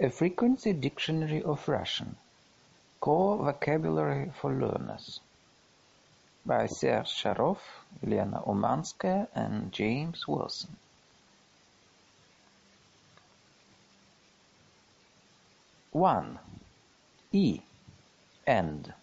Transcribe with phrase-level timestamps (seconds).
[0.00, 2.16] A Frequency Dictionary of Russian.
[3.00, 5.20] Core Vocabulary for Learners.
[6.46, 7.58] By Serge Sharov,
[8.02, 10.76] Elena Umanskaya, and James Wilson.
[15.92, 16.38] One.
[17.32, 17.62] И.
[18.46, 18.94] And.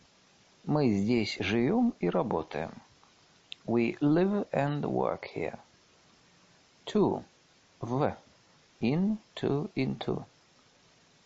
[0.65, 2.73] Мы здесь живем и работаем.
[3.65, 5.59] We live and work here.
[6.85, 7.23] Two.
[7.81, 8.15] В.
[8.81, 10.25] In, to, into.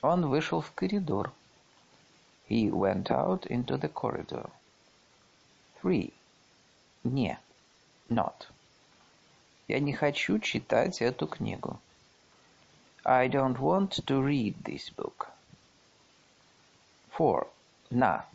[0.02, 1.32] Он вышел в коридор.
[2.50, 4.50] He went out into the corridor.
[5.82, 6.14] Three.
[7.04, 7.38] Не.
[8.10, 8.48] Not.
[9.68, 11.80] Я не хочу читать эту книгу.
[13.06, 15.30] I don't want to read this book.
[17.18, 17.48] Four.
[17.90, 18.26] На.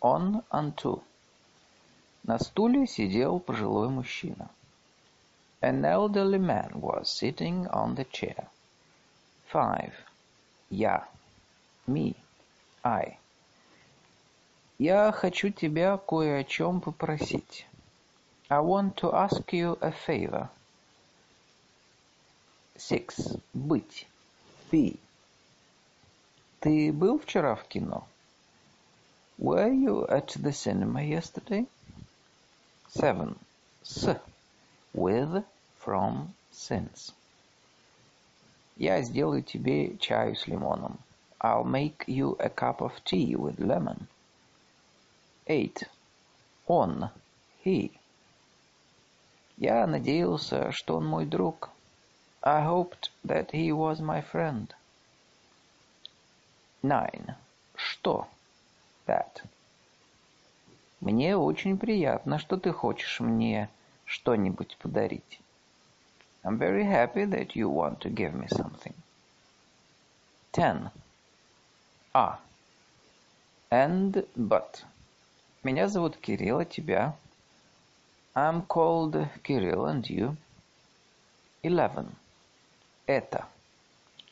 [0.00, 1.02] On, onto.
[2.22, 4.48] На стуле сидел пожилой мужчина.
[5.60, 8.48] An elderly man was sitting on the chair.
[9.52, 9.92] Five.
[10.71, 11.05] Я.
[11.85, 12.15] Me.
[12.81, 13.17] I.
[14.79, 17.67] Я хочу тебя кое о чем попросить.
[18.49, 20.47] I want to ask you a favor.
[22.77, 23.37] Six.
[23.53, 24.07] Быть.
[24.71, 24.97] Be.
[26.61, 28.07] Ты был вчера в кино?
[29.37, 31.67] Were you at the cinema yesterday?
[32.87, 33.35] Seven.
[33.83, 34.17] С.
[34.93, 35.43] With,
[35.83, 37.11] from, since.
[38.77, 40.99] Я сделаю тебе чаю с лимоном.
[41.39, 44.07] I'll make you a cup of tea with lemon.
[45.47, 45.87] Eight.
[46.67, 47.09] Он.
[47.63, 47.91] He.
[49.57, 51.69] Я надеялся, что он мой друг.
[52.43, 54.73] I hoped that he was my friend.
[56.81, 57.35] Nine.
[57.75, 58.27] Что?
[59.05, 59.43] That.
[60.99, 63.69] Мне очень приятно, что ты хочешь мне
[64.05, 65.41] что-нибудь подарить.
[66.44, 68.94] I'm very happy that you want to give me something.
[70.52, 70.90] Ten.
[72.14, 72.38] А.
[73.70, 74.84] And but.
[75.64, 77.14] Меня зовут Кирилл, а тебя?
[78.36, 80.36] I'm called Kirill, and you?
[81.62, 82.14] Eleven.
[83.08, 83.46] Это.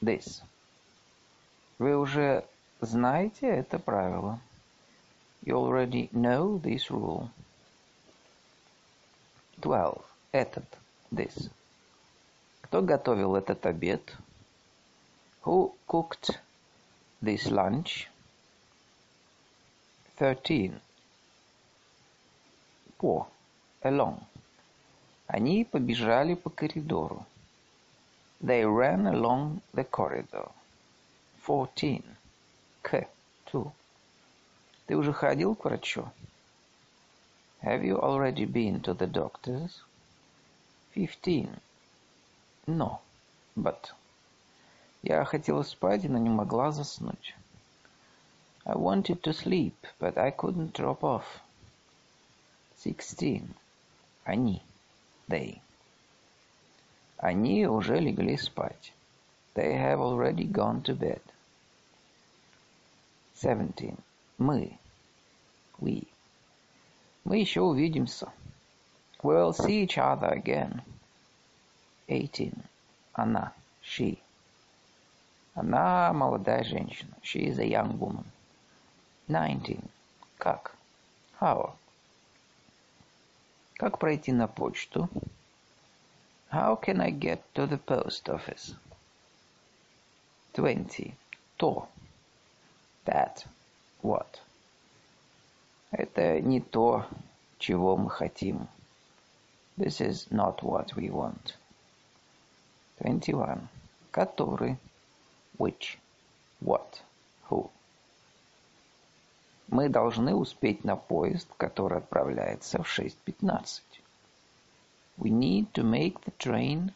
[0.00, 0.42] This.
[1.78, 2.44] Вы уже
[2.80, 4.38] знаете это правило?
[5.44, 7.28] You already know this rule.
[9.60, 10.04] Twelve.
[10.32, 10.64] Этот.
[11.10, 11.50] This.
[12.69, 14.15] Кто готовил этот обед?
[15.43, 16.37] Who cooked
[17.19, 18.07] this lunch?
[20.17, 20.73] 13.
[22.99, 23.27] По.
[23.81, 24.21] Along.
[25.25, 27.25] Они побежали по коридору.
[28.39, 30.51] They ran along the corridor.
[31.47, 32.05] 14.
[32.83, 33.07] К.
[33.51, 33.71] two.
[34.85, 36.07] Ты уже ходил к врачу?
[37.63, 39.71] Have you already been to the doctor's?
[40.93, 41.59] 15.
[42.69, 43.01] No,
[43.55, 43.93] But...
[45.01, 47.35] Я хотела спать, но не могла заснуть.
[48.63, 51.23] I wanted to sleep, but I couldn't drop off.
[52.77, 53.55] Sixteen.
[54.23, 54.61] Они.
[55.27, 55.61] They.
[57.17, 58.93] Они уже легли спать.
[59.55, 61.21] They have already gone to bed.
[63.33, 63.97] Seventeen.
[64.37, 64.77] Мы.
[65.79, 66.07] We.
[67.23, 68.31] Мы еще увидимся.
[69.23, 70.83] We'll see each other again.
[72.08, 72.62] Eighteen.
[73.12, 73.52] Она.
[73.82, 74.18] She.
[75.54, 77.14] Она молодая женщина.
[77.22, 78.24] She is a young woman.
[79.28, 79.88] Nineteen.
[80.38, 80.76] Как?
[81.40, 81.74] How?
[83.76, 85.08] Как пройти на почту?
[86.50, 88.74] How can I get to the post office?
[90.52, 91.14] Twenty.
[91.56, 91.88] То.
[93.04, 93.46] That.
[94.02, 94.40] What?
[95.90, 97.06] Это не то,
[97.58, 98.68] чего мы хотим.
[99.76, 101.56] This is not what we want.
[103.01, 103.69] Twenty-one.
[104.11, 104.77] Который.
[105.57, 105.97] Which.
[106.59, 107.01] What.
[107.49, 107.69] Who.
[109.69, 113.81] Мы должны успеть на поезд, который отправляется в 6.15.
[115.17, 116.91] We need to make the train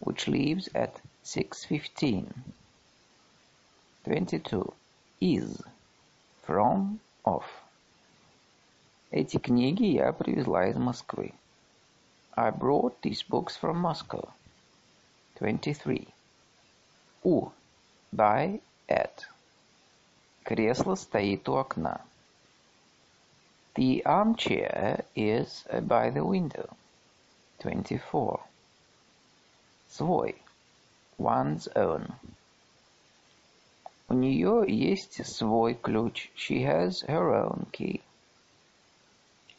[0.00, 2.32] which leaves at 6.15.
[4.04, 4.74] 22.
[5.20, 5.60] Is.
[6.46, 7.00] From.
[7.24, 7.44] Of.
[9.10, 11.34] Эти книги я привезла из Москвы.
[12.36, 14.30] I brought these books from Moscow.
[15.35, 16.07] 23.
[17.23, 17.49] У.
[18.11, 18.61] By.
[18.87, 19.25] At.
[20.43, 22.01] Кресло стоит у окна.
[23.75, 26.75] The armchair is by the window.
[27.59, 28.39] 24.
[29.89, 30.35] Свой.
[31.19, 32.13] One's own.
[34.09, 36.29] У нее есть свой ключ.
[36.35, 38.01] She has her own key.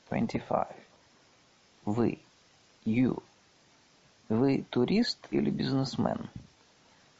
[0.08, 0.74] 25.
[1.84, 2.18] Вы.
[2.84, 3.22] You.
[4.32, 6.28] Вы турист или бизнесмен?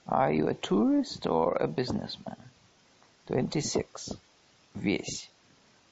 [0.07, 2.37] Are you a tourist or a businessman?
[3.27, 4.17] Twenty-six.
[4.75, 5.31] Весь.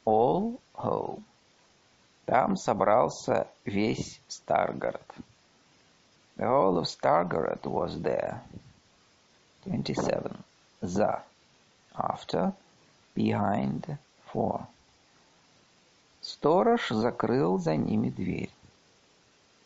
[0.05, 1.23] All whole.
[2.27, 5.03] Там собрался весь Старгород.
[6.37, 8.43] The whole of Stargorod was there.
[9.65, 10.45] Twenty-seven.
[10.83, 11.23] За.
[11.95, 12.53] After.
[13.15, 13.99] Behind.
[14.33, 14.67] For.
[16.21, 18.51] Сторож закрыл за ними дверь.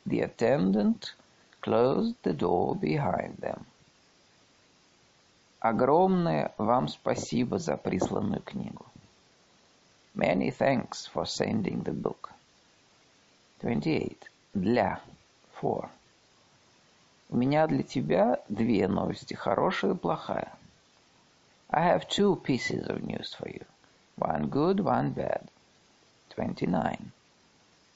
[0.07, 1.15] The attendant
[1.66, 3.66] closed the door behind them.
[5.60, 8.86] Огромное вам спасибо за присланную книгу.
[10.14, 12.30] Many thanks for sending the book.
[13.62, 14.30] 28.
[14.54, 15.02] Для.
[15.60, 15.90] For.
[17.30, 20.54] У меня для тебя две новости, хорошая и плохая.
[21.72, 23.66] I have two pieces of news for you.
[24.18, 25.50] One good, one bad.
[26.36, 27.12] 29.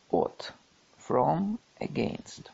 [0.10, 0.54] От.
[0.98, 1.60] From.
[1.80, 2.50] Against.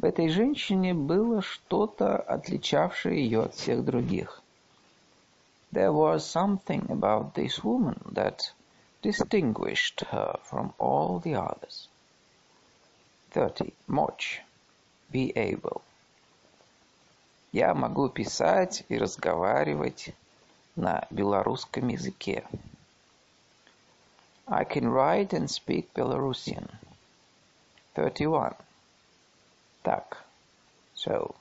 [0.00, 4.40] В этой женщине было что-то, отличавшее ее от всех других.
[5.72, 8.40] There was something about this woman that
[9.02, 11.90] distinguished her from all the others.
[13.32, 13.74] 30.
[13.88, 14.42] Мочь.
[15.12, 15.82] Be able.
[17.52, 20.14] Я могу писать и разговаривать
[20.76, 22.46] на белорусском языке.
[24.46, 26.70] I can write and speak Belarusian.
[27.92, 28.56] 31.
[29.82, 30.24] Так.
[30.94, 31.34] So.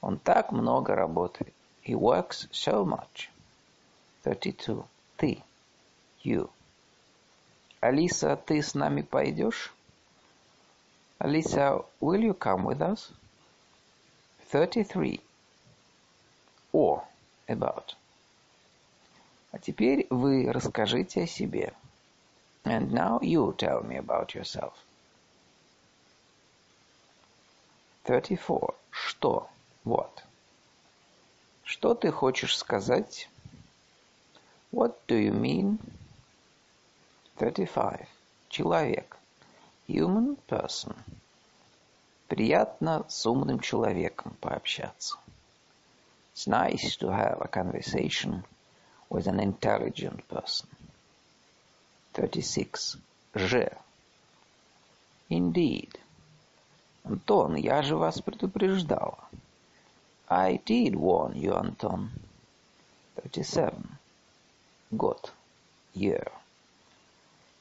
[0.00, 1.52] Он так много работает.
[1.84, 3.28] He works so much.
[4.22, 4.86] 32.
[5.16, 5.42] Ты.
[6.24, 6.50] You.
[7.80, 9.72] Алиса, ты с нами пойдешь?
[11.18, 13.12] Алиса, will you come with us?
[14.50, 15.20] 33.
[16.72, 17.04] О.
[17.48, 17.94] About.
[19.52, 21.72] А теперь вы расскажите о себе.
[22.64, 24.72] And now you tell me about yourself.
[28.06, 28.72] 34.
[28.90, 29.48] Что?
[29.84, 30.22] What?
[31.64, 33.28] Что ты хочешь сказать?
[34.70, 35.78] What do you mean?
[37.38, 38.06] 35.
[38.48, 39.16] Человек.
[39.88, 40.96] Human person.
[42.28, 45.18] Приятно с умным человеком пообщаться.
[46.32, 48.44] It's nice to have a conversation
[49.10, 50.68] with an intelligent person.
[52.12, 52.98] 36.
[53.34, 53.76] Же.
[55.28, 56.05] Indeed.
[57.08, 59.18] Антон, я же вас предупреждала.
[60.28, 62.10] I did warn you, Антон.
[63.14, 63.70] 37.
[64.90, 65.32] Год.
[65.94, 66.32] Year.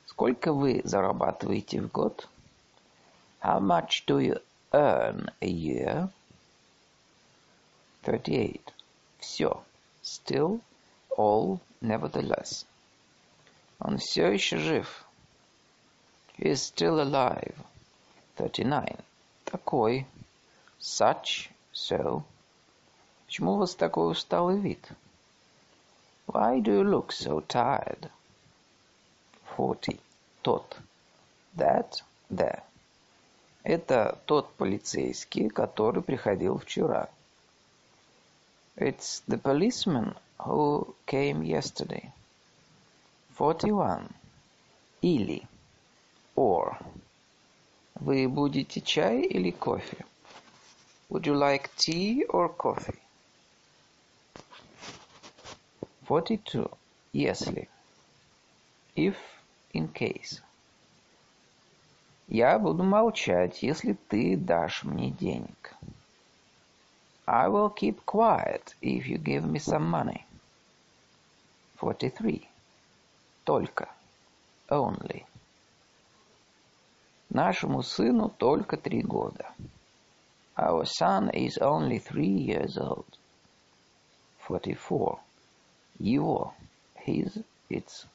[0.08, 2.28] Сколько вы зарабатываете в год?
[3.40, 6.10] How much do you earn a year?
[8.02, 8.62] 38.
[9.20, 9.64] Все.
[10.02, 10.60] Still,
[11.16, 12.66] all, nevertheless.
[13.80, 15.06] Он все еще жив.
[16.36, 17.54] He is still alive.
[18.38, 19.06] 39
[19.46, 20.06] такой.
[20.80, 22.24] Such, so.
[23.26, 24.92] Почему у вас такой усталый вид?
[26.28, 28.10] Why do you look so tired?
[29.56, 30.00] Forty.
[30.42, 30.78] Тот.
[31.56, 32.64] That, that.
[33.64, 37.10] Это тот полицейский, который приходил вчера.
[38.76, 42.12] It's the policeman who came yesterday.
[43.38, 44.10] Forty-one.
[45.02, 45.48] Или.
[46.36, 46.78] Or.
[47.96, 50.06] Вы будете чай или кофе?
[51.10, 53.00] Would you like tea or coffee?
[56.08, 56.70] Forty-two.
[57.14, 57.70] Если.
[58.96, 59.16] If,
[59.74, 60.42] in case.
[62.28, 65.74] Я буду молчать, если ты дашь мне денег.
[67.26, 70.26] I will keep quiet if you give me some money.
[71.78, 72.48] Forty-three.
[73.46, 73.88] Только.
[74.70, 75.26] Only.
[77.36, 79.54] Нашему сыну только три года.
[80.56, 83.06] Our son is only three years old.
[84.48, 85.20] Forty-four.
[86.00, 86.54] Его.
[87.06, 87.44] His.
[87.70, 88.08] Its.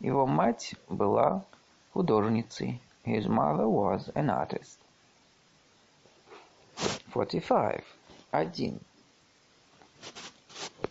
[0.00, 1.44] Его мать была
[1.92, 2.80] художницей.
[3.04, 4.78] His mother was an artist.
[7.12, 7.84] Forty-five.
[8.30, 8.80] Один.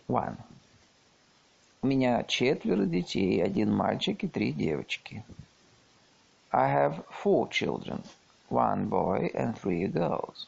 [0.06, 0.36] One.
[1.82, 5.24] У меня четверо детей, один мальчик и три девочки.
[6.56, 8.04] I have four children,
[8.48, 10.46] one boy and three girls.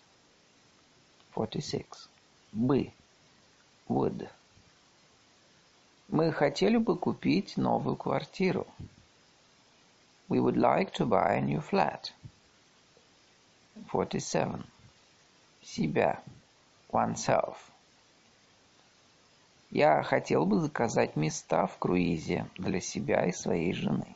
[1.34, 2.08] 46.
[2.52, 2.92] Бы.
[3.88, 4.28] Would.
[6.08, 8.68] Мы хотели бы купить новую квартиру.
[10.28, 12.12] We would like to buy a new flat.
[13.90, 14.62] 47.
[15.60, 16.22] Себя.
[16.92, 17.56] Oneself.
[19.72, 24.15] Я хотел бы заказать места в круизе для себя и своей жены.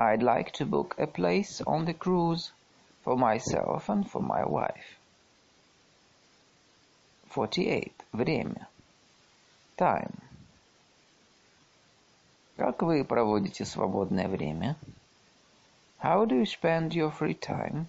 [0.00, 2.52] I'd like to book a place on the cruise
[3.02, 4.98] for myself and for my wife.
[7.30, 7.92] 48.
[8.12, 8.68] Время.
[9.76, 10.14] Time.
[12.56, 14.76] Как вы проводите свободное время?
[16.02, 17.86] How do you spend your free time?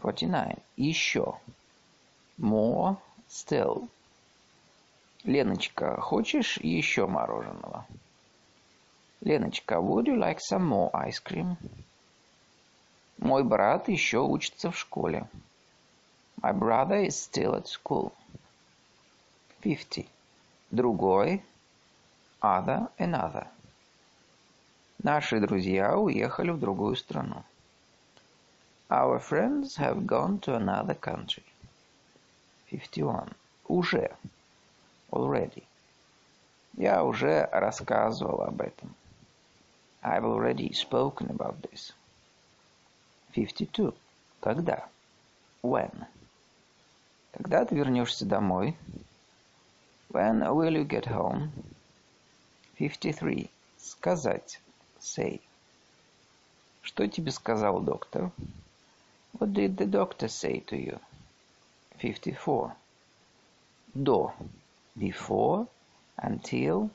[0.00, 0.58] 49.
[0.76, 1.38] Еще.
[2.38, 2.96] More.
[3.28, 3.88] Still.
[5.24, 7.86] Леночка, хочешь еще мороженого?
[9.21, 11.57] Леночка, would you like some more ice cream?
[13.17, 15.27] Мой брат еще учится в школе.
[16.41, 18.13] My brother is still at school.
[19.61, 20.07] 50.
[20.71, 21.43] Другой.
[22.41, 23.47] Other, another.
[25.03, 27.43] Наши друзья уехали в другую страну.
[28.89, 31.43] Our friends have gone to another country.
[32.69, 33.33] 51.
[33.67, 34.15] Уже.
[35.11, 35.63] Already.
[36.77, 38.95] Я уже рассказывал об этом.
[40.02, 41.92] I've already spoken about this.
[43.32, 43.94] 52.
[44.40, 44.84] Когда?
[45.62, 46.06] When?
[47.32, 48.76] Когда ты вернешься домой?
[50.10, 51.50] When will you get home?
[52.78, 53.50] 53.
[53.78, 54.60] Сказать.
[55.00, 55.40] Say.
[56.82, 58.30] Что тебе сказал доктор?
[59.32, 61.00] What did the doctor say to you?
[61.98, 62.76] 54.
[63.94, 64.32] До.
[64.96, 65.66] Before.
[66.16, 66.90] Until.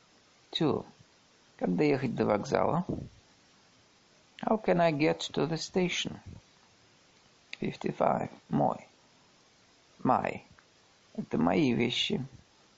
[0.51, 0.85] To.
[1.57, 2.85] Как доехать до вокзала?
[4.41, 6.19] How can I get to the station?
[7.59, 8.31] 55.
[8.49, 8.87] Мой.
[10.03, 10.41] My.
[11.17, 12.25] Это мои вещи.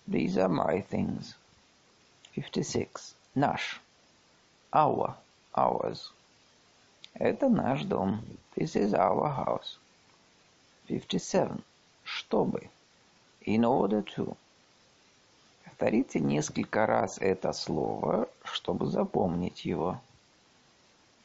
[0.08, 1.36] These are my things.
[2.34, 3.16] 56.
[3.36, 3.80] Наш.
[4.74, 5.16] Our.
[5.54, 6.12] Ours.
[7.14, 8.24] Это наш дом.
[8.56, 9.78] This is our house.
[10.88, 11.64] 57.
[12.04, 12.70] Чтобы.
[13.46, 14.36] In order to.
[15.79, 20.01] Повторите несколько раз это слово, чтобы запомнить его.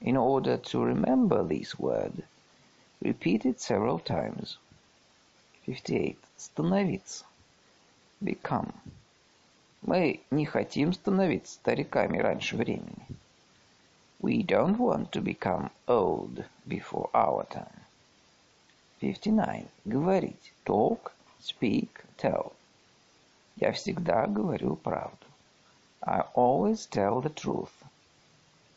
[0.02, 2.26] In order to remember this word,
[3.00, 4.58] repeat it several times.
[5.66, 6.18] 58.
[6.36, 7.24] Становиться.
[8.22, 8.74] Become.
[9.84, 13.08] Мы не хотим становиться стариками раньше времени.
[14.20, 17.86] We don't want to become old before our time.
[19.00, 19.70] 59.
[19.86, 20.52] Говорить.
[20.66, 22.52] Talk, speak, tell.
[23.62, 25.28] Я всегда говорю правду.
[26.02, 27.72] I always tell the truth.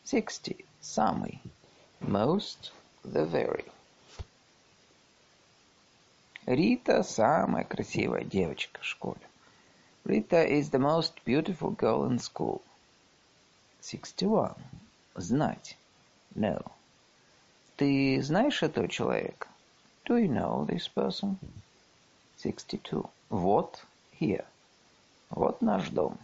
[0.04, 0.62] 60.
[0.82, 1.40] Самый.
[2.02, 2.70] Most,
[3.02, 3.64] the very.
[6.44, 9.22] Рита самая красивая девочка в школе.
[10.04, 12.60] Rita is the most beautiful girl in school.
[13.80, 14.54] 61.
[15.14, 15.78] Знать.
[16.34, 16.70] Know.
[17.76, 19.48] Ты знаешь этого человека?
[20.04, 21.38] Do you know this person?
[22.36, 23.08] 62.
[23.30, 23.82] Вот,
[24.20, 24.44] here.
[25.34, 26.16] Вот наш дом.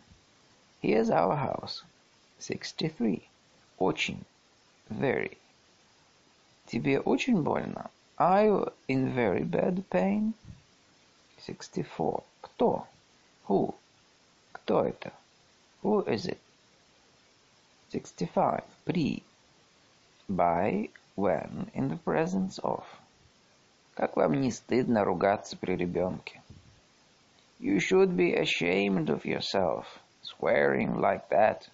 [0.82, 1.82] Here's our house.
[2.38, 3.20] 63.
[3.78, 4.24] Очень.
[4.88, 5.36] Very.
[6.66, 7.90] Тебе очень больно?
[8.18, 10.34] Are you in very bad pain?
[11.44, 12.22] 64.
[12.40, 12.86] Кто?
[13.48, 13.74] Who?
[14.52, 15.12] Кто это?
[15.82, 16.38] Who is it?
[17.90, 18.62] 65.
[18.84, 19.24] При.
[20.28, 22.84] By, when, in the presence of.
[23.94, 26.40] Как вам не стыдно ругаться при ребенке?
[27.59, 31.67] You should be ashamed of yourself, swearing like that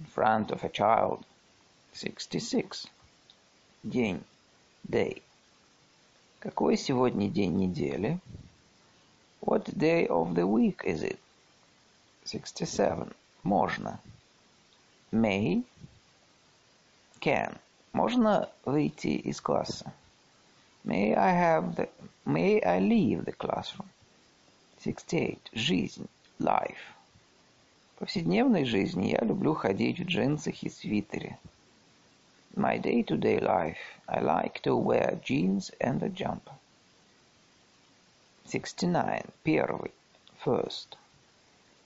[0.00, 1.24] in front of a child.
[1.92, 2.86] 66.
[3.84, 4.24] День.
[4.88, 5.22] Day.
[6.40, 8.18] Какой сегодня день недели?
[9.40, 11.18] What day of the week is it?
[12.24, 13.12] 67.
[13.44, 14.00] Можно.
[15.12, 15.62] May.
[17.20, 17.58] Can.
[17.92, 19.92] Можно выйти из класса?
[20.84, 21.88] May I have the...
[22.24, 23.88] May I leave the classroom?
[24.87, 25.39] 68.
[25.53, 26.07] Жизнь.
[26.39, 26.75] Life.
[27.95, 31.37] В повседневной жизни я люблю ходить в джинсах и свитере
[32.57, 33.77] my day-to-day life,
[34.07, 36.53] I like to wear jeans and a jumper.
[38.45, 39.25] 69.
[39.43, 39.91] Первый.
[40.43, 40.97] First.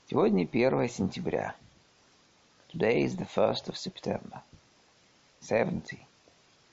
[0.10, 1.56] Сегодня 1 сентября.
[2.72, 4.42] Today is the 1st of September.
[5.42, 6.00] 70.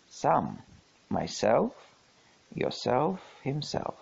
[0.08, 0.62] Сам.
[1.10, 1.72] Myself.
[2.54, 3.18] Yourself.
[3.42, 3.97] Himself.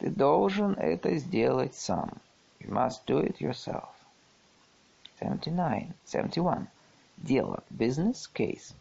[0.00, 2.10] Ты должен это сделать сам.
[2.58, 3.90] You must do it yourself.
[5.18, 5.88] 79.
[6.06, 6.68] 71.
[7.18, 7.62] Дело.
[7.70, 8.72] Business case.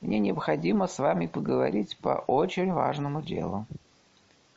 [0.00, 3.66] Мне необходимо с вами поговорить по очень важному делу.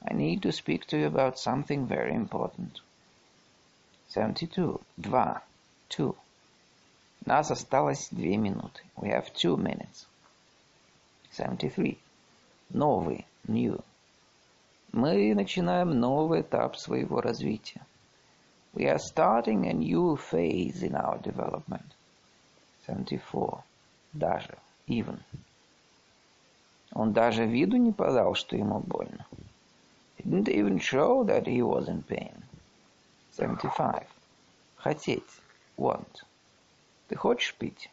[0.01, 2.81] I need to speak to you about something very important.
[4.09, 4.81] 72.
[4.97, 5.43] Два.
[5.87, 6.15] Two.
[7.27, 8.81] Нас осталось две минуты.
[8.95, 10.07] We have two minutes.
[11.31, 11.99] 73.
[12.71, 13.27] Новый.
[13.47, 13.83] New.
[14.94, 17.86] Мы начинаем новый этап своего развития.
[18.72, 21.94] We are starting a new phase in our development.
[22.86, 23.62] 74.
[24.12, 24.58] Даже.
[24.88, 25.20] Even.
[26.92, 29.26] Он даже виду не подал, что ему больно.
[30.18, 32.42] Didn't even show that he was in pain.
[33.32, 34.06] 75.
[34.76, 35.40] Хотеть.
[35.76, 36.24] Want.
[37.08, 37.90] Ты хочешь пить?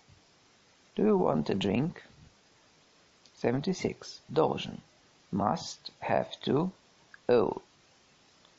[0.95, 2.01] Do you want a drink?
[3.35, 4.21] 76.
[4.29, 4.81] Должен.
[5.31, 6.71] Must, have to,
[7.28, 7.62] owe.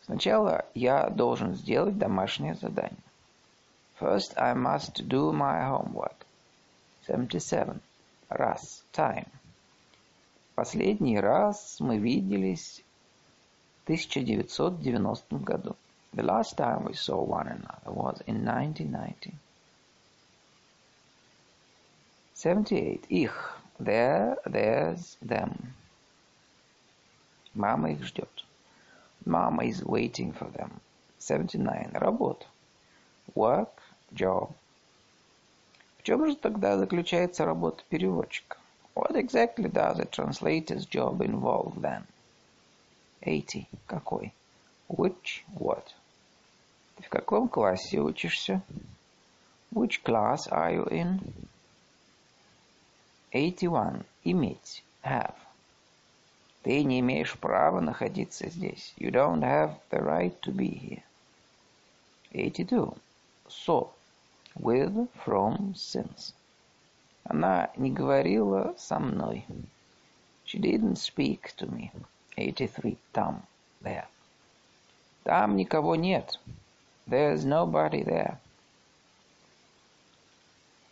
[0.05, 2.98] Сначала я должен сделать домашнее задание.
[4.00, 6.25] First I must do my homework.
[7.08, 7.79] 77.
[8.29, 8.84] Раз.
[8.91, 9.27] Time.
[10.55, 12.84] Последний раз мы виделись
[13.82, 15.75] в 1990 году.
[16.13, 19.34] The last time we saw one another was in 1990.
[22.36, 23.05] 78.
[23.10, 23.58] Их.
[23.79, 25.74] There, theirs, them.
[27.53, 28.29] Мама их ждет.
[29.25, 30.80] Mama is waiting for them.
[31.20, 31.92] 79.
[31.94, 32.46] Работа.
[33.36, 33.82] Work,
[34.13, 34.51] job.
[36.00, 38.58] В чем же тогда заключается работа переводчика?
[38.96, 42.06] What exactly does a translator's job involve then?
[43.22, 43.68] 80.
[43.88, 44.34] Какой?
[44.88, 45.94] Which, what?
[46.98, 48.62] Ты в каком классе учишься?
[49.72, 51.22] Which class are you in?
[53.32, 54.06] 81.
[54.24, 54.84] Иметь.
[55.03, 55.34] Have.
[56.63, 58.93] Ты не имеешь права находиться здесь.
[58.98, 61.03] You don't have the right to be here.
[62.34, 62.96] 82.
[63.50, 63.91] So.
[64.55, 66.34] With, from, since.
[67.25, 69.46] Она не говорила со мной.
[70.46, 71.91] She didn't speak to me.
[72.38, 72.98] 83.
[73.12, 73.43] Там.
[73.82, 74.05] There.
[75.24, 76.39] Там никого нет.
[77.08, 78.38] There's nobody there.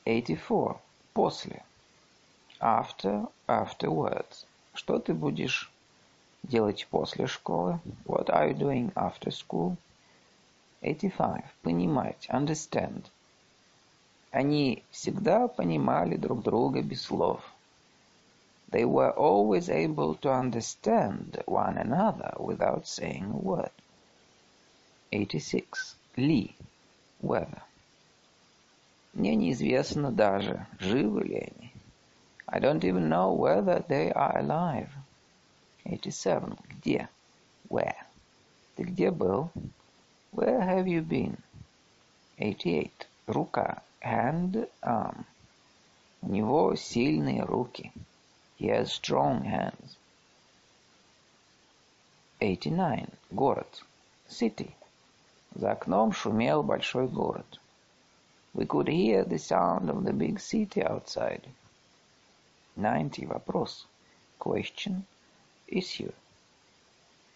[0.05, 0.77] 84.
[1.13, 1.63] После.
[2.59, 4.45] After, afterwards.
[4.73, 5.71] Что ты будешь
[6.43, 7.79] делать после школы?
[8.05, 9.77] What are you doing after school?
[10.81, 11.43] 85.
[11.61, 12.27] Понимать.
[12.29, 13.05] Understand.
[14.31, 17.41] Они всегда понимали друг друга без слов.
[18.71, 23.71] They were always able to understand one another without saying a word.
[25.11, 25.97] 86.
[26.15, 26.55] Ли.
[27.21, 27.61] Whether.
[29.13, 31.70] Мне неизвестно даже, живы ли они.
[32.50, 34.90] I don't even know whether they are alive.
[35.84, 36.56] 87.
[36.68, 37.08] Где?
[37.68, 38.06] Where?
[38.76, 39.50] Ты где был?
[40.32, 41.38] Where have you been?
[42.38, 43.06] 88.
[43.26, 43.82] Рука.
[44.00, 45.24] Hand, arm.
[46.22, 47.92] У него сильные руки.
[48.58, 49.96] He has strong hands.
[52.40, 53.08] 89.
[53.30, 53.82] Город.
[54.28, 54.74] City.
[55.54, 57.60] За окном шумел большой город.
[58.52, 61.42] We could hear the sound of the big city outside.
[62.75, 63.25] 90.
[63.25, 63.87] Вопрос.
[64.39, 65.03] Question.
[65.67, 66.13] Issue.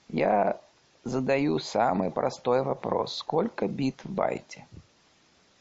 [0.09, 0.59] Я
[1.03, 3.15] задаю самый простой вопрос.
[3.17, 4.65] Сколько бит в байте?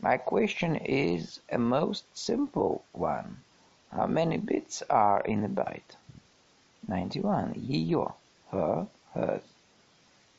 [0.00, 3.36] My question is a most simple one.
[3.90, 5.96] How many bits are in a byte?
[6.88, 7.52] 91.
[7.54, 8.12] Ее.
[8.50, 8.86] Her.
[9.14, 9.42] Hers.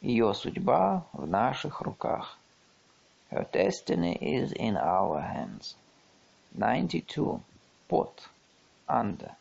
[0.02, 2.38] Ее судьба в наших руках.
[3.32, 5.76] Her destiny is in our hands.
[6.52, 7.42] 92.
[7.88, 8.30] Под
[8.88, 9.36] under.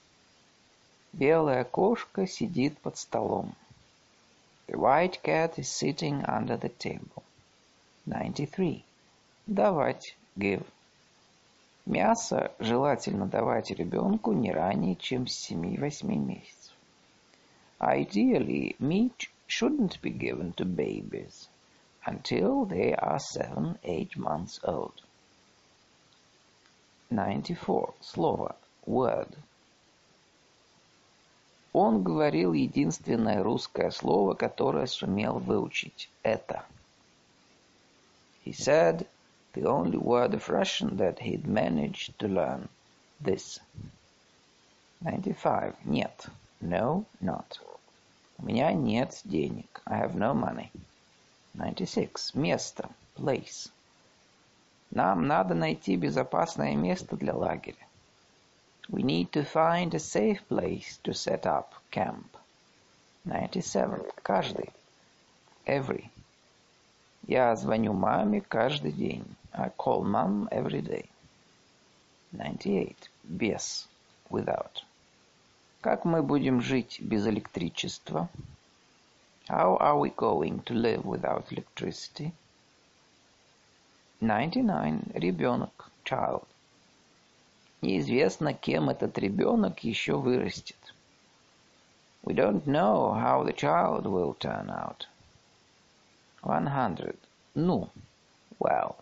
[1.12, 3.54] Белая кошка сидит под столом.
[4.66, 7.22] The white cat is sitting under the table.
[8.06, 8.84] 93.
[9.46, 10.16] Давать.
[10.36, 10.64] Give.
[11.86, 16.72] Мясо желательно давать ребенку не ранее, чем с 7-8 месяцев.
[17.78, 21.48] Ideally, meat shouldn't be given to babies
[22.06, 25.02] until they are 7-8 months old.
[27.10, 27.92] 94.
[28.00, 29.34] Слово word.
[31.72, 36.08] Он говорил единственное русское слово, которое сумел выучить.
[36.22, 36.64] Это.
[38.44, 39.06] He said
[39.54, 42.68] the only word of Russian that he'd managed to learn.
[43.20, 43.58] This.
[45.00, 45.74] 95.
[45.84, 46.28] Нет.
[46.60, 47.58] No, not.
[48.38, 49.82] У меня нет денег.
[49.86, 50.70] I have no money.
[51.54, 52.34] 96.
[52.34, 52.88] Место.
[53.16, 53.70] Place.
[54.90, 57.84] Нам надо найти безопасное место для лагеря.
[58.89, 62.35] We need to find a safe place to set up camp.
[63.25, 64.01] 97.
[64.23, 64.69] Каждый.
[65.65, 66.09] Every.
[67.27, 69.25] Я звоню маме каждый день.
[69.53, 71.05] I call mom every day.
[72.31, 73.09] 98.
[73.23, 73.87] Без.
[74.29, 74.83] Without.
[75.81, 78.29] Как мы будем жить без электричества?
[79.47, 82.33] How are we going to live without electricity?
[84.21, 85.11] 99.
[85.13, 85.91] Ребенок.
[86.03, 86.45] Child.
[87.84, 90.94] Неизвестно, кем этот ребенок еще вырастет.
[92.22, 95.06] We don't know how the child will turn out.
[96.40, 97.14] 100.
[97.54, 97.90] Ну.
[98.58, 98.96] Well.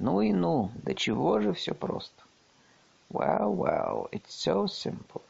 [0.00, 2.20] Ну и ну, до чего же все просто.
[3.08, 5.22] Well, well, it's so simple.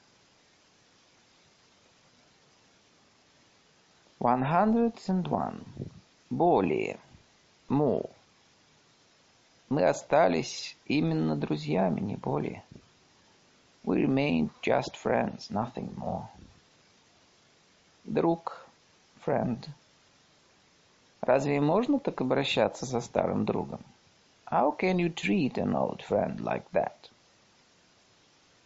[4.19, 5.61] One hundred and one.
[6.31, 6.99] Более.
[7.69, 8.09] More.
[9.73, 12.63] Мы остались именно друзьями, не более.
[13.85, 16.27] We remained just friends, nothing more.
[18.05, 18.67] Друг,
[19.25, 19.67] friend.
[21.23, 23.81] Разве можно так обращаться со старым другом?
[24.45, 27.09] How can you treat an old friend like that?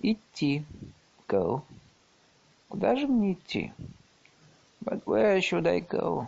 [0.01, 0.65] Идти,
[1.29, 1.63] go.
[2.69, 3.73] Куда же мне идти?
[4.85, 6.27] But where should I go?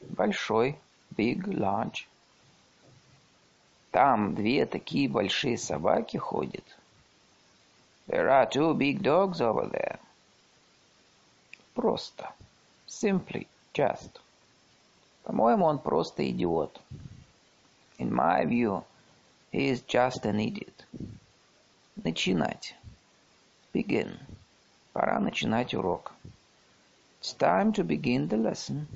[0.00, 0.78] Большой,
[1.14, 2.06] big, large.
[3.94, 6.64] Там две такие большие собаки ходят.
[8.08, 10.00] There are two big dogs over there.
[11.76, 12.28] Просто.
[12.88, 13.46] Simply.
[13.72, 14.20] Just.
[15.22, 16.80] По-моему, он просто идиот.
[17.98, 18.82] In my view,
[19.52, 20.84] he is just an idiot.
[21.94, 22.74] Начинать.
[23.72, 24.18] Begin.
[24.92, 26.10] Пора начинать урок.
[27.20, 28.88] It's time to begin the lesson.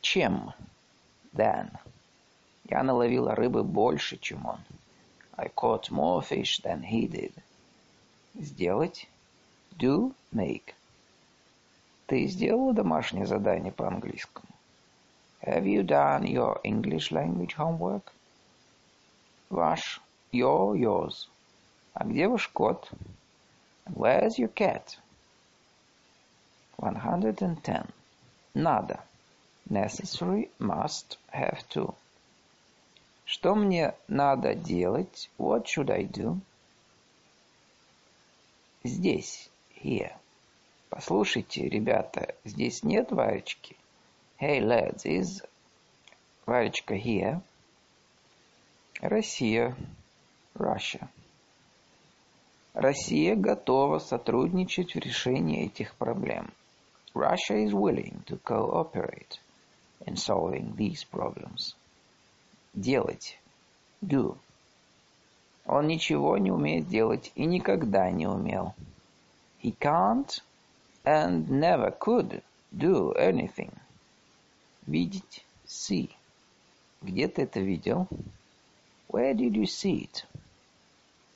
[0.00, 0.54] Чем?
[1.34, 1.70] Than.
[2.74, 4.58] Я наловила рыбы больше, чем он.
[5.36, 7.32] I caught more fish than he did.
[8.34, 9.06] Сделать.
[9.78, 10.12] Do.
[10.32, 10.74] Make.
[12.06, 14.48] Ты сделала домашнее задание по английскому?
[15.42, 18.10] Have you done your English language homework?
[19.50, 20.00] Ваш.
[20.32, 21.28] Your, yours.
[21.92, 22.90] А где ваш кот?
[23.86, 24.98] Where's your cat?
[26.78, 27.86] 110.
[28.54, 28.98] Надо.
[29.70, 31.94] Necessary, must, have to.
[33.24, 35.30] Что мне надо делать?
[35.38, 36.38] What should I do?
[38.82, 39.50] Здесь.
[39.82, 40.12] Here.
[40.90, 43.76] Послушайте, ребята, здесь нет Варечки?
[44.38, 45.42] Hey, lads, is
[46.46, 47.40] Варечка here?
[49.00, 49.74] Россия.
[50.54, 51.08] Russia.
[52.74, 56.52] Россия готова сотрудничать в решении этих проблем.
[57.14, 59.38] Russia is willing to cooperate
[60.06, 61.74] in solving these problems.
[62.74, 63.38] Делать.
[64.02, 64.36] Do.
[65.66, 68.74] Он ничего не умеет делать и никогда не умел.
[69.62, 70.42] He can't
[71.04, 72.42] and never could
[72.76, 73.72] do anything.
[74.86, 75.44] Видеть.
[75.66, 76.10] See.
[77.00, 78.08] Где ты это видел?
[79.08, 80.24] Where did you see it?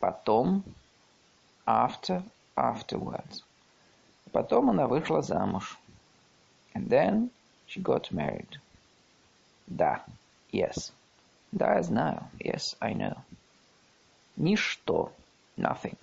[0.01, 0.64] Потом.
[1.66, 2.22] After.
[2.57, 3.44] Afterwards.
[4.33, 5.79] Потом она вышла замуж.
[6.74, 7.31] And then
[7.66, 8.59] she got married.
[9.68, 10.05] Да.
[10.53, 10.92] Yes.
[11.53, 12.29] Да, я знаю.
[12.39, 13.19] Yes, I know.
[14.37, 15.13] Ничто.
[15.57, 15.97] Nothing.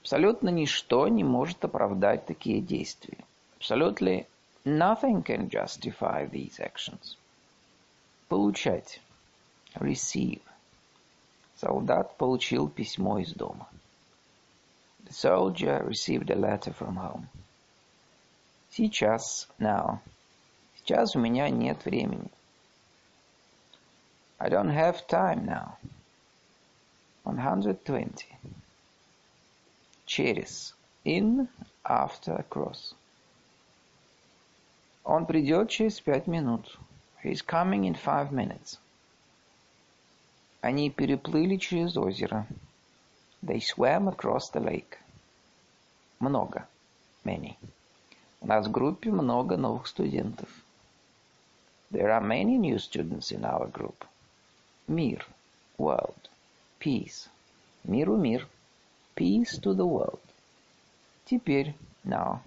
[0.00, 3.18] Абсолютно ничто не может оправдать такие действия.
[3.58, 4.26] Absolutely
[4.64, 7.16] nothing can justify these actions.
[8.28, 9.00] Получать.
[9.74, 10.42] Receive.
[11.56, 13.68] Солдат получил письмо из дома.
[15.04, 17.26] The soldier received a letter from home.
[18.70, 20.00] Сейчас, now.
[20.76, 22.30] Сейчас у меня нет времени.
[24.39, 25.77] I don't have time now.
[27.23, 28.25] 120.
[30.05, 30.73] Через.
[31.05, 31.47] In,
[31.85, 32.95] after, across.
[35.03, 36.77] Он придет через пять минут.
[37.23, 38.79] He's coming in five minutes.
[40.61, 42.47] Они переплыли через озеро.
[43.43, 44.97] They swam across the lake.
[46.19, 46.67] Много.
[47.23, 47.57] Many.
[48.41, 50.49] У нас в группе много новых студентов.
[51.91, 54.05] There are many new students in our group.
[54.88, 55.26] Мир.
[55.78, 56.28] World.
[56.78, 57.28] Peace.
[57.84, 58.46] Миру мир.
[59.16, 60.20] Peace to the world.
[61.24, 61.74] Теперь.
[62.04, 62.40] Now.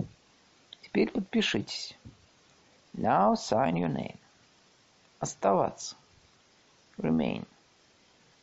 [0.81, 1.95] Теперь подпишитесь.
[2.95, 4.17] Now sign your name.
[5.19, 5.95] Оставаться.
[6.97, 7.45] Remain.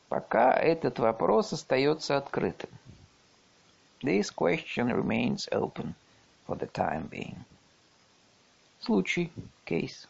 [0.08, 2.70] Пока этот вопрос остается открытым.
[4.02, 5.94] This question remains open
[6.46, 7.44] for the time being.
[8.80, 9.32] Случай.
[9.64, 10.06] Case.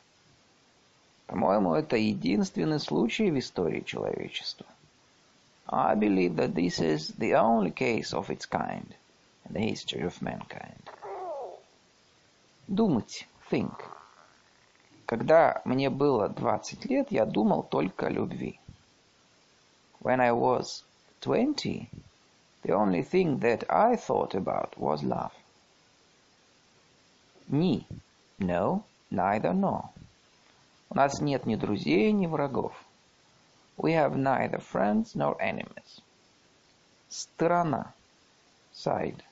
[1.26, 4.66] По-моему, это единственный случай в истории человечества.
[5.68, 8.94] I believe that this is the only case of its kind
[9.44, 10.82] in the history of mankind.
[12.68, 13.26] Думать.
[13.50, 13.74] Think.
[15.06, 18.58] Когда мне было 20 лет, я думал только о любви.
[20.00, 20.82] When I was
[21.20, 21.88] twenty,
[22.62, 25.32] the only thing that I thought about was love.
[27.48, 27.86] Ни.
[28.38, 29.90] No, neither nor.
[30.90, 32.72] У нас нет ни друзей, ни врагов.
[33.76, 36.00] We have neither friends nor enemies.
[37.08, 37.92] Сторона.
[38.72, 39.22] Side.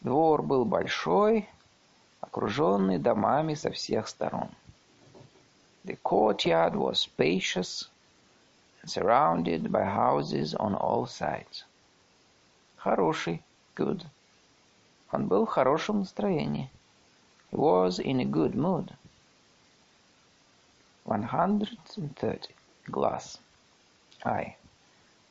[0.00, 1.48] Двор был большой,
[2.20, 4.50] окруженный домами со всех сторон.
[5.84, 7.88] The courtyard was spacious
[8.84, 11.64] surrounded by houses on all sides.
[12.76, 13.42] Хороший,
[13.74, 14.04] good.
[15.12, 16.70] Он был в хорошем настроении.
[17.50, 18.92] He was in a good mood.
[21.06, 22.50] 130.
[22.88, 23.40] Глаз.
[24.24, 24.56] Eye.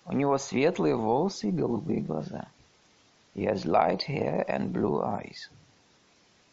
[0.05, 2.47] У него светлые волосы и голубые глаза.
[3.35, 5.49] He has light hair and blue eyes.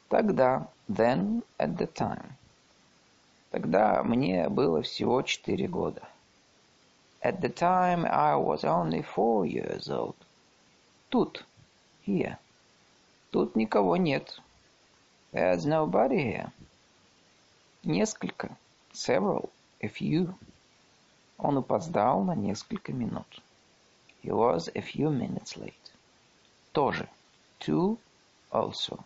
[0.08, 2.32] Тогда, then, at the time.
[3.50, 6.02] Тогда мне было всего четыре года.
[7.22, 10.16] At the time I was only four years old.
[11.10, 11.44] Тут,
[12.04, 12.38] here.
[13.30, 14.40] Тут никого нет.
[15.32, 16.50] There's nobody here.
[17.84, 18.56] Несколько,
[18.92, 19.50] several,
[19.80, 20.34] a few.
[21.38, 23.42] Он опоздал на несколько минут.
[24.22, 25.74] He was a few minutes late.
[26.72, 27.08] Тоже.
[27.60, 27.98] To
[28.50, 29.02] also.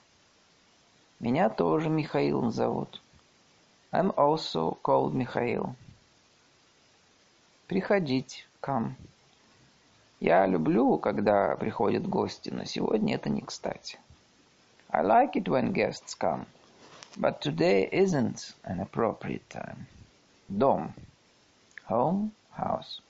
[1.20, 3.00] Меня тоже Михаилом зовут.
[3.92, 5.74] I'm also called Михаил.
[7.66, 8.92] Приходить, come.
[10.20, 13.98] Я люблю, когда приходят гости, но сегодня это не кстати.
[14.90, 16.46] I like it when guests come,
[17.17, 19.87] but today isn't an appropriate time.
[20.49, 20.93] Дом.
[21.89, 23.01] Home, house.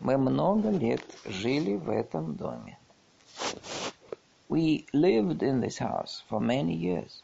[0.00, 2.78] Мы много лет жили в этом доме.
[4.48, 7.22] We lived in this house for many years.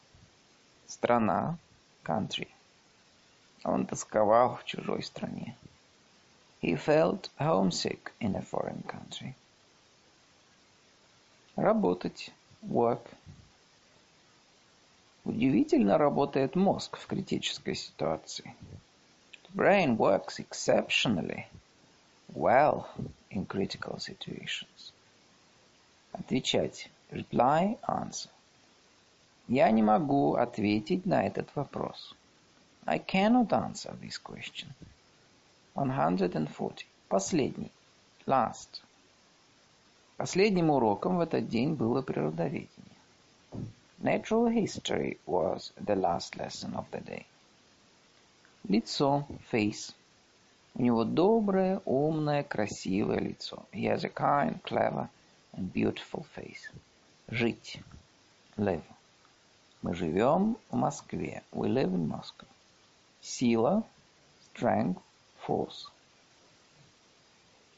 [0.87, 1.57] Страна,
[2.03, 2.47] country.
[3.63, 5.55] Он тосковал в чужой стране.
[6.61, 9.35] He felt homesick in a foreign country.
[11.55, 13.01] Работать, work.
[15.24, 18.54] Удивительно работает мозг в критической ситуации.
[19.32, 21.44] The brain works exceptionally
[22.34, 22.86] well
[23.30, 24.92] in critical situations.
[26.12, 26.90] Отвечать.
[27.10, 28.30] Reply, answer.
[29.48, 32.14] Я не могу ответить на этот вопрос.
[32.86, 34.68] I cannot answer this question.
[35.74, 36.86] 140.
[37.08, 37.70] Последний.
[38.26, 38.82] Last.
[40.16, 42.91] Последним уроком в этот день было природоведение.
[44.02, 47.24] Natural history was the last lesson of the day.
[48.68, 49.94] Лицо, face.
[50.74, 53.64] У него доброе, умное, красивое лицо.
[53.72, 55.08] He has a kind, clever
[55.52, 56.68] and beautiful face.
[57.28, 57.80] Жить.
[58.56, 58.82] Live.
[59.82, 61.44] Мы живем в Москве.
[61.52, 62.48] We live in Moscow.
[63.20, 63.84] Сила.
[64.52, 65.00] Strength.
[65.46, 65.92] Force.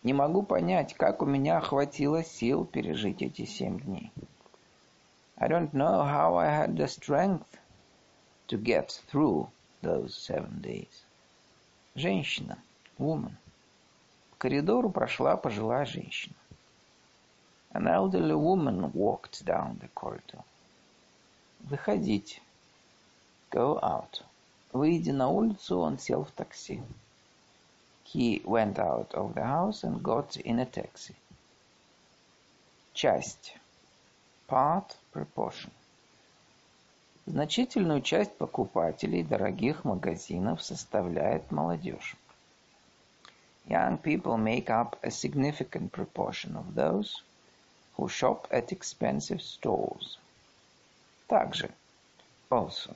[0.03, 4.11] Не могу понять, как у меня хватило сил пережить эти семь дней.
[5.38, 7.58] I don't know how I had the strength
[8.50, 9.50] to get through
[9.82, 11.04] those seven days.
[11.96, 12.58] Женщина.
[12.98, 13.38] Woman.
[14.32, 16.36] По коридору прошла пожилая женщина.
[17.72, 20.44] An elderly woman walked down the corridor.
[21.62, 22.42] Выходить.
[23.52, 24.24] Go out.
[24.74, 26.82] Выйдя на улицу, он сел в такси.
[28.06, 31.16] He went out of the house and got in a taxi.
[32.94, 33.56] Часть.
[34.48, 35.71] Part, proportion.
[37.27, 42.17] Значительную часть покупателей дорогих магазинов составляет молодежь.
[43.67, 47.23] Young people make up a significant proportion of those
[47.97, 50.19] who shop at expensive stores.
[51.29, 51.71] Также.
[52.51, 52.95] Also.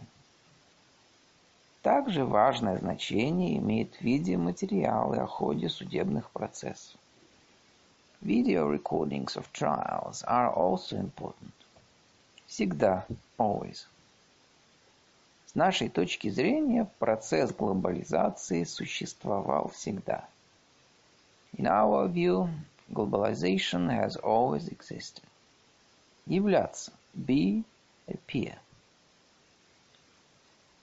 [1.83, 6.99] Также важное значение имеет видеоматериалы о ходе судебных процессов.
[8.21, 11.53] Video recordings of trials are also important.
[12.49, 13.07] Всегда,
[13.39, 13.87] always.
[15.47, 20.29] С нашей точки зрения, процесс глобализации существовал всегда.
[21.57, 22.49] In our view,
[22.91, 25.23] Globalization has always existed.
[26.27, 26.91] Являться.
[27.15, 27.65] Be,
[28.07, 28.57] appear.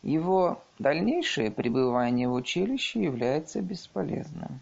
[0.04, 4.62] Его дальнейшее пребывание в училище является бесполезным.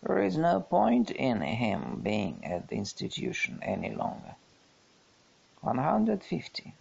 [0.00, 4.36] There is no point in him being at the institution any longer.
[5.62, 6.72] 150.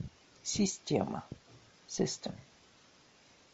[0.44, 1.24] Система.
[1.88, 2.34] System.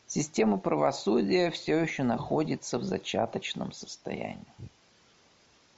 [0.07, 4.45] Система правосудия все еще находится в зачаточном состоянии.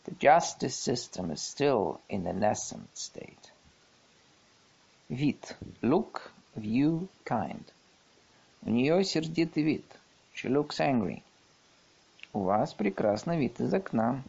[0.05, 3.51] The justice system is still in a nascent state.
[5.09, 5.55] Вид.
[5.81, 7.63] Look, view, kind.
[8.63, 9.85] У нее сердитый вид.
[10.33, 11.21] She looks angry.
[12.33, 14.23] У вас прекрасный вид из окна.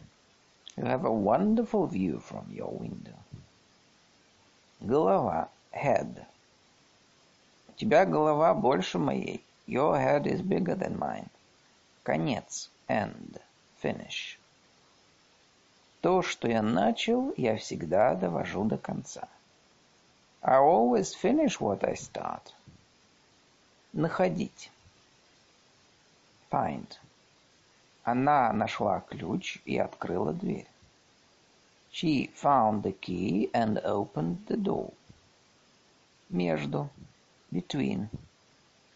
[0.77, 3.17] You have a wonderful view from your window.
[4.79, 5.49] Голова.
[5.71, 6.25] Head.
[7.69, 9.43] У тебя голова больше моей.
[9.67, 11.29] Your head is bigger than mine.
[12.03, 12.69] Конец.
[12.87, 13.41] End.
[13.81, 14.37] Finish.
[16.01, 19.27] То, что я начал, я всегда довожу до конца.
[20.41, 22.53] I always finish what I start.
[23.93, 24.71] Находить.
[26.49, 26.87] Find.
[28.03, 30.67] Она нашла ключ и открыла дверь.
[31.96, 34.92] She found the key and opened the door.
[36.32, 36.88] между,
[37.50, 38.08] between.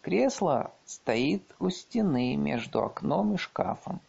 [0.01, 3.99] Кресло стоит у стены между окном и шкафом.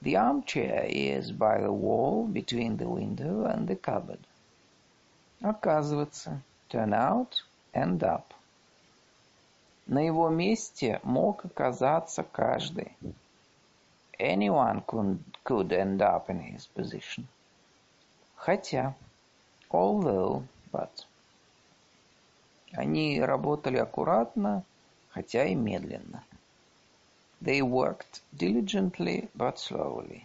[0.00, 4.20] The armchair is by the wall between the window and the cupboard.
[5.42, 6.40] Оказывается,
[6.70, 7.42] turn out,
[7.74, 8.32] end up.
[9.86, 12.96] На его месте мог оказаться каждый.
[14.18, 17.26] Anyone could, could end up in his position.
[18.41, 18.95] Хотя,
[19.69, 21.05] although, but.
[22.73, 24.63] Они работали аккуратно,
[25.09, 26.23] хотя и медленно.
[27.39, 30.23] They worked diligently, but slowly.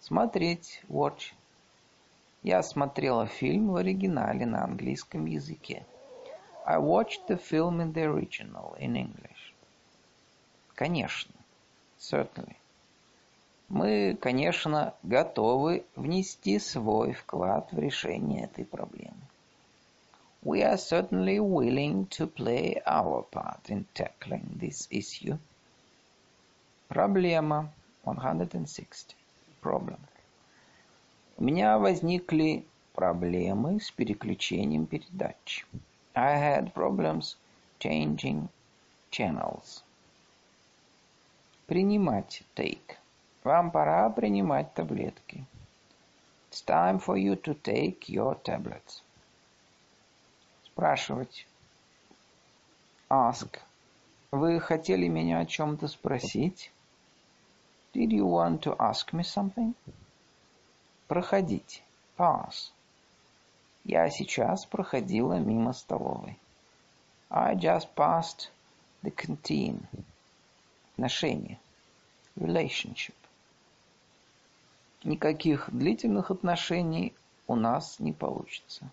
[0.00, 1.34] Смотреть, watch.
[2.42, 5.84] Я смотрела фильм в оригинале на английском языке.
[6.64, 9.52] I watched the film in the original, in English.
[10.74, 11.34] Конечно.
[11.98, 12.59] Certainly.
[13.70, 19.14] Мы, конечно, готовы внести свой вклад в решение этой проблемы.
[20.42, 25.38] We are certainly willing to play our part in tackling this issue.
[26.88, 29.14] Проблема 160.
[29.62, 30.00] Problem.
[31.36, 35.64] У меня возникли проблемы с переключением передач.
[36.16, 37.36] I had problems
[37.78, 38.48] changing
[39.12, 39.84] channels.
[41.68, 42.42] Принимать.
[42.56, 42.99] Take.
[43.42, 45.46] Вам пора принимать таблетки.
[46.50, 49.02] It's time for you to take your tablets.
[50.64, 51.46] Спрашивать.
[53.08, 53.58] Ask.
[54.30, 56.70] Вы хотели меня о чем-то спросить?
[57.94, 59.74] Did you want to ask me something?
[61.08, 61.82] Проходить.
[62.18, 62.72] Pass.
[63.84, 66.38] Я сейчас проходила мимо столовой.
[67.30, 68.50] I just passed
[69.02, 69.86] the canteen.
[70.92, 71.58] Отношения.
[72.36, 73.14] Relationship.
[75.02, 77.14] Никаких длительных отношений
[77.46, 78.90] у нас не получится.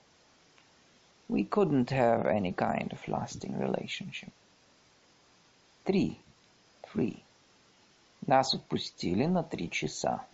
[1.28, 4.32] We couldn't have any kind of lasting relationship.
[5.84, 6.17] Три.
[6.84, 7.22] Three.
[8.26, 10.26] Нас отпустили на три часа.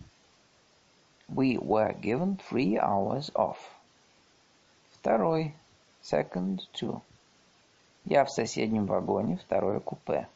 [1.28, 3.58] We were given three hours off.
[4.92, 5.54] Второй.
[6.02, 7.02] Second two.
[8.04, 10.28] Я в соседнем вагоне, второе купе.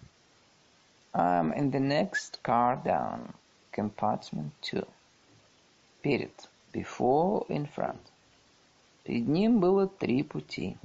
[1.13, 3.35] I'm in the next car down.
[3.73, 4.87] Compartment two.
[6.03, 6.49] Перед.
[6.73, 8.01] Before, in front.
[9.05, 10.77] Перед ним было три пути.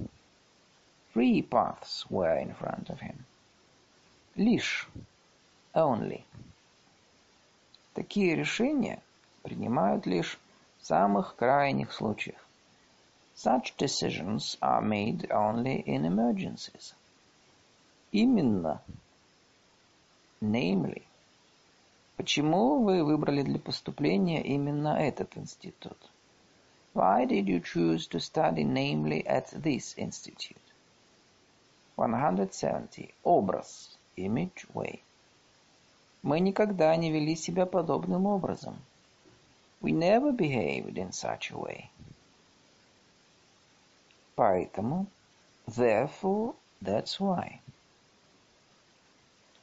[1.13, 3.26] Three paths were in front of him.
[4.36, 4.88] Лишь.
[5.76, 6.23] Only.
[7.93, 9.02] Такие решения
[9.43, 10.39] принимают лишь
[10.80, 12.39] в самых крайних случаях.
[13.36, 16.93] Such decisions are made only in emergencies.
[18.12, 18.82] Именно.
[20.41, 21.04] Namely.
[22.17, 25.97] Почему вы выбрали для поступления именно этот институт?
[26.93, 30.58] Why did you choose to study namely at this institute?
[31.95, 33.13] 170.
[33.23, 33.97] Образ.
[34.15, 34.99] Image, way.
[36.21, 38.78] Мы никогда не вели себя подобным образом.
[39.82, 41.89] We never behaved in such a way.
[44.36, 45.08] Поэтому,
[45.67, 47.60] therefore, that's why.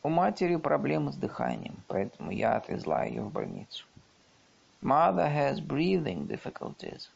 [0.02, 3.84] У матери проблемы с дыханием, поэтому я отвезла ее в больницу.
[4.82, 7.10] Mother has breathing difficulties.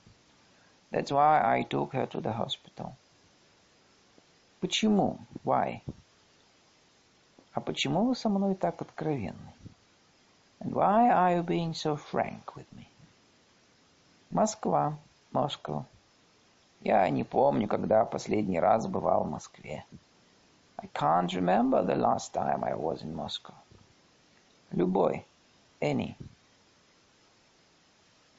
[0.91, 2.95] That's why I took her to the hospital.
[4.61, 5.19] Почему?
[5.45, 5.81] Why?
[7.55, 9.55] А почему вы со мной так откровенны?
[10.61, 12.87] And why are you being so frank with me?
[14.31, 14.99] Москва,
[15.33, 15.85] Moscow.
[16.83, 19.85] Я не помню, когда последний раз бывал в Москве.
[20.85, 23.55] I can't remember the last time I was in Moscow.
[24.71, 25.25] Любой.
[25.81, 26.15] Any.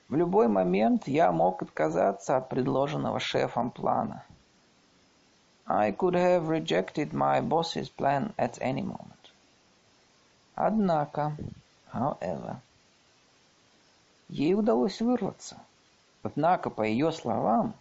[0.10, 4.24] В любой момент я мог отказаться от предложенного шефом плана.
[5.66, 9.32] I could have rejected my boss's plan at any moment.
[10.54, 11.36] Однако,
[11.92, 12.58] however,
[14.30, 15.58] ей удалось вырваться.
[16.22, 17.74] Однако, по ее словам,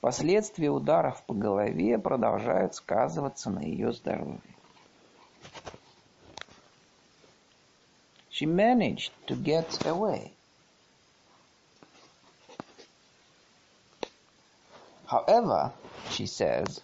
[0.00, 4.40] последствия ударов по голове продолжают сказываться на ее здоровье.
[8.30, 10.32] She managed to get away.
[15.06, 15.72] However,
[16.08, 16.80] she says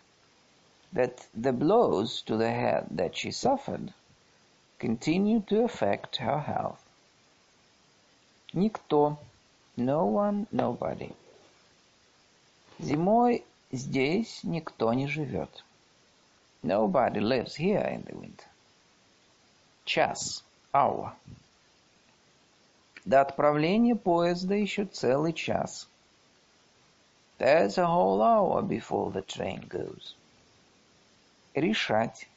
[0.92, 3.94] that the blows to the head that she suffered
[4.78, 6.82] continue to affect her health.
[8.52, 9.16] Никто,
[9.76, 11.12] no one, nobody.
[12.78, 15.64] Зимой здесь никто не живет.
[16.62, 18.44] Nobody lives here in the winter.
[19.84, 21.12] Час, hour.
[23.06, 25.88] До отправления поезда еще целый час.
[27.38, 30.14] There's a whole hour before the train goes.
[31.54, 32.28] Решать.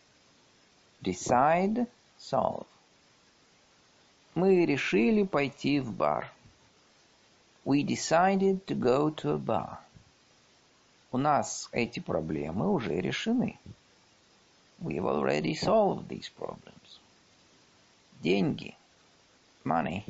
[1.02, 1.88] Decide,
[2.18, 2.68] solve.
[4.36, 6.32] Мы решили пойти в бар.
[7.66, 9.80] We decided to go to a bar.
[11.12, 13.58] У нас эти проблемы уже решены.
[14.80, 17.00] We've already solved these problems.
[18.22, 18.76] Деньги.
[19.66, 20.04] Money.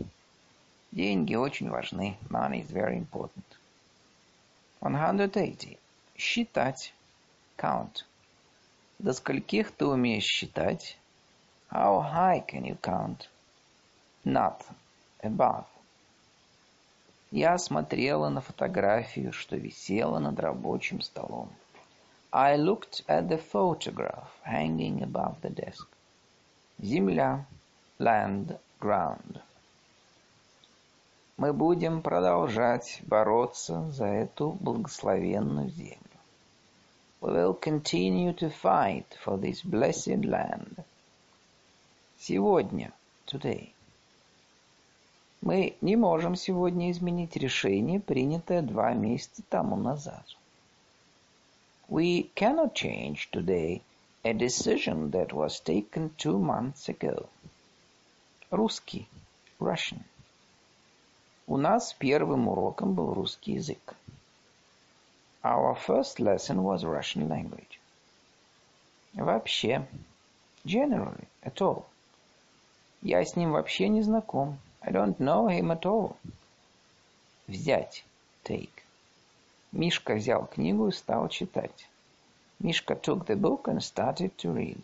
[0.92, 2.18] Деньги очень важны.
[2.30, 3.46] Money is very important.
[4.82, 5.78] 180.
[6.18, 6.94] Считать.
[7.58, 8.06] Count.
[9.00, 10.98] До скольких ты умеешь считать?
[11.72, 13.30] How high can you count?
[14.26, 14.66] Not.
[15.24, 15.66] Above.
[17.32, 21.50] Я смотрела на фотографию, что висела над рабочим столом.
[22.32, 25.88] I looked at the photograph hanging above the desk.
[26.80, 27.46] Земля.
[28.00, 28.58] Land.
[28.80, 29.42] Ground.
[31.38, 36.00] Мы будем продолжать бороться за эту благословенную землю.
[37.22, 40.84] We will continue to fight for this blessed land.
[42.18, 42.92] Сегодня,
[43.26, 43.74] today.
[45.42, 50.26] Мы не можем сегодня изменить решение, принятое два месяца тому назад.
[51.88, 53.82] We cannot change today
[54.24, 57.30] a decision that was taken two months ago.
[58.52, 59.08] Русский,
[59.60, 60.04] Russian.
[61.48, 63.96] У нас первым уроком был русский язык.
[65.42, 67.80] Our first lesson was Russian language.
[69.14, 69.88] Вообще.
[70.66, 71.86] Generally, at all.
[73.02, 74.60] Я с ним вообще не знаком.
[74.82, 76.16] I don't know him at all.
[77.48, 78.04] Взять.
[78.44, 78.84] Take.
[79.72, 81.88] Мишка взял книгу и стал читать.
[82.60, 84.82] Мишка took the book and started to read.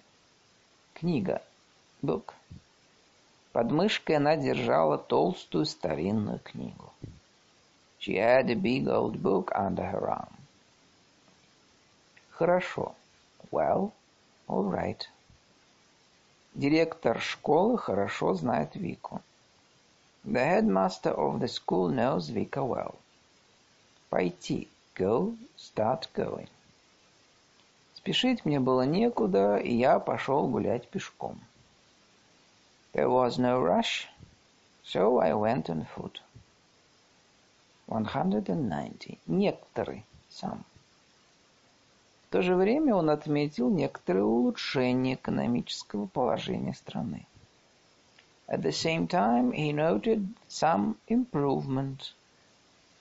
[0.93, 1.41] Книга.
[2.01, 2.33] Book.
[3.51, 6.91] Под мышкой она держала толстую старинную книгу.
[7.99, 10.35] She had a big old book under her arm.
[12.31, 12.95] Хорошо.
[13.49, 13.91] Well,
[14.47, 15.01] all right.
[16.53, 19.21] Директор школы хорошо знает Вику.
[20.27, 22.95] The headmaster of the school knows Vika well.
[24.09, 24.67] Пойти.
[24.95, 25.37] Go.
[25.55, 26.49] Start going.
[27.93, 31.39] Спешить мне было некуда, и я пошел гулять пешком.
[32.93, 34.07] There was no rush,
[34.83, 36.21] so I went on foot.
[37.85, 39.19] 190.
[39.27, 40.05] Некоторый.
[40.31, 40.63] Some.
[42.27, 47.27] В то же время он отметил некоторые улучшения экономического положения страны.
[48.48, 52.12] At the same time, he noted some improvement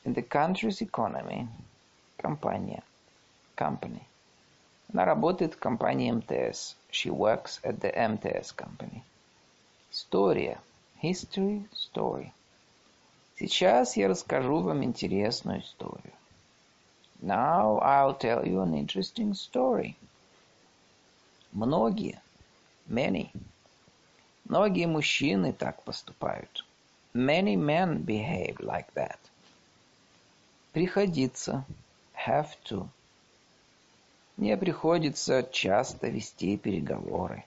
[0.06, 1.48] in the country's economy.
[2.18, 2.84] Компания.
[3.56, 4.02] Company.
[4.94, 6.76] Она работает в компании МТС.
[6.92, 9.04] She works at the MTS company.
[9.92, 10.60] История.
[11.02, 12.32] History, story.
[13.38, 16.14] Сейчас я расскажу вам интересную историю.
[17.22, 19.96] Now I'll tell you an interesting story.
[21.54, 22.20] Многие.
[22.88, 23.32] Many.
[24.45, 26.65] Многие мужчины так поступают.
[27.15, 29.19] Many men behave like that.
[30.73, 31.65] Приходится.
[32.27, 32.89] Have to.
[34.37, 37.45] Мне приходится часто вести переговоры.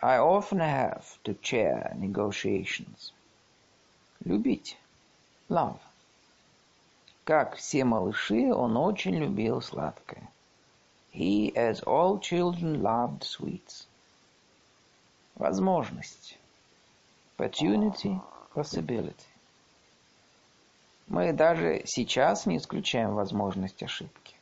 [0.00, 3.12] I often have to chair negotiations.
[4.24, 4.76] Любить.
[5.48, 5.78] Love.
[7.24, 10.28] Как все малыши, он очень любил сладкое.
[11.12, 13.86] He, as all children, loved sweets.
[15.42, 16.38] Возможность.
[17.36, 18.16] Opportunity,
[18.54, 19.26] possibility.
[21.08, 24.36] Мы даже сейчас не исключаем возможность ошибки.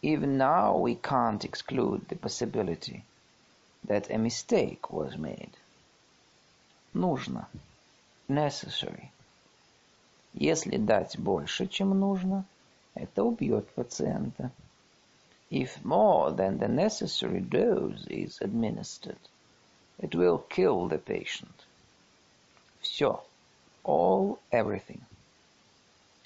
[0.00, 3.02] Even now we can't exclude the possibility
[3.86, 5.52] that a mistake was made.
[6.94, 7.46] Нужно.
[8.28, 9.10] Necessary.
[10.32, 12.46] Если дать больше, чем нужно,
[12.94, 14.50] это убьет пациента.
[15.50, 19.18] If more than the necessary dose is administered,
[19.99, 21.65] it will kill the patient.
[22.81, 23.23] Все.
[23.83, 25.01] All, everything.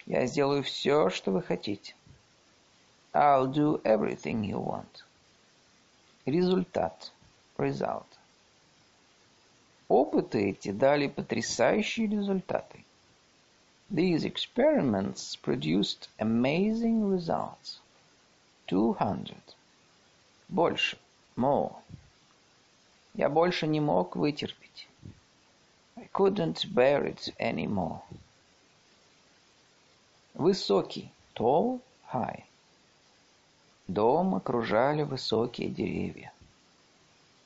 [0.06, 1.96] Я сделаю все, что вы хотите.
[3.14, 5.04] I'll do everything you want.
[6.26, 7.12] Результат
[7.58, 8.06] result.
[9.88, 12.84] Опыты эти дали потрясающие результаты.
[13.90, 17.80] These experiments produced amazing results.
[18.68, 19.36] 200.
[20.50, 20.98] Больше.
[21.36, 21.76] More.
[23.15, 24.89] Я больше не мог вытерпеть.
[25.97, 28.01] I couldn't bear it anymore.
[30.35, 31.11] Высокий.
[31.35, 31.81] Tall,
[32.13, 32.45] high.
[33.89, 36.33] Дом окружали высокие деревья.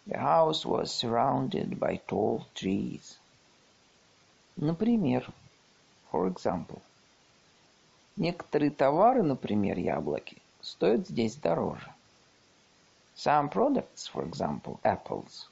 [0.07, 3.17] The house was surrounded by tall trees.
[4.57, 5.27] Например,
[6.13, 6.83] for example.
[8.17, 11.94] Некоторые товары, например, яблоки, стоят здесь дороже.
[13.16, 15.48] Some products, for example, apples,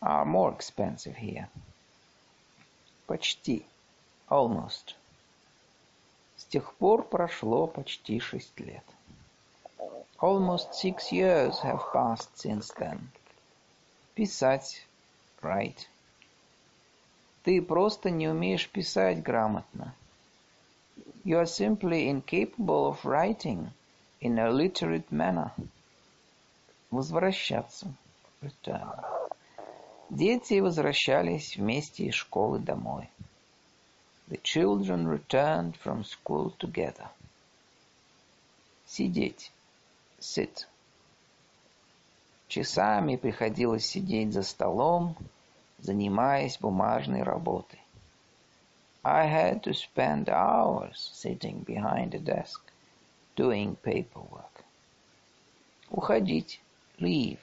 [0.00, 1.48] are more expensive here.
[3.06, 3.64] Почти.
[4.30, 4.94] Almost.
[6.36, 8.84] С тех пор прошло почти шесть лет.
[10.20, 13.10] Almost six years have passed since then.
[14.14, 14.86] Писать.
[15.42, 15.86] Write.
[17.44, 19.94] Ты просто не умеешь писать грамотно.
[21.24, 23.70] You are simply incapable of writing
[24.20, 25.52] in a literate manner.
[26.91, 27.93] Возвращаться.
[28.41, 29.03] Return.
[30.09, 33.09] Дети возвращались вместе из школы домой.
[34.29, 37.07] The children returned from school together.
[38.87, 39.51] Сидеть.
[40.19, 40.65] Sit.
[42.47, 45.15] Часами приходилось сидеть за столом,
[45.77, 47.79] занимаясь бумажной работой.
[49.03, 52.61] I had to spend hours sitting behind a desk,
[53.35, 54.63] doing paperwork.
[55.91, 56.59] Уходить.
[56.99, 57.39] Leave.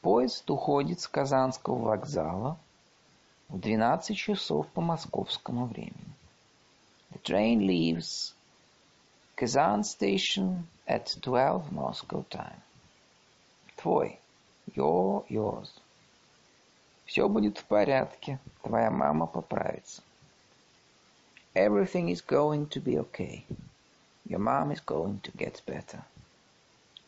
[0.00, 2.58] Поезд уходит с Казанского вокзала
[3.48, 6.14] в 12 часов по московскому времени.
[7.12, 8.32] The train leaves
[9.36, 12.62] Kazan station at 12 Moscow time.
[13.76, 14.18] Твой.
[14.74, 15.68] Your, yours.
[17.04, 18.38] Все будет в порядке.
[18.62, 20.02] Твоя мама поправится.
[21.54, 23.44] Everything is going to be okay.
[24.24, 26.02] Your mom is going to get better.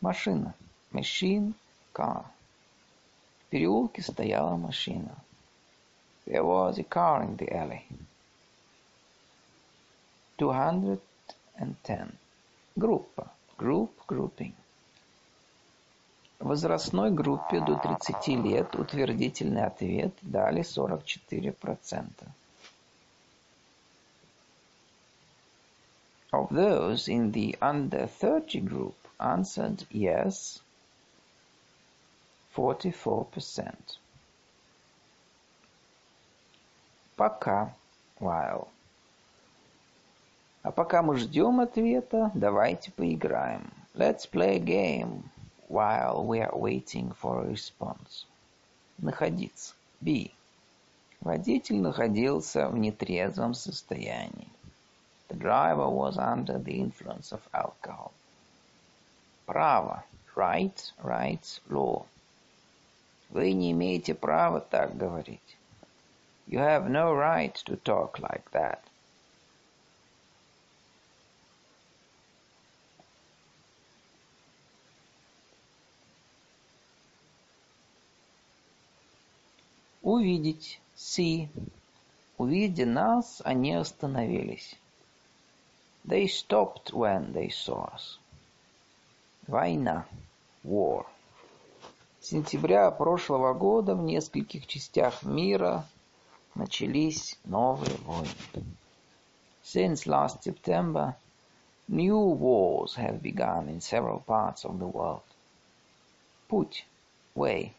[0.05, 0.53] Машина.
[0.91, 1.55] Machine,
[1.91, 2.25] car.
[3.39, 5.15] В переулке стояла машина.
[6.27, 7.81] There was a car in the alley.
[10.37, 12.11] 210.
[12.75, 13.31] Группа.
[13.57, 14.53] Group, grouping.
[16.37, 22.11] Возрастной группе до 30 лет утвердительный ответ дали 44%.
[26.31, 30.61] Of those in the under 30 group answered yes
[32.55, 33.73] 44%.
[37.15, 37.73] Пока,
[38.19, 38.67] while.
[40.63, 43.71] А пока мы ждем ответа, давайте поиграем.
[43.93, 45.23] Let's play a game
[45.69, 48.25] while we are waiting for a response.
[48.97, 49.73] Находиться.
[50.01, 50.31] Be.
[51.21, 54.49] Водитель находился в нетрезвом состоянии.
[55.29, 58.11] The driver was under the influence of alcohol.
[59.45, 60.03] Право.
[60.35, 62.05] Right, rights, law.
[63.29, 65.57] Вы не имеете права так говорить.
[66.47, 68.79] You have no right to talk like that.
[80.01, 80.79] Увидеть.
[80.95, 81.49] See.
[82.37, 84.75] Увидя нас, они остановились.
[86.05, 88.19] They stopped when they saw us.
[89.47, 90.07] Война.
[90.63, 91.05] War.
[92.19, 95.85] Сентября прошлого года в нескольких частях мира
[96.55, 98.65] начались новые войны.
[99.63, 101.13] Since last September,
[101.87, 105.21] new wars have begun in several parts of the world.
[106.47, 106.87] Путь.
[107.35, 107.73] Way.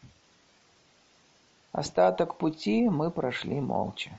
[1.73, 4.17] Остаток пути мы прошли молча.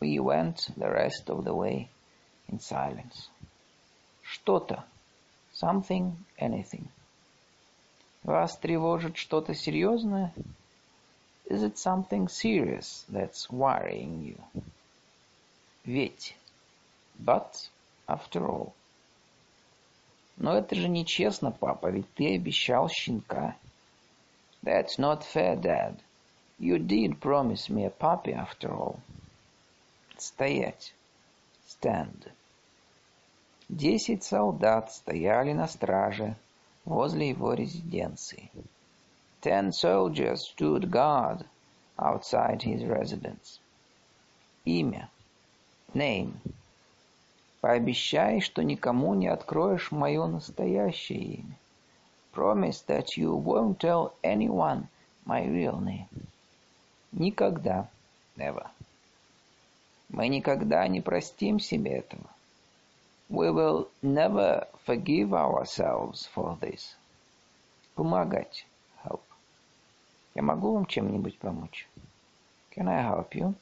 [0.00, 1.88] We went the rest of the way
[2.48, 3.30] in silence.
[4.22, 4.84] Что-то.
[5.62, 6.88] Something, anything.
[8.24, 10.34] Вас тревожит что-то серьезное?
[11.48, 14.62] Is it something serious that's worrying you?
[15.84, 16.34] Ведь.
[17.16, 17.68] But,
[18.08, 18.72] after all.
[20.36, 23.54] Но это же нечестно, папа, ведь ты обещал щенка.
[24.64, 26.00] That's not fair, Dad.
[26.58, 28.98] You did promise me a puppy after all.
[30.18, 30.92] Стоять.
[31.68, 32.32] Stand.
[33.72, 36.36] Десять солдат стояли на страже
[36.84, 38.50] возле его резиденции.
[39.40, 41.46] Ten soldiers stood guard
[41.96, 43.60] outside his residence.
[44.66, 45.08] Имя.
[45.94, 46.34] Name.
[47.62, 51.58] Пообещай, что никому не откроешь мое настоящее имя.
[52.34, 54.86] Promise that you won't tell anyone
[55.24, 56.08] my real name.
[57.10, 57.88] Никогда.
[58.36, 58.66] Never.
[60.10, 62.28] Мы никогда не простим себе этого.
[63.31, 66.95] We will never forgive ourselves for this.
[67.95, 68.65] Помогать.
[69.03, 69.21] Help.
[70.33, 71.87] Я могу вам чем-нибудь помочь?
[72.75, 73.53] Can I help you?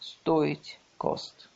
[0.00, 0.78] Стоить.
[0.98, 1.48] Cost.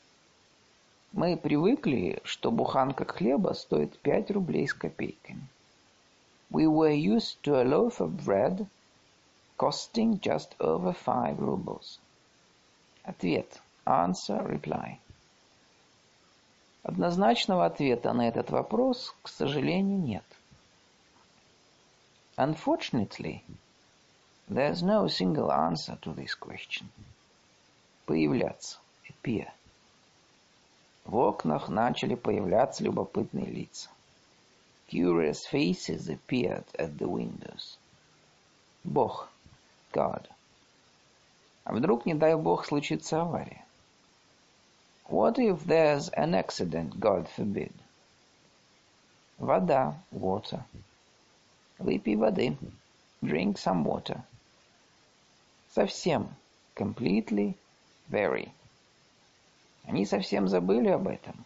[1.12, 5.48] Мы привыкли, что буханка хлеба стоит 5 рублей с копейками.
[6.50, 8.66] We were used to a loaf of bread
[9.56, 11.98] costing just over five rubles.
[13.04, 13.60] Ответ.
[13.86, 14.98] Answer, reply.
[16.85, 20.23] Однозначного ответа на этот вопрос, к сожалению, нет.
[22.37, 23.41] Unfortunately,
[24.47, 26.85] there's no single answer to this question.
[28.05, 28.77] Появляться.
[29.09, 29.47] Appear.
[31.05, 33.89] В окнах начали появляться любопытные лица.
[34.87, 37.79] Curious faces appeared at the windows.
[38.83, 39.27] Бог.
[39.91, 40.27] God.
[41.63, 43.64] А вдруг, не дай бог, случится авария?
[45.06, 47.72] What if there's an accident, God forbid?
[49.38, 50.64] Вода, water.
[51.78, 52.56] Выпей воды.
[53.22, 54.22] Drink some water.
[55.74, 56.28] Совсем.
[56.76, 57.54] Completely.
[58.10, 58.50] Very.
[59.86, 61.44] Они совсем забыли об этом.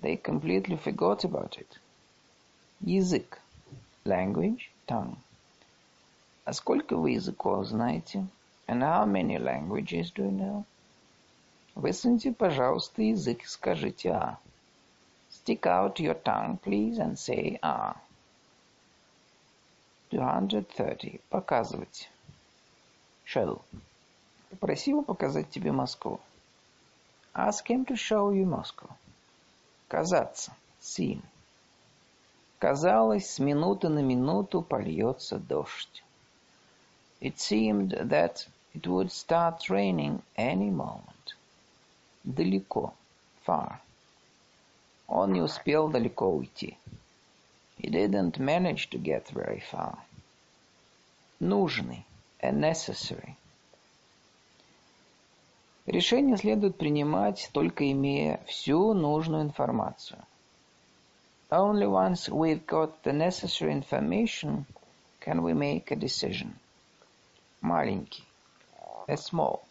[0.00, 1.78] They completely forgot about it.
[2.80, 3.40] Язык.
[4.04, 4.70] Language.
[4.86, 5.16] Tongue.
[6.44, 8.26] А сколько вы языков знаете?
[8.66, 10.64] And how many languages do you know?
[11.75, 14.39] Высуньте, пожалуйста, язык и скажите «а».
[15.29, 17.97] Stick out your tongue, please, and say «а».
[20.09, 21.19] 230.
[21.29, 22.09] Показывать.
[23.25, 23.61] Show.
[24.49, 26.21] Попроси его показать тебе Москву.
[27.33, 28.89] Ask him to show you Moscow.
[29.89, 30.53] Казаться.
[30.79, 31.21] Seem.
[32.59, 36.03] Казалось, с минуты на минуту польется дождь.
[37.19, 41.14] It seemed that it would start raining any moment.
[42.25, 42.93] Далеко.
[43.45, 43.77] Far.
[45.07, 46.77] Он не успел далеко уйти.
[47.77, 49.99] He didn't manage to get very far.
[51.39, 52.03] Нужный.
[52.41, 53.35] A necessary.
[55.85, 60.19] Решение следует принимать, только имея всю нужную информацию.
[61.51, 64.65] Only once we've got the necessary information
[65.19, 66.55] can we make a decision.
[67.61, 68.23] Маленький.
[69.07, 69.61] A small.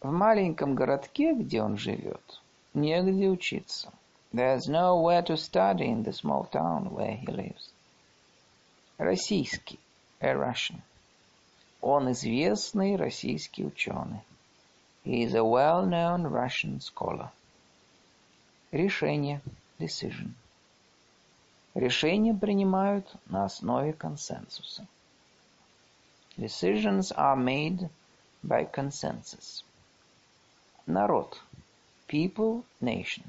[0.00, 2.40] В маленьком городке, где он живет,
[2.74, 3.92] негде учиться.
[4.32, 7.70] There's nowhere to study in the small town where he lives.
[8.98, 9.78] Российский.
[10.20, 10.80] A Russian.
[11.80, 14.20] Он известный российский ученый.
[15.04, 17.30] He is a well-known Russian scholar.
[18.72, 19.40] Решение.
[19.78, 20.32] Decision.
[21.74, 24.86] Решения принимают на основе консенсуса.
[26.36, 27.88] Decisions are made
[28.42, 29.62] by consensus.
[30.86, 31.42] Народ.
[32.08, 33.24] People, nation.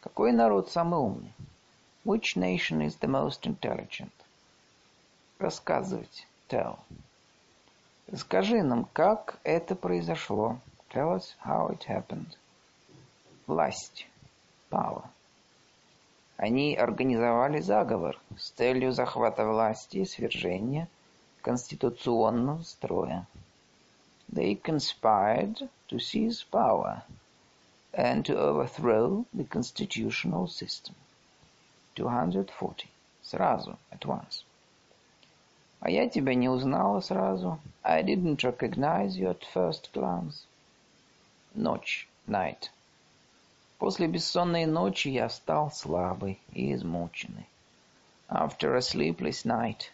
[0.00, 1.32] Какой народ самый умный?
[2.04, 4.12] Which nation is the most intelligent?
[5.38, 6.26] Рассказывать.
[6.48, 6.78] Tell.
[8.14, 10.58] Скажи нам, как это произошло.
[10.90, 12.36] Tell us how it happened.
[13.46, 14.08] Власть.
[14.70, 15.04] Power.
[16.38, 20.88] Они организовали заговор с целью захвата власти и свержения–
[21.42, 23.26] конституционного строя.
[24.31, 27.03] They conspired to seize power
[27.93, 30.95] and to overthrow the constitutional system.
[31.95, 32.89] 240.
[33.23, 34.43] Сразу, at once.
[35.79, 37.59] А я тебя не узнала сразу.
[37.83, 40.45] I didn't recognize you at first glance.
[41.53, 42.69] Ночь, night.
[43.77, 47.47] После бессонной ночи я стал слабый и измученный.
[48.29, 49.91] After a sleepless night,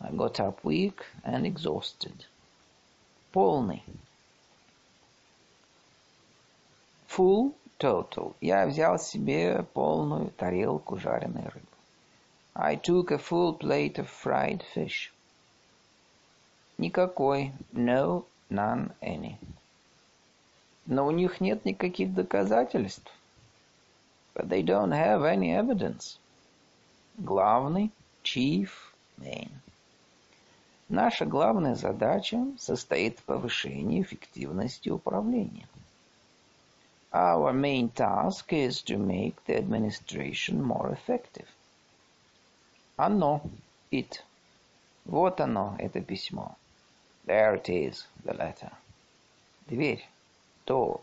[0.00, 2.26] I got up weak and exhausted.
[3.35, 3.83] Полный.
[7.09, 8.33] Full total.
[8.39, 11.67] Я взял себе полную тарелку жареной рыбы.
[12.53, 15.11] I took a full plate of fried fish.
[16.77, 17.51] Никакой.
[17.73, 19.35] No, none, any.
[20.85, 23.11] Но у них нет никаких доказательств.
[24.33, 26.17] But they don't have any evidence.
[27.17, 27.91] Главный,
[28.23, 28.69] chief,
[29.17, 29.51] main.
[30.89, 35.67] Наша главная задача состоит в повышении эффективности управления.
[37.11, 41.47] Our main task is to make the administration more effective.
[42.97, 43.41] Оно,
[43.91, 44.21] it.
[45.05, 46.55] Вот оно, это письмо.
[47.25, 48.71] There it is, the letter.
[49.65, 50.07] Дверь,
[50.67, 51.01] door.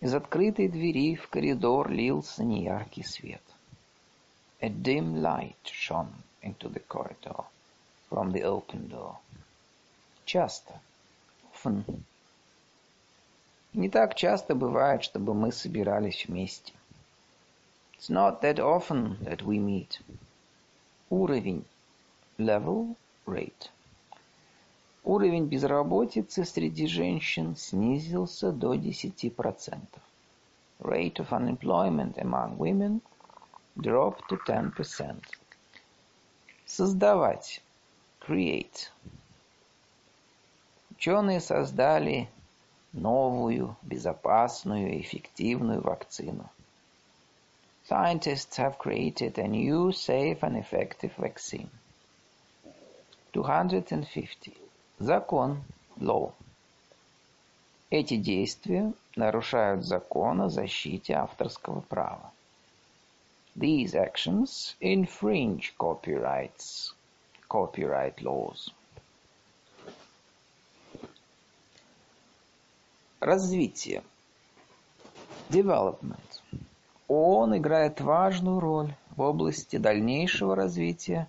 [0.00, 3.42] Из открытой двери в коридор лился неяркий свет.
[4.60, 6.12] A dim light shone
[6.42, 7.44] into the corridor
[8.12, 9.16] from the open door.
[10.26, 10.74] Часто.
[11.54, 12.04] Often.
[13.72, 16.74] Не так часто бывает, чтобы мы собирались вместе.
[17.96, 19.98] It's not that often that we meet.
[21.08, 21.64] Уровень.
[22.38, 22.96] Level,
[23.26, 23.70] rate.
[25.04, 29.80] Уровень безработицы среди женщин снизился до 10%.
[30.80, 33.00] Rate of unemployment among women
[33.76, 35.16] dropped to 10%.
[36.66, 37.62] Создавать
[38.26, 38.90] create.
[40.92, 42.28] Ученые создали
[42.92, 46.48] новую, безопасную и эффективную вакцину.
[47.88, 51.68] Scientists have created a new, safe and effective vaccine.
[53.32, 54.56] 250.
[54.98, 55.62] Закон.
[55.98, 56.32] Law.
[57.90, 62.32] Эти действия нарушают закон о защите авторского права.
[63.54, 66.94] These actions infringe copyrights,
[67.51, 68.71] copyright laws.
[73.19, 74.03] Развитие.
[75.49, 76.19] Development.
[77.07, 81.27] Он играет важную роль в области дальнейшего развития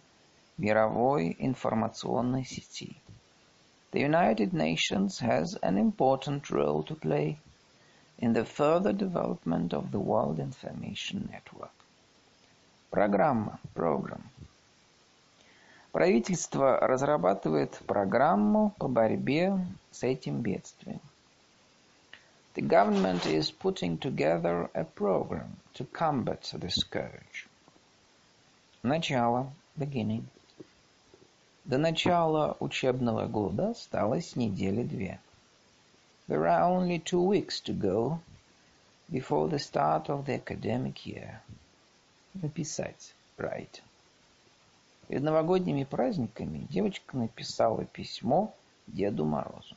[0.59, 2.97] мировой информационной сети.
[3.93, 7.39] The United Nations has an important role to play
[8.19, 11.73] in the further development of the World Information Network.
[12.91, 14.23] Программа, program.
[15.94, 21.00] Правительство разрабатывает программу по борьбе с этим бедствием.
[22.56, 27.48] The government is putting together a program to combat the scourge.
[28.82, 30.24] Начало, beginning.
[31.64, 35.20] До начала учебного года осталось недели две.
[36.28, 38.20] There are only two weeks to go
[39.12, 41.42] before the start of the academic year.
[42.34, 43.84] Написать, write.
[45.14, 48.52] Перед новогодними праздниками девочка написала письмо
[48.88, 49.76] Деду Морозу.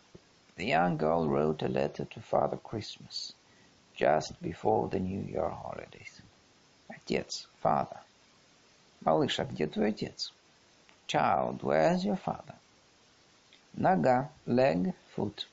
[0.57, 3.35] The young girl wrote a letter to Father Christmas
[3.95, 6.23] just before the New Year holidays.
[6.89, 7.99] Отец, father.
[9.03, 10.33] Малыш, а где твой отец?
[11.07, 12.55] Child, where's your father?
[13.75, 15.47] Нога, leg, foot.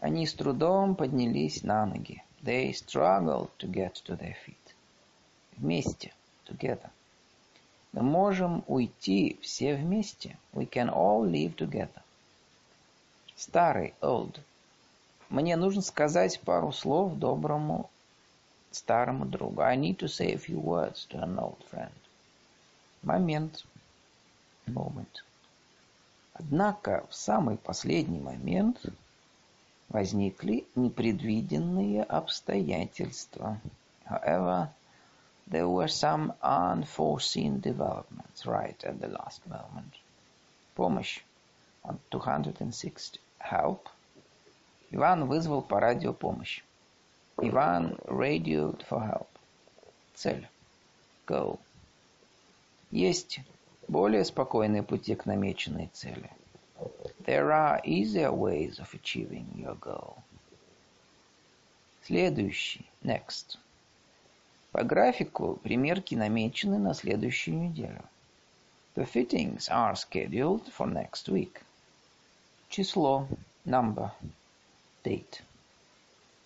[0.00, 2.24] Они с трудом поднялись на ноги.
[2.42, 4.74] They struggled to get to their feet.
[5.58, 6.14] Вместе,
[6.46, 6.88] together.
[7.92, 10.38] Мы можем уйти все вместе.
[10.54, 12.02] We can all live together.
[13.36, 14.40] Старый, old.
[15.28, 17.90] Мне нужно сказать пару слов доброму
[18.70, 19.60] старому другу.
[19.62, 21.92] I need to say a few words to an old friend.
[23.02, 23.64] Момент.
[24.66, 25.22] Moment.
[26.34, 28.80] Однако в самый последний момент
[29.88, 33.60] возникли непредвиденные обстоятельства.
[34.08, 34.68] However,
[35.47, 39.93] there were some unforeseen developments right at the last moment.
[40.75, 41.21] Помощь
[41.83, 43.19] on 260.
[43.39, 43.87] help.
[44.91, 46.61] Иван вызвал по радио помощь.
[47.37, 49.27] Иван radioed for help.
[50.13, 50.47] Цель.
[51.27, 51.59] Goal.
[52.91, 53.39] Есть
[53.87, 56.31] более спокойные пути к намеченной цели.
[57.25, 60.17] There are easier ways of achieving your goal.
[62.03, 62.85] Следующий.
[63.03, 63.57] Next.
[64.72, 68.02] По графику примерки намечены на следующую неделю.
[68.96, 71.60] The fittings are scheduled for next week.
[72.70, 73.28] Число.
[73.66, 74.10] Number.
[75.04, 75.42] Date.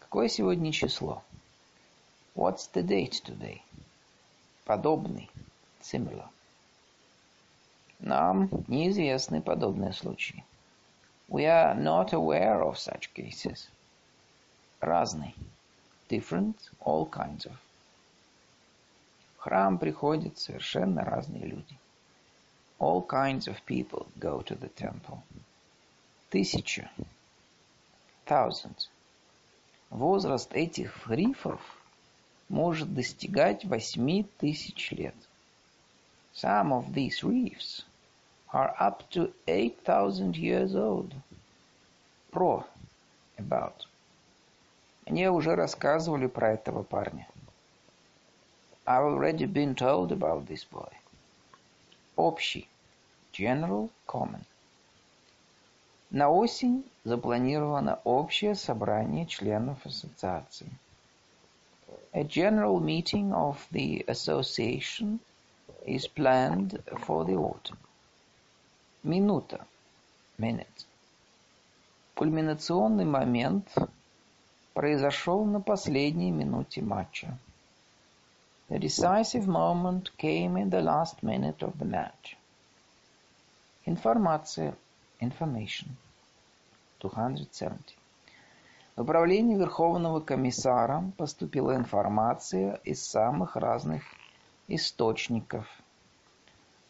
[0.00, 1.22] Какое сегодня число?
[2.34, 3.62] What's the date today?
[4.64, 5.30] Подобный.
[5.80, 6.26] Similar.
[8.00, 10.44] Нам неизвестны подобные случаи.
[11.28, 13.68] We are not aware of such cases.
[14.80, 15.34] Разный.
[16.08, 17.56] Different, all kinds of.
[19.46, 21.78] Храм приходят совершенно разные люди.
[22.80, 25.20] All kinds of people go to the temple.
[26.30, 26.90] Тысяча.
[28.26, 28.88] Thousand.
[29.90, 31.60] Возраст этих рифов
[32.48, 35.14] может достигать восьми тысяч лет.
[36.34, 37.84] Some of these reefs
[38.52, 41.14] are up to 8,000 years old.
[42.32, 42.66] Про.
[43.38, 43.86] About.
[45.06, 47.28] Мне уже рассказывали про этого парня.
[48.88, 50.92] I've already been told about this boy.
[52.16, 52.68] Общий.
[53.32, 54.44] General, common.
[56.10, 60.70] На осень запланировано общее собрание членов ассоциации.
[62.12, 65.18] A general meeting of the association
[65.84, 67.78] is planned for the autumn.
[69.02, 69.66] Минута.
[70.38, 70.86] Minute.
[72.14, 73.68] Кульминационный момент
[74.74, 77.36] произошел на последней минуте матча.
[78.69, 82.37] The decisive moment came in the last minute of the match.
[83.85, 84.75] Информация
[85.21, 85.97] Information.
[86.99, 87.95] 270.
[88.95, 94.03] В управление Верховного комиссара поступила информация из самых разных
[94.67, 95.67] источников.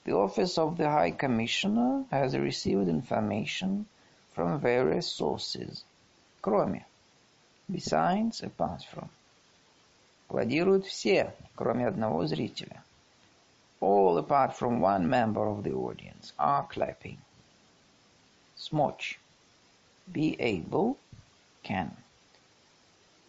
[0.06, 3.86] The office of the High Commissioner has received information
[4.34, 5.84] from various sources.
[6.42, 6.86] Кроме.
[7.70, 9.10] Besides, apart from.
[10.29, 12.83] Аплодируют все, кроме одного зрителя.
[13.81, 17.19] All apart from one member of the audience are clapping.
[18.57, 19.19] Смочь.
[20.13, 20.97] Be able.
[21.63, 21.91] can.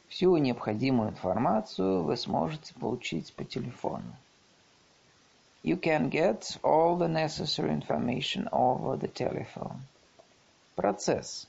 [0.10, 4.16] Всю необходимую информацию вы сможете получить по телефону.
[5.64, 9.82] You can get all the necessary information over the telephone.
[10.76, 11.48] Процесс.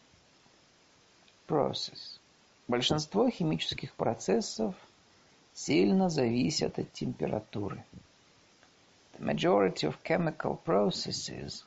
[1.47, 2.19] Process.
[2.67, 4.75] Большинство химических процессов
[5.59, 7.85] сильно зависят от температуры.
[9.15, 11.65] The majority of chemical processes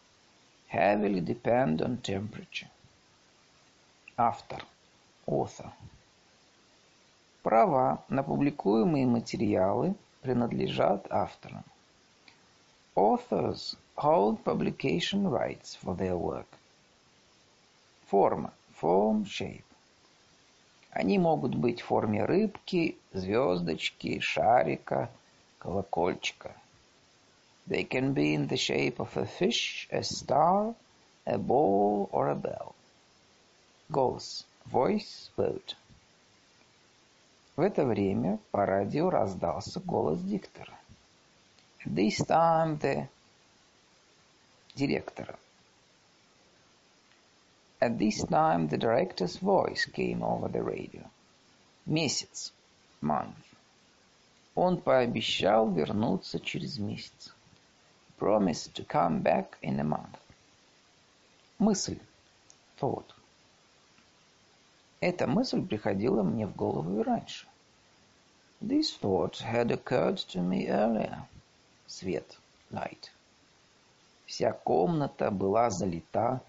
[0.70, 2.70] heavily depend on temperature.
[4.18, 4.66] Автор.
[5.28, 5.72] Author.
[7.44, 11.66] Права на публикуемые материалы принадлежат авторам.
[12.96, 16.48] Authors hold publication rights for their work.
[18.08, 18.54] Форма.
[18.80, 19.71] Form, shape.
[20.92, 25.10] Они могут быть в форме рыбки, звездочки, шарика,
[25.58, 26.54] колокольчика.
[27.68, 30.76] They can be in the shape of a fish, a star,
[31.26, 32.76] a ball or a bell.
[33.90, 34.46] Голос.
[34.66, 35.76] Voice, vote.
[37.56, 40.74] В это время по радио раздался голос диктора.
[41.86, 43.08] This time the
[44.76, 45.38] директора.
[47.82, 51.10] At this time the director's voice came over the radio.
[51.88, 52.52] Месяц.
[53.02, 53.56] Month.
[54.54, 57.34] Он пообещал вернуться через месяц.
[58.20, 60.20] Promised to come back in a month.
[61.58, 62.00] Мысль.
[62.80, 63.16] Thought.
[65.00, 67.48] Эта мысль приходила мне в голову и раньше.
[68.62, 71.24] This thought had occurred to me earlier.
[71.88, 72.38] Свет.
[72.70, 73.10] Light.
[74.28, 76.42] Вся комната была залита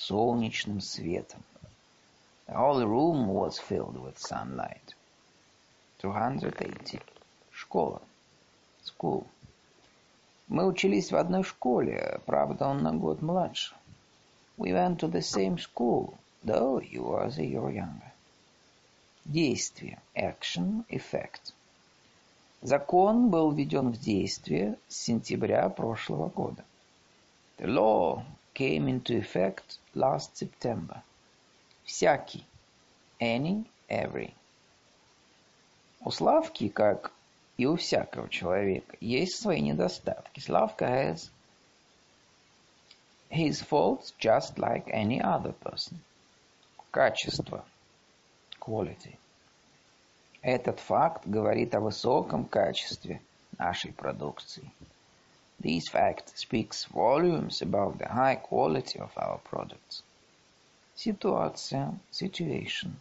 [0.00, 1.42] солнечным светом.
[2.46, 4.94] The whole room was filled with sunlight.
[5.98, 7.02] 280.
[7.52, 8.00] Школа.
[8.82, 9.26] School.
[10.48, 13.74] Мы учились в одной школе, правда, он на год младше.
[14.56, 18.12] We went to the same school, though he was a year younger.
[19.26, 20.00] Действие.
[20.16, 20.84] Action.
[20.88, 21.52] Effect.
[22.62, 26.64] Закон был введен в действие с сентября прошлого года.
[27.58, 28.24] The law
[28.60, 31.02] came into effect last September.
[31.86, 32.44] Всякий.
[33.18, 34.34] Any, every.
[36.04, 37.10] У Славки, как
[37.56, 40.40] и у всякого человека, есть свои недостатки.
[40.40, 41.30] Славка has
[43.30, 45.98] his faults just like any other person.
[46.90, 47.64] Качество.
[48.60, 49.16] Quality.
[50.42, 53.22] Этот факт говорит о высоком качестве
[53.56, 54.70] нашей продукции.
[55.59, 60.03] This fact speaks volumes about the high quality of our products.
[60.95, 62.99] Ситуация, situation.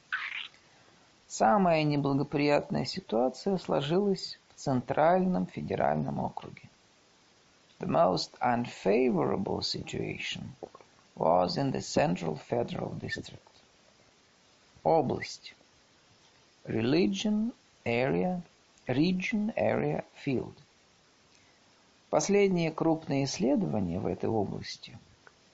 [1.27, 6.69] Самая неблагоприятная ситуация сложилась в Центральном федеральном округе.
[7.81, 10.55] The most unfavorable situation
[11.17, 13.41] was in the Central Federal District.
[14.85, 15.55] Область.
[16.67, 17.53] Religion,
[17.85, 18.43] area,
[18.87, 20.55] region, area, field.
[22.10, 24.98] Последние крупные исследования в этой области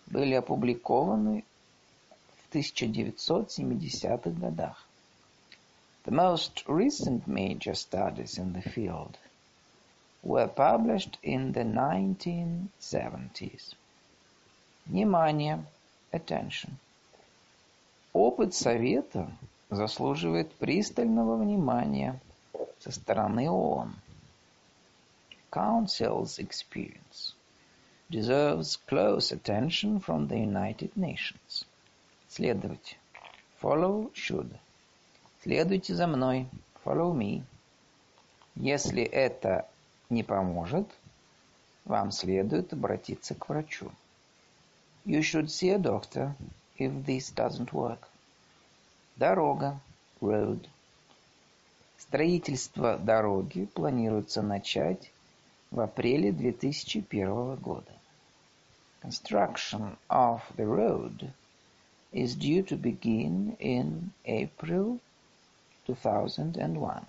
[0.07, 1.43] были опубликованы
[2.37, 4.87] в 1970-х годах.
[6.05, 9.17] The most recent major studies in the field
[10.23, 13.75] were published in the 1970s.
[14.85, 15.65] Внимание,
[16.13, 16.77] attention.
[18.13, 19.29] Опыт совета
[19.69, 22.17] заслуживает пристального внимания
[22.79, 23.93] со стороны ООН.
[25.55, 27.31] Council's experience
[28.11, 31.63] deserves close attention from the United Nations.
[32.27, 32.97] Следовать.
[33.61, 34.49] Follow should.
[35.43, 36.47] Следуйте за мной.
[36.83, 37.43] Follow me.
[38.57, 39.65] Если это
[40.09, 40.89] не поможет,
[41.85, 43.89] вам следует обратиться к врачу.
[45.05, 46.35] You should see a doctor
[46.77, 48.09] if this doesn't work.
[49.15, 49.79] Дорога.
[50.19, 50.67] Road.
[51.97, 55.11] Строительство дороги планируется начать
[55.74, 57.92] в апреле 2001 года.
[59.02, 61.32] Construction of the road
[62.12, 65.00] is due to begin in April
[65.86, 67.04] 2001.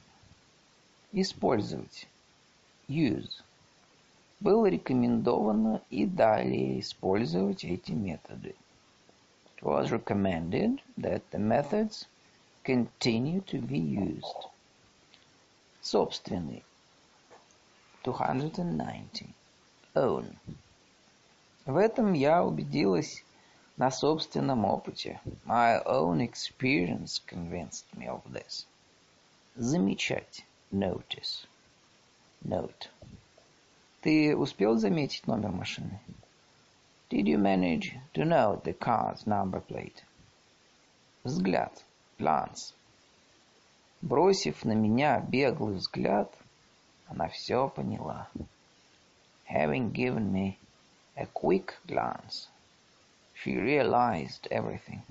[1.11, 2.07] Использовать.
[2.87, 3.41] Use.
[4.39, 8.55] Было рекомендовано и далее использовать эти методы.
[9.57, 12.05] It was recommended that the methods
[12.63, 14.47] continue to be used.
[15.81, 16.63] Собственный.
[18.06, 19.26] 290.
[19.96, 20.36] Own.
[21.64, 23.24] В этом я убедилась
[23.76, 25.20] на собственном опыте.
[25.44, 28.64] My own experience convinced me of this.
[29.56, 30.44] Замечать.
[30.70, 31.48] Notice.
[32.44, 32.88] Note.
[34.02, 35.98] Ты успел заметить номер машины?
[37.10, 40.04] Did you manage to note the car's number plate?
[41.24, 41.82] Взгляд.
[42.20, 42.72] glance.
[44.00, 46.32] Бросив на меня беглый взгляд,
[47.08, 48.28] она все поняла.
[49.48, 50.58] Having given me
[51.16, 52.48] a quick glance,
[53.34, 55.02] she realized everything.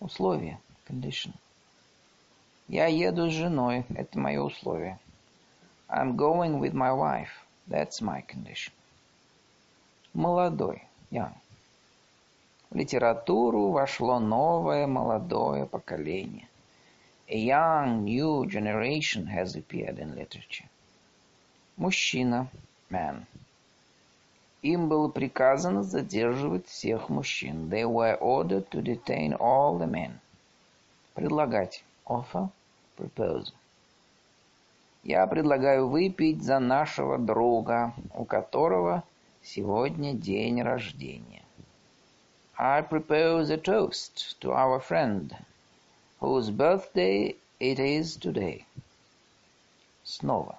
[0.00, 1.32] Условие, condition.
[2.68, 4.98] Я еду с женой, это мое условие.
[5.88, 7.32] I'm going with my wife,
[7.66, 8.72] that's my condition.
[10.12, 11.34] Молодой, young.
[12.70, 16.46] В литературу вошло новое молодое поколение.
[17.28, 20.68] A young new generation has appeared in literature.
[21.78, 22.48] Мужчина,
[22.90, 23.24] man.
[24.62, 27.68] Им было приказано задерживать всех мужчин.
[27.68, 30.18] They were ordered to detain all the men.
[31.14, 31.84] Предлагать.
[32.04, 32.48] Offer.
[32.96, 33.52] Propose.
[35.04, 39.04] Я предлагаю выпить за нашего друга, у которого
[39.44, 41.44] сегодня день рождения.
[42.58, 45.32] I propose a toast to our friend,
[46.20, 48.64] whose birthday it is today.
[50.02, 50.57] Снова.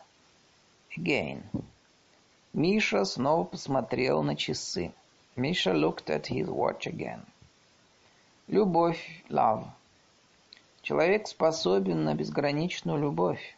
[0.98, 1.44] Again.
[2.54, 4.92] Миша снова посмотрел на часы.
[5.36, 7.22] Миша looked at his watch again.
[8.48, 9.68] Любовь, love.
[10.82, 13.56] Человек способен на безграничную любовь.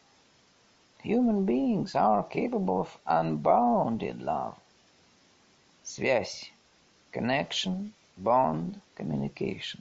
[1.03, 4.55] Human beings are capable of unbounded love.
[5.83, 6.51] Связь,
[7.11, 9.79] connection, bond, communication.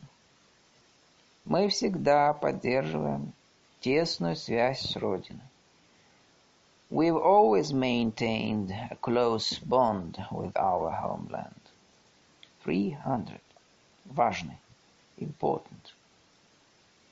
[1.44, 3.32] Мы всегда поддерживаем
[3.80, 5.49] тесную связь с Родиной.
[6.89, 11.59] We've always maintained a close bond with our homeland.
[12.63, 13.39] 300.
[14.05, 14.57] Важный.
[15.17, 15.93] Important.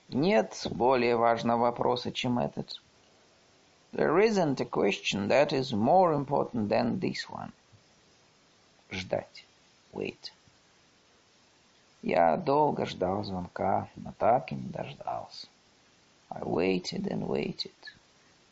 [0.09, 2.79] Нет более важного вопроса, чем этот.
[3.93, 7.51] There isn't a question that is more important than this one.
[8.91, 9.45] Ждать.
[9.91, 10.31] Wait.
[12.01, 15.47] Я долго ждал звонка, но так и не дождался.
[16.29, 17.71] I waited and waited,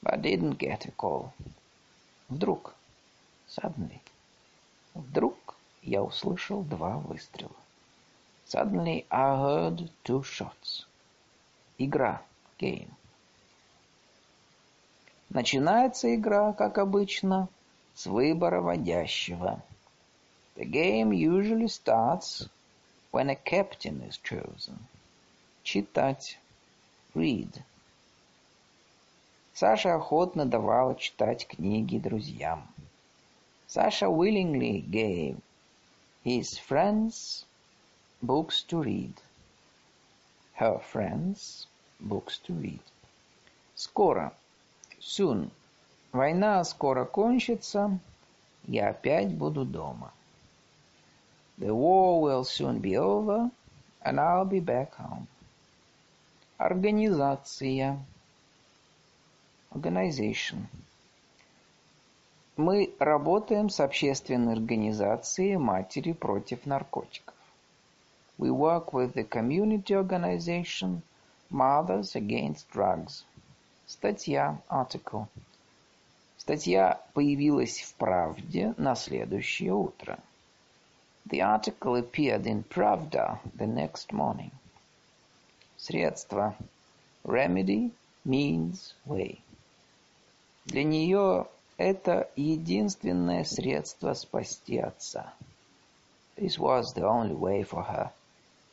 [0.07, 1.33] But didn't get a call.
[2.29, 2.75] Вдруг,
[3.49, 4.01] suddenly,
[4.95, 7.57] вдруг я услышал два выстрела.
[8.47, 10.87] Suddenly I heard two shots.
[11.79, 12.23] Игра,
[12.61, 12.89] game.
[15.31, 17.49] Начинается игра, как обычно,
[17.95, 19.61] с выбора водящего.
[20.55, 22.49] The game usually starts
[23.11, 24.79] when a captain is chosen.
[25.65, 26.39] Читать.
[27.13, 27.61] Read.
[29.59, 32.69] Саша охотно давала читать книги друзьям.
[33.67, 35.39] Sasha willingly gave
[36.27, 37.47] his friends
[38.21, 39.15] books to read.
[40.61, 41.67] Her friends
[41.99, 42.83] books to read.
[43.75, 44.35] Скоро.
[45.01, 45.51] Soon.
[46.13, 47.99] Война скоро кончится.
[48.67, 50.13] Я опять буду дома.
[51.57, 53.51] The war will soon be over,
[54.05, 55.27] and I'll be back home.
[56.59, 58.05] Организация.
[59.73, 60.67] Organization.
[62.57, 67.35] Мы работаем с общественной организацией «Матери против наркотиков».
[68.39, 71.03] We work with the community organization
[71.51, 73.25] Mothers Against Drugs.
[73.87, 75.27] Статья, article.
[76.39, 80.19] Статья появилась в «Правде» на следующее утро.
[81.29, 84.53] The article appeared in Pravda the next morning.
[85.77, 86.55] Средство.
[87.25, 87.91] Remedy
[88.25, 89.41] means way.
[90.67, 91.47] Для нее
[91.77, 95.33] это единственное средство спасти отца.
[96.37, 98.11] This was the only way for her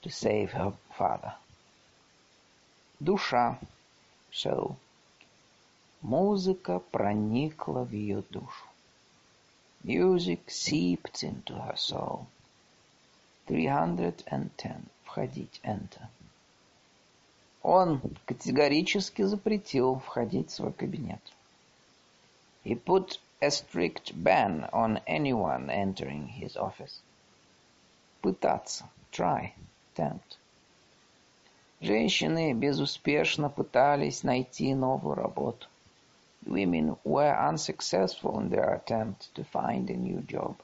[0.02, 1.36] to save her father.
[3.00, 3.60] Душа.
[4.32, 4.76] Soul.
[6.02, 8.66] Музыка проникла в ее душу.
[9.84, 12.26] Music seeped into her soul.
[13.46, 14.50] 310.
[15.04, 15.62] Входить.
[15.64, 16.08] Enter.
[17.62, 21.22] Он категорически запретил входить в свой кабинет.
[22.63, 27.01] He put a strict ban on anyone entering his office.
[28.23, 28.85] Пытаться.
[29.13, 29.55] Try.
[29.95, 30.37] Tempt.
[31.81, 35.67] Женщины безуспешно пытались найти новую работу.
[36.45, 40.57] Women were unsuccessful in their attempt to find a new job.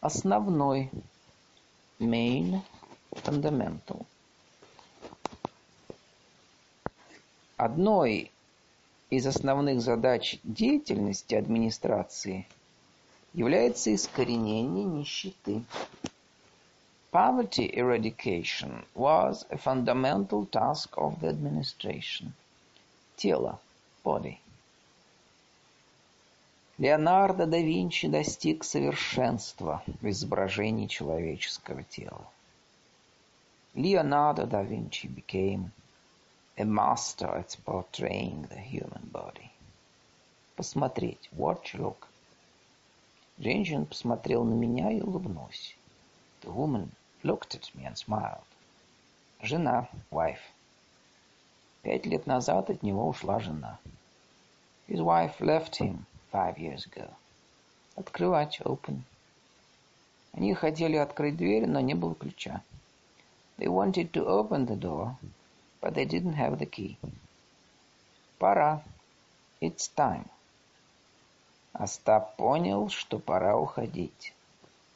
[0.00, 0.90] Основной.
[2.00, 2.62] Main.
[3.14, 4.06] Fundamental.
[7.56, 8.32] Одной
[9.09, 12.47] из основных задач деятельности администрации
[13.33, 15.63] является искоренение нищеты.
[17.11, 22.33] Poverty eradication was a fundamental task of the administration.
[23.15, 23.59] Тело,
[24.03, 24.37] body.
[26.77, 32.25] Леонардо да Винчи достиг совершенства в изображении человеческого тела.
[33.75, 35.71] Leonardo da Vinci became
[36.58, 39.50] a master at portraying the human body.
[40.56, 42.06] Посмотреть, watch, look.
[43.38, 45.74] Женщина посмотрела на меня и улыбнулась.
[46.42, 46.90] The woman
[47.24, 48.44] looked at me and smiled.
[49.42, 50.52] Жена, wife.
[51.82, 53.78] Пять лет назад от него ушла жена.
[54.88, 57.10] His wife left him five years ago.
[57.96, 59.02] Открывать, open.
[60.32, 62.62] Они хотели открыть дверь, но не было ключа.
[63.58, 65.14] They wanted to open the door,
[65.81, 66.97] but they didn't have the key.
[68.39, 68.81] Пора.
[69.61, 70.29] It's time.
[71.73, 74.33] Остап понял, что пора уходить.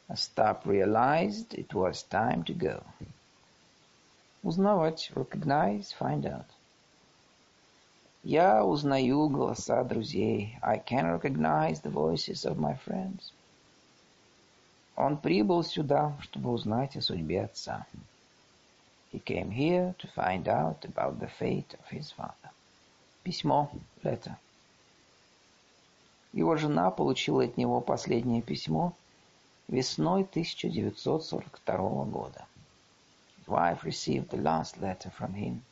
[0.08, 2.82] Остап realized it was time to go.
[4.42, 6.46] Узнавать, recognize, find out.
[8.22, 10.58] Я узнаю голоса друзей.
[10.62, 13.32] I can recognize the voices of my friends.
[14.96, 17.86] Он прибыл сюда, чтобы узнать о судьбе отца.
[19.14, 22.50] He came here to find out about the fate of his father.
[23.22, 23.70] Письмо,
[24.02, 24.36] letter.
[26.32, 28.92] Его жена получила от него последнее письмо
[29.68, 32.44] весной 1942 года.
[33.38, 35.62] His wife received the last letter from him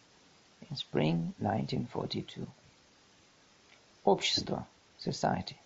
[0.70, 2.46] in spring 1942.
[4.04, 4.68] Общество,
[5.00, 5.56] society.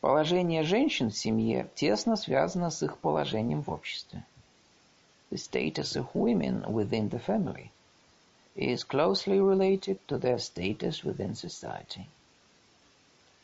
[0.00, 4.24] Положение женщин в семье тесно связано с их положением в обществе.
[5.29, 7.71] The status of women within the family
[8.55, 12.07] is closely related to their status within society.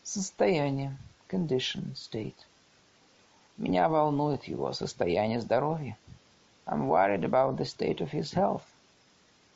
[0.03, 2.45] Состояние, condition, state.
[3.57, 5.97] Меня волнует его состояние здоровья.
[6.65, 8.65] I'm worried about the state of his health.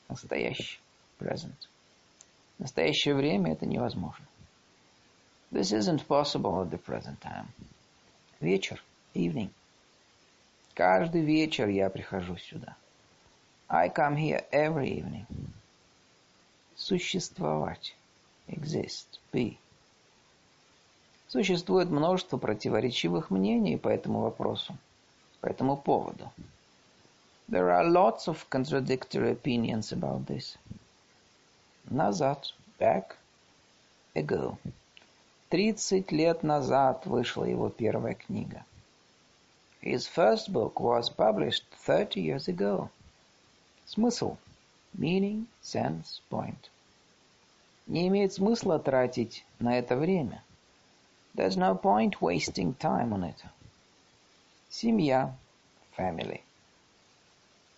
[0.09, 0.80] Настоящий.
[1.17, 1.67] Present.
[2.59, 4.26] настоящее время это невозможно.
[5.51, 7.47] This isn't possible at the present time.
[8.41, 8.82] Вечер.
[9.13, 9.49] Evening.
[10.81, 12.74] Каждый вечер я прихожу сюда.
[13.68, 15.26] I come here every evening.
[16.74, 17.95] Существовать.
[18.49, 19.05] Exist.
[19.31, 19.59] Be.
[21.28, 24.74] Существует множество противоречивых мнений по этому вопросу,
[25.43, 26.33] по этому поводу.
[27.51, 30.57] There are lots of contradictory opinions about this.
[31.91, 32.55] Назад.
[32.78, 33.16] Back.
[34.14, 34.57] Ago.
[35.51, 38.64] Тридцать лет назад вышла его первая книга.
[39.82, 42.89] His first book was published thirty years ago.
[43.86, 44.38] Смысл.
[44.97, 46.69] Meaning, sense, point.
[47.86, 50.41] Не имеет смысла тратить на это время.
[51.36, 53.43] There's no point wasting time on it.
[54.71, 55.36] Семья.
[55.95, 56.41] Family.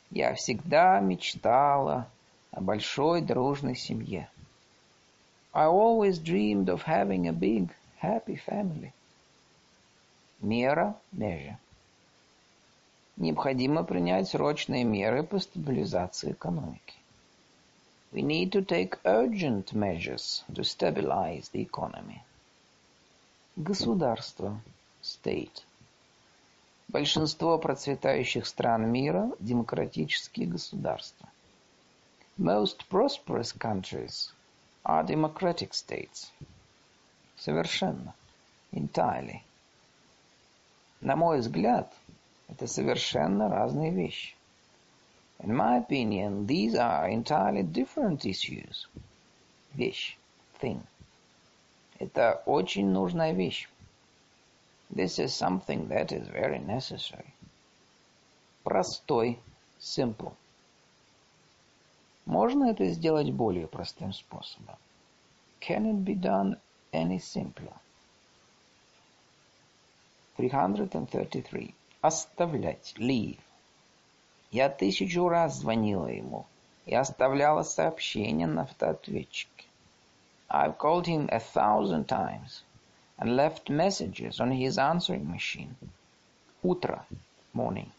[0.09, 2.07] Я всегда мечтала
[2.51, 4.29] о большой дружной семье.
[5.53, 7.69] I always dreamed of having a big,
[8.01, 8.93] happy family.
[10.41, 11.57] Мера, measure.
[13.22, 16.94] Необходимо принять срочные меры по стабилизации экономики.
[18.10, 22.22] We need to take urgent measures to stabilize the economy.
[23.54, 24.60] Государство,
[25.00, 25.62] state.
[26.88, 31.28] Большинство процветающих стран мира– демократические государства.
[32.36, 34.32] Most prosperous countries
[34.84, 36.32] are democratic states.
[37.38, 38.14] Совершенно.
[38.72, 39.42] Entirely.
[41.00, 41.92] На мой взгляд,
[42.51, 44.35] это совершенно разные вещи.
[45.39, 48.87] In my opinion, these are entirely different issues.
[49.75, 50.17] Вещь.
[50.59, 50.81] Thing.
[51.99, 53.67] Это очень нужная вещь.
[54.89, 57.33] This is something that is very necessary.
[58.63, 59.39] Простой,
[59.79, 60.33] simple.
[62.25, 64.77] Можно это сделать более простым способом?
[65.61, 66.59] Can it be done
[66.91, 67.73] any simpler?
[70.37, 71.73] 333.
[72.02, 72.94] Оставлять.
[72.98, 73.38] Leave.
[74.50, 76.46] Я тысячу раз звонила ему
[76.84, 79.66] и оставляла сообщения на автоответчике.
[80.50, 82.64] I've called him a thousand times
[83.18, 85.76] and left messages on his answering machine.
[86.64, 87.06] Утро,
[87.54, 87.92] morning.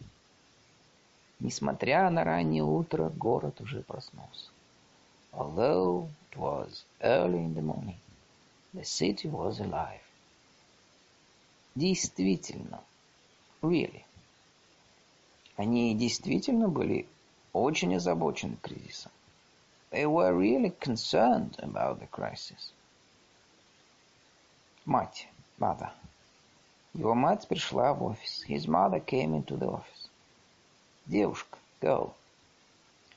[1.40, 4.50] Несмотря на раннее утро, город уже проснулся.
[5.32, 8.00] Although it was early in the morning,
[8.74, 10.02] the city was alive.
[11.74, 12.82] Действительно,
[13.64, 14.04] really.
[15.56, 17.08] Они действительно были
[17.54, 19.12] очень озабочены кризисом.
[19.92, 22.72] They were really concerned about the crisis.
[24.86, 25.28] Мать,
[25.60, 25.92] mother.
[26.94, 28.44] Его мать пришла в офис.
[28.48, 30.10] His mother came into the office.
[31.06, 32.14] Девушка, girl.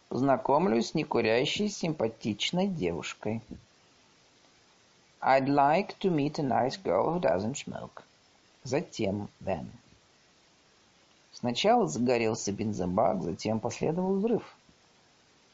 [0.08, 3.40] Познакомлюсь с некурящей симпатичной девушкой.
[5.20, 8.04] I'd like to meet a nice girl who doesn't smoke.
[8.64, 9.66] Затем, then.
[11.38, 14.56] Сначала загорелся бензобак, затем последовал взрыв.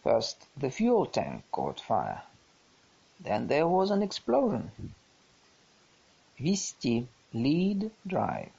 [0.05, 2.23] First, the fuel tank caught fire.
[3.19, 4.71] Then there was an explosion.
[6.39, 7.09] Вести.
[7.33, 8.53] Lead, drive.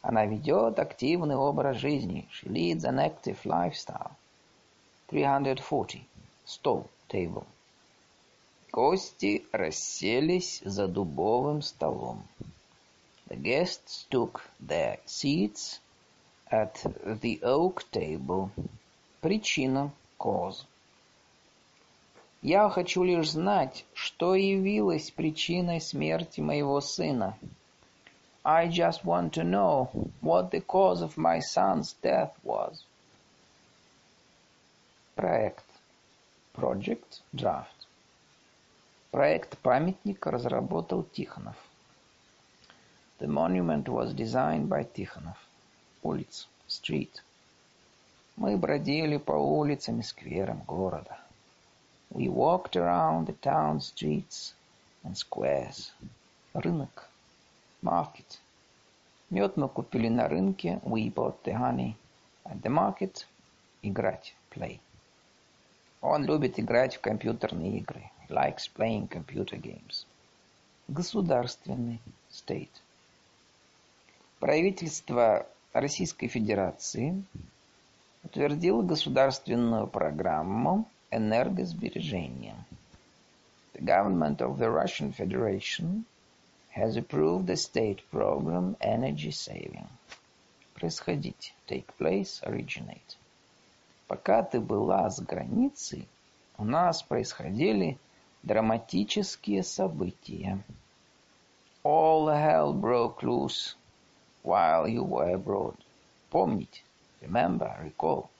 [0.00, 2.26] Она ведет активный образ жизни.
[2.30, 4.12] She leads an active lifestyle.
[5.08, 6.06] 340.
[6.46, 7.44] Стол, table.
[8.72, 12.22] Гости расселись за дубовым столом.
[13.28, 15.80] The guests took their seats
[16.50, 16.84] at
[17.20, 18.50] the oak table.
[19.20, 20.64] Причина, cause.
[22.42, 27.36] Я хочу лишь знать, что явилось причиной смерти моего сына.
[28.44, 29.90] I just want to know
[30.22, 32.84] what the cause of my son's death was.
[35.16, 35.64] Проект.
[36.54, 37.86] Project, draft.
[39.10, 41.56] Проект памятника разработал Тихонов.
[43.18, 45.47] The monument was designed by Тихонов.
[46.02, 47.22] Улиц, street.
[48.36, 51.18] Мы бродили по улицам и скверам города.
[52.10, 54.54] We walked around the town streets
[55.04, 55.92] and squares.
[56.54, 57.08] Рынок,
[57.82, 58.38] market.
[59.30, 60.80] Мед мы купили на рынке.
[60.84, 61.94] We bought the honey
[62.44, 63.26] at the market.
[63.82, 64.80] Играть, play.
[66.00, 68.10] Он любит играть в компьютерные игры.
[68.28, 70.06] He likes playing computer games.
[70.86, 72.00] Государственный,
[72.30, 72.70] state.
[74.38, 75.46] Правительство
[75.80, 77.22] Российской Федерации
[78.24, 82.56] утвердило государственную программу энергосбережения.
[83.74, 86.04] The government of the Russian Federation
[86.74, 89.88] has approved the state program Energy Saving.
[90.74, 91.54] Происходить.
[91.66, 93.16] Take place, originate.
[94.06, 96.08] Пока ты была за границей,
[96.56, 97.98] у нас происходили
[98.42, 100.58] драматические события.
[101.84, 103.76] All hell broke loose
[104.48, 105.76] while you were abroad.
[106.30, 106.82] Помнить.
[107.20, 108.30] Remember, recall.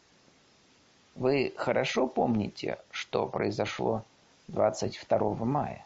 [1.15, 4.05] Вы хорошо помните, что произошло
[4.49, 5.85] 22 мая?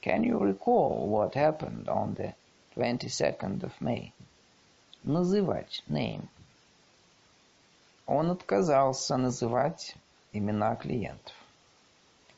[0.00, 2.34] Can you recall what happened on the
[2.74, 4.12] 22nd of May?
[5.04, 5.82] Называть.
[5.88, 6.28] Name.
[8.06, 9.94] Он отказался называть
[10.32, 11.34] имена клиентов.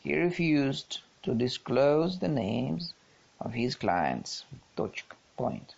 [0.03, 2.95] He refused to disclose the names
[3.39, 4.45] of his clients.
[4.75, 5.15] Точка.
[5.37, 5.76] Point.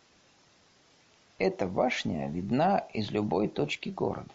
[1.39, 4.35] Эта башня видна из любой точки города.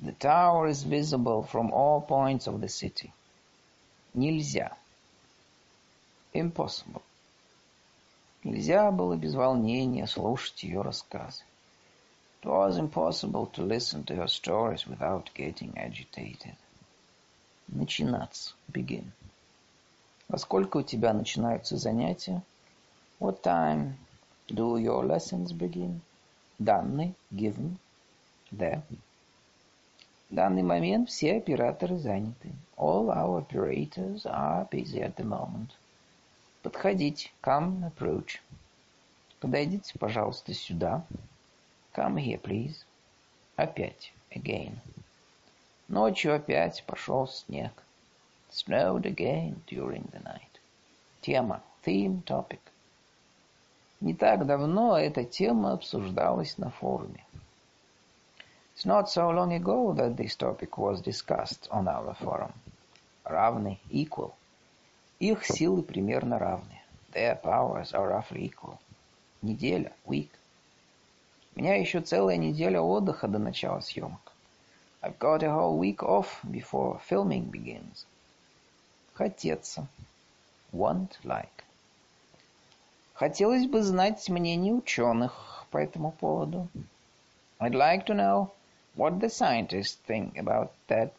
[0.00, 3.12] The tower is visible from all points of the city.
[4.12, 4.76] Нельзя.
[6.32, 7.02] Impossible.
[8.42, 11.44] Нельзя было без волнения слушать ее рассказы.
[12.42, 16.56] It was impossible to listen to her stories without getting agitated.
[17.68, 18.54] Начинаться.
[18.66, 19.12] Begin.
[20.26, 22.42] Во сколько у тебя начинаются занятия?
[23.20, 23.92] What time
[24.54, 26.00] do your lessons begin?
[26.58, 27.14] Данный.
[27.34, 27.78] Given.
[28.50, 28.82] There.
[30.30, 32.52] В данный момент все операторы заняты.
[32.76, 35.70] All our operators are busy at the moment.
[36.62, 37.32] Подходить.
[37.42, 38.40] Come, approach.
[39.40, 41.04] Подойдите, пожалуйста, сюда.
[41.94, 42.84] Come here, please.
[43.56, 44.12] Опять.
[44.30, 44.76] Again.
[45.88, 47.72] Ночью опять пошел снег.
[48.50, 50.60] Snowed again during the night.
[51.20, 51.62] Тема.
[51.84, 52.60] Theme, topic.
[54.02, 57.24] Не так давно эта тема обсуждалась на форуме.
[58.74, 62.52] It's not so long ago that this topic was discussed on our forum.
[63.24, 64.32] Равны, equal.
[65.20, 66.80] Их силы примерно равны.
[67.12, 68.76] Their powers are roughly equal.
[69.40, 70.30] Неделя, week.
[71.54, 74.32] У меня еще целая неделя отдыха до начала съемок.
[75.00, 78.04] I've got a whole week off before filming begins.
[79.14, 79.86] Хотеться.
[80.72, 81.62] Want, like.
[83.14, 86.68] Хотелось бы знать мнение ученых по этому поводу.
[87.60, 88.50] I'd like to know
[88.96, 91.12] what the scientists think about that.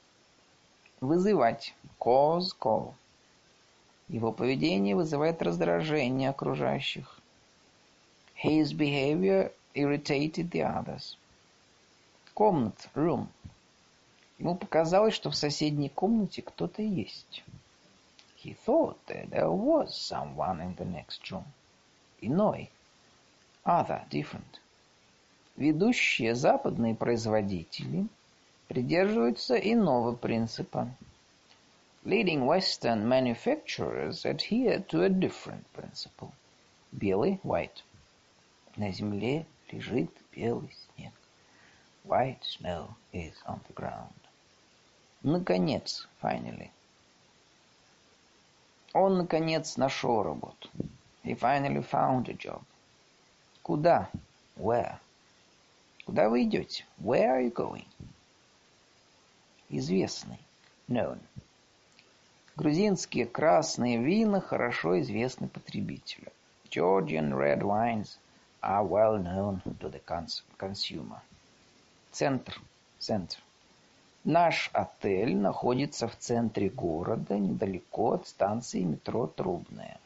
[1.02, 1.74] Вызывать.
[2.00, 2.94] Cause, call.
[4.10, 7.20] Его поведение вызывает раздражение окружающих.
[8.44, 11.16] His behavior irritated the others.
[12.34, 13.28] Комната, room.
[14.40, 17.44] Ему показалось, что в соседней комнате кто-то есть.
[18.44, 21.46] He thought that there was someone in the next room.
[22.26, 22.70] Иной.
[23.66, 24.62] Other, different.
[25.58, 28.08] Ведущие западные производители
[28.70, 30.90] придерживаются иного принципа.
[32.06, 36.32] Leading Western manufacturers adhere to a different principle.
[36.94, 37.84] Белый, white.
[38.78, 41.12] На земле лежит белый снег.
[42.06, 44.14] White snow is on the ground.
[45.24, 46.72] Наконец, finally.
[48.94, 50.70] Он, наконец, нашел работу.
[51.24, 52.62] He finally found a job.
[53.64, 54.10] Куда?
[54.58, 55.00] Where?
[56.06, 56.86] Куда вы идете?
[57.02, 57.86] Where are you going?
[59.70, 60.40] Известный.
[60.90, 61.20] Known.
[62.58, 66.32] Грузинские красные вина хорошо известны потребителю.
[66.70, 68.18] Georgian red wines
[68.62, 70.02] are well known to the
[70.58, 71.22] consumer.
[72.12, 72.62] Центр.
[73.00, 73.38] Центр.
[74.26, 80.00] Наш отель находится в центре города, недалеко от станции метро Трубная.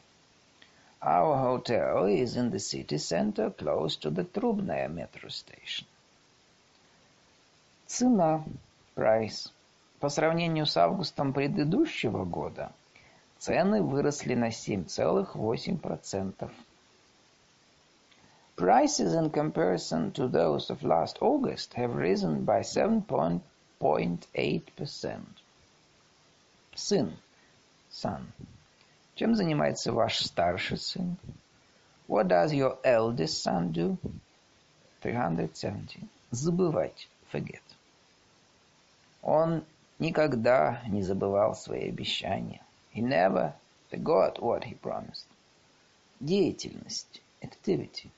[1.01, 5.85] Our hotel is in the city center, close to the Trubная metro station.
[7.87, 8.43] Цена.
[8.95, 9.51] Price.
[9.99, 12.71] По сравнению с августом предыдущего года
[13.39, 16.49] цены выросли на 7,8%.
[18.55, 25.21] Prices in comparison to those of last August have risen by 7.8%.
[26.75, 27.17] Сын.
[27.89, 28.33] Son.
[29.18, 31.16] Чем занимается ваш старший сын?
[32.06, 33.98] What does your eldest son do?
[35.02, 36.08] 370.
[36.30, 37.08] Забывать.
[37.32, 37.62] Forget.
[39.22, 39.64] Он
[39.98, 42.62] никогда не забывал свои обещания.
[42.94, 43.54] He never
[43.90, 45.26] forgot what he promised.
[46.20, 47.20] Деятельность.
[47.42, 48.10] Activity.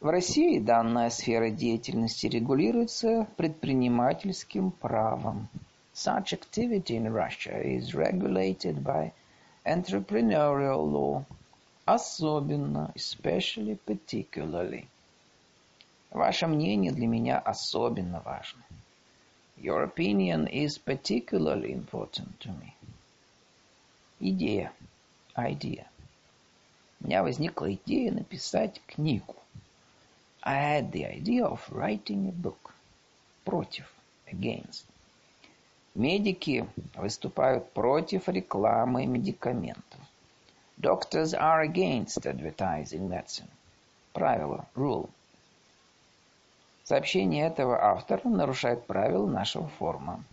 [0.00, 5.48] В России данная сфера деятельности регулируется предпринимательским правом.
[5.94, 9.12] Such activity in Russia is regulated by
[9.64, 11.24] entrepreneurial law.
[11.84, 14.88] Особенно, especially, particularly.
[16.12, 18.62] Ваше мнение для меня особенно важно.
[19.56, 22.74] Your opinion is particularly important to me.
[24.20, 24.72] Идея.
[25.36, 25.86] Idea.
[27.00, 29.36] У меня возникла идея написать книгу.
[30.42, 32.74] I had the idea of writing a book.
[33.44, 33.92] Против.
[34.26, 34.84] Against.
[35.94, 40.00] Медики выступают против рекламы медикаментов.
[40.78, 43.48] Doctors are against advertising medicine.
[44.14, 44.66] Правило.
[44.74, 45.10] Rule.
[46.84, 50.24] Сообщение этого автора нарушает правила нашего форума.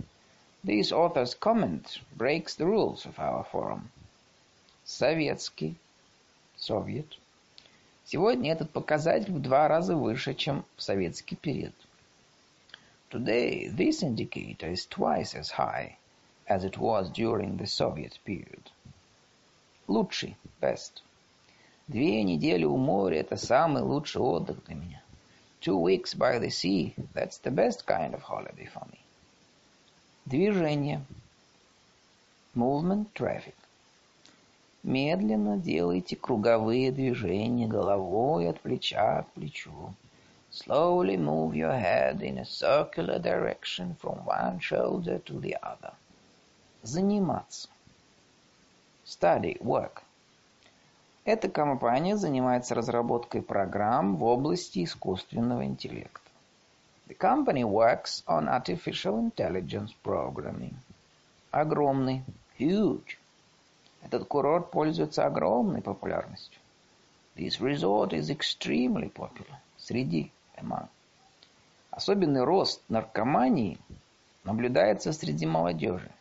[0.64, 3.90] This author's comment breaks the rules of our forum.
[4.86, 5.76] Советский.
[6.58, 7.18] Soviet.
[8.06, 11.74] Сегодня этот показатель в два раза выше, чем в советский период.
[13.11, 15.97] Today, this indicator is twice as high
[16.49, 18.71] as it was during the Soviet period.
[19.87, 20.37] Лучший.
[20.61, 21.03] Best.
[21.87, 25.03] Две недели у моря – это самый лучший отдых для меня.
[25.61, 28.99] Two weeks by the sea, that's the best kind of holiday for me.
[30.27, 31.03] Движение.
[32.55, 33.55] Movement, traffic.
[34.83, 39.95] Медленно делайте круговые движения головой от плеча к плечу.
[40.52, 45.94] Slowly move your head in a circular direction from one shoulder to the other.
[46.84, 47.68] Заниматься.
[49.06, 50.04] Study, work.
[51.24, 56.32] Эта компания занимается разработкой программ в области искусственного интеллекта.
[57.08, 60.74] The company works on artificial intelligence programming.
[61.52, 62.24] Огромный.
[62.58, 63.18] Huge.
[64.04, 66.60] Этот курорт пользуется огромной популярностью.
[67.36, 69.58] This resort is extremely popular.
[69.78, 70.88] Среди, among.
[71.92, 73.78] Особенный рост наркомании
[74.44, 76.12] наблюдается среди молодежи.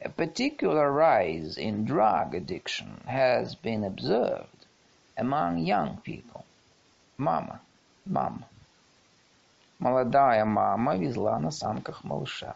[0.00, 4.66] A particular rise in drug addiction has been observed
[5.16, 6.44] among young people.
[7.16, 7.60] Мама,
[8.04, 8.48] мама.
[9.78, 12.54] Молодая мама везла на санках малыша.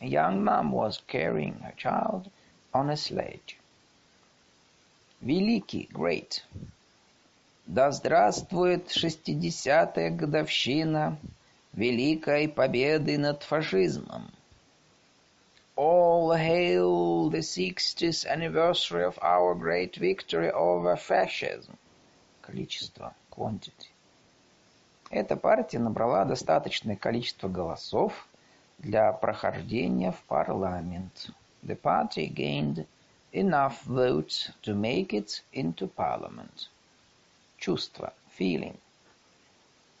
[0.00, 2.30] A young mom was carrying her child
[2.72, 3.58] on a sledge.
[5.20, 6.42] Великий, great.
[7.66, 11.16] Да здравствует шестидесятая годовщина
[11.72, 14.32] Великой Победы над фашизмом.
[15.76, 21.78] All hail the 60th anniversary of our great victory over fascism.
[22.40, 23.88] Количество, quantity.
[25.10, 28.26] Эта партия набрала достаточное количество голосов
[28.78, 31.30] для прохождения в парламент.
[31.62, 32.86] The party gained
[33.32, 36.68] enough votes to make it into parliament.
[37.62, 38.76] Чувство, feeling.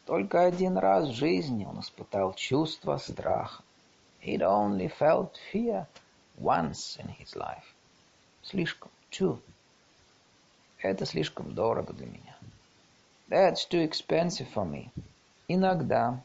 [0.04, 3.62] Только один раз в жизни он испытал чувство страха.
[4.20, 5.86] He'd only felt fear
[6.40, 7.62] once in his life.
[8.42, 9.40] Слишком, too.
[10.80, 12.36] Это слишком дорого для меня.
[13.28, 14.90] That's too expensive for me.
[15.46, 16.20] Иногда.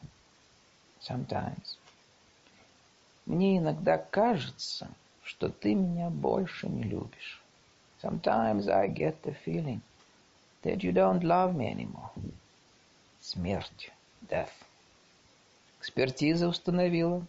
[1.00, 1.78] Sometimes.
[3.26, 4.88] Мне иногда кажется,
[5.22, 7.40] что ты меня больше не любишь.
[8.02, 9.82] Sometimes I get the feeling
[10.62, 12.10] that you don't love me anymore.
[13.20, 13.90] Смерть.
[14.28, 14.52] Death.
[15.80, 17.22] Экспертиза установила,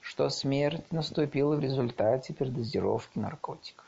[0.00, 3.84] что смерть наступила в результате передозировки наркотиков.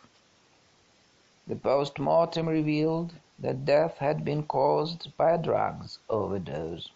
[1.46, 6.90] The post-mortem revealed that death had been caused by a drugs overdose.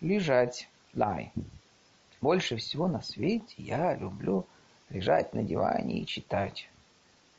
[0.00, 0.68] Лежать.
[0.94, 1.30] Lie.
[2.20, 4.46] Больше всего на свете я люблю
[4.90, 6.68] лежать на диване и читать.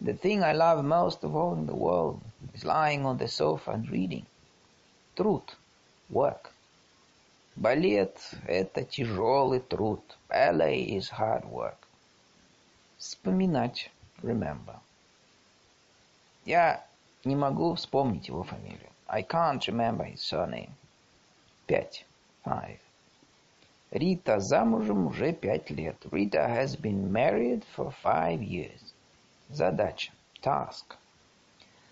[0.00, 2.20] The thing I love most of all in the world
[2.54, 4.26] is lying on the sofa and reading.
[5.16, 5.56] Труд.
[6.10, 6.52] Work.
[7.56, 10.02] Балет — это тяжелый труд.
[10.28, 11.78] Ballet is hard work.
[12.98, 13.90] Вспоминать.
[14.22, 14.80] Remember.
[16.44, 16.84] Я
[17.24, 18.90] не могу вспомнить его фамилию.
[19.06, 20.70] I can't remember his surname.
[21.66, 22.04] Пять.
[22.44, 22.78] Five.
[23.90, 25.96] Рита замужем уже пять лет.
[26.10, 28.87] Rita has been married for five years.
[29.49, 30.11] Задача.
[30.41, 30.95] Task.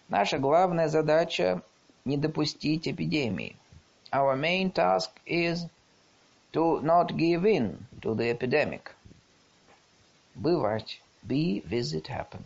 [0.09, 1.61] Наша главная задача–
[2.05, 3.55] не допустить эпидемии.
[4.11, 5.67] Our main task is
[6.53, 8.91] to not give in to the epidemic.
[10.35, 11.01] Бывать.
[11.27, 12.45] Be, visit, happen.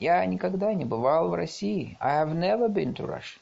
[0.00, 1.96] Я никогда не бывал в России.
[2.00, 3.38] I have never been to Russia.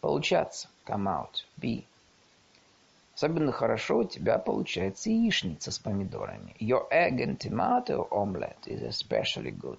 [0.00, 0.68] Получаться.
[0.86, 1.44] Come out.
[1.58, 1.84] Be.
[3.20, 6.56] Особенно хорошо у тебя получается яичница с помидорами.
[6.58, 9.78] Your egg and tomato omelette is especially good.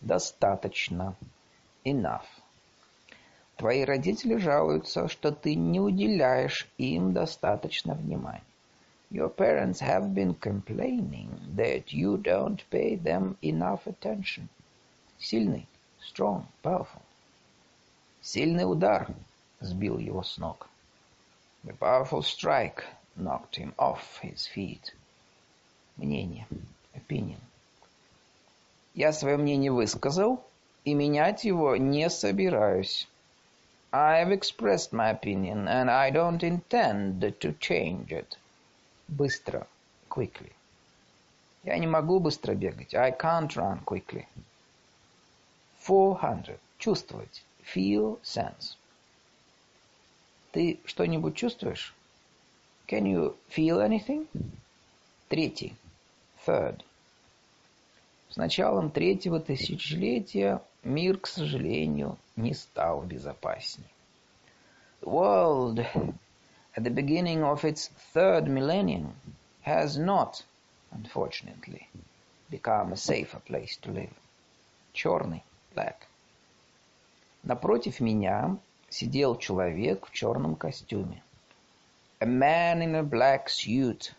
[0.00, 1.16] Достаточно.
[1.84, 2.28] Enough.
[3.56, 8.44] Твои родители жалуются, что ты не уделяешь им достаточно внимания.
[9.10, 14.46] Your parents have been complaining that you don't pay them enough attention.
[15.18, 15.66] Сильный.
[16.00, 16.44] Strong.
[16.62, 17.02] Powerful.
[18.20, 19.08] Сильный удар
[19.58, 20.68] сбил его с ног.
[21.64, 22.84] The powerful strike
[23.14, 24.92] knocked him off his feet.
[25.96, 26.46] Мнение.
[26.94, 27.40] Opinion.
[28.94, 30.42] Я свое мнение высказал
[30.84, 33.06] и менять его не собираюсь.
[33.92, 38.36] I have expressed my opinion and I don't intend to change it.
[39.08, 39.66] Быстро.
[40.08, 40.52] Quickly.
[41.62, 42.94] Я не могу быстро бегать.
[42.94, 44.26] I can't run quickly.
[45.78, 46.58] Four hundred.
[46.78, 47.44] Чувствовать.
[47.62, 48.76] Feel, sense.
[50.52, 51.94] Ты что-нибудь чувствуешь?
[52.86, 54.26] Can you feel anything?
[55.28, 55.74] Третий.
[56.46, 56.82] Third.
[58.28, 63.88] С началом третьего тысячелетия мир, к сожалению, не стал безопаснее.
[65.00, 65.86] The world,
[66.76, 69.14] at the beginning of its third millennium,
[69.64, 70.44] has not,
[70.90, 71.88] unfortunately,
[72.50, 74.12] become a safer place to live.
[74.92, 75.42] Черный,
[75.74, 76.06] black.
[77.42, 78.58] Напротив меня
[78.92, 81.22] сидел человек в черном костюме.
[82.20, 84.12] A man in a black suit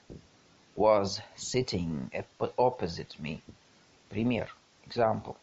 [0.75, 2.09] was sitting
[2.57, 3.39] opposite me.
[4.09, 4.53] Пример.
[4.87, 5.35] Example.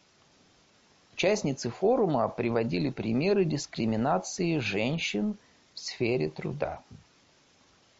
[1.13, 5.37] Участницы форума приводили примеры дискриминации женщин
[5.73, 6.81] в сфере труда.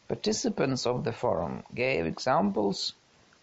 [0.08, 2.94] Participants of the forum gave examples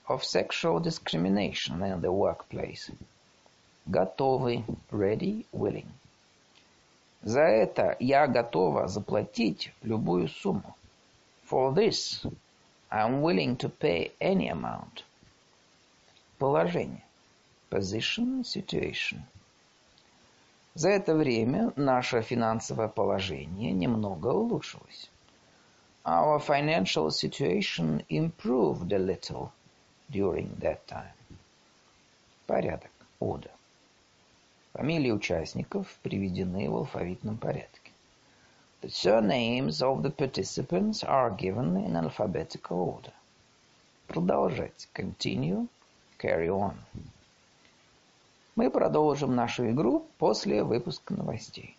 [0.07, 2.91] of sexual discrimination in the workplace.
[3.87, 4.63] Готовы.
[4.91, 5.89] Ready, willing.
[7.23, 10.75] За это я готова заплатить любую сумму.
[11.51, 12.25] For this,
[12.91, 15.03] I'm willing to pay any amount.
[16.39, 17.03] Положение.
[17.71, 19.23] Position, situation.
[20.75, 25.11] За это время наше финансовое положение немного улучшилось.
[26.05, 29.51] Our financial situation improved a little
[30.09, 31.13] during that time.
[32.47, 32.91] Порядок.
[33.21, 33.58] Order.
[34.79, 37.91] Фамилии участников приведены в алфавитном порядке.
[38.81, 43.13] The surnames of the participants are given in alphabetical order.
[44.07, 44.89] Продолжать.
[44.95, 45.67] Continue.
[46.17, 46.75] Carry on.
[48.55, 51.77] Мы продолжим нашу игру после выпуска новостей.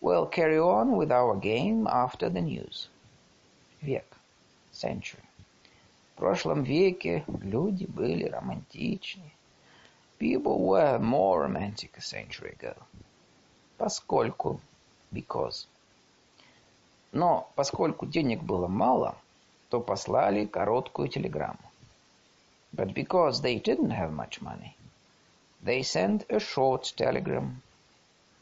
[0.00, 2.88] We'll carry on with our game after the news.
[3.82, 4.06] Век.
[4.72, 5.20] Century.
[6.14, 9.32] В прошлом веке люди были романтичнее.
[10.22, 12.74] People were more romantic a century ago.
[13.76, 14.60] Поскольку,
[15.12, 15.66] because.
[17.10, 19.16] Но поскольку денег было мало,
[19.68, 21.68] то послали короткую телеграмму.
[22.72, 24.76] But because they didn't have much money,
[25.60, 27.60] they sent a short telegram.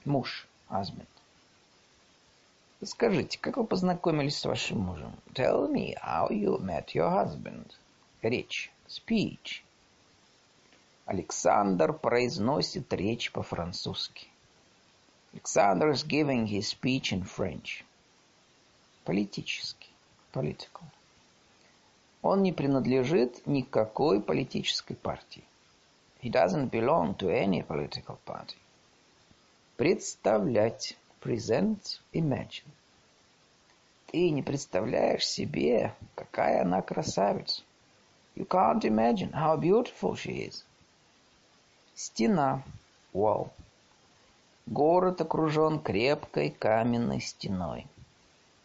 [0.04, 1.08] Муж, husband.
[2.84, 5.14] Скажите, как вы познакомились с вашим мужем?
[5.32, 7.70] Tell me how you met your husband.
[8.20, 9.62] Речь, speech.
[11.10, 14.28] Александр произносит речь по-французски.
[15.34, 17.82] Alexander is giving his speech in French.
[19.04, 19.90] Политический.
[20.32, 20.84] Political.
[22.22, 25.42] Он не принадлежит никакой политической партии.
[26.22, 28.54] He doesn't belong to any political party.
[29.76, 30.96] Представлять.
[31.20, 31.98] Present.
[32.12, 32.70] Imagine.
[34.06, 37.62] Ты не представляешь себе, какая она красавица.
[38.36, 40.64] You can't imagine how beautiful she is.
[42.02, 42.62] Стена.
[43.12, 43.50] Wall.
[44.64, 47.86] Город окружен крепкой каменной стеной.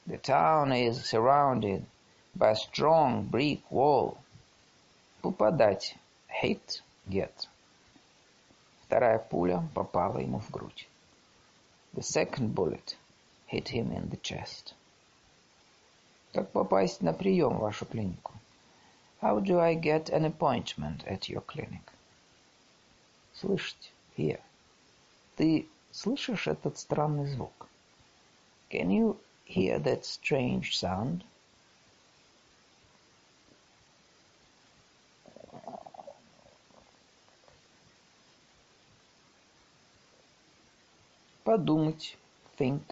[0.08, 1.84] The town is surrounded
[2.34, 4.16] by a strong brick wall.
[5.22, 5.98] Попадать.
[6.30, 6.82] Hit.
[7.10, 7.50] Get.
[8.86, 10.88] Вторая пуля попала ему в грудь.
[11.94, 12.96] The second bullet
[13.52, 14.74] hit him in the chest.
[16.32, 18.32] Как попасть на прием в вашу клинику?
[19.22, 21.95] How do I get an appointment at your clinic?
[23.40, 23.92] Слышать.
[24.18, 24.40] Hear.
[25.36, 27.68] Ты слышишь этот странный звук?
[28.70, 31.24] Can you hear that strange sound?
[41.44, 42.18] Подумать.
[42.58, 42.84] Think.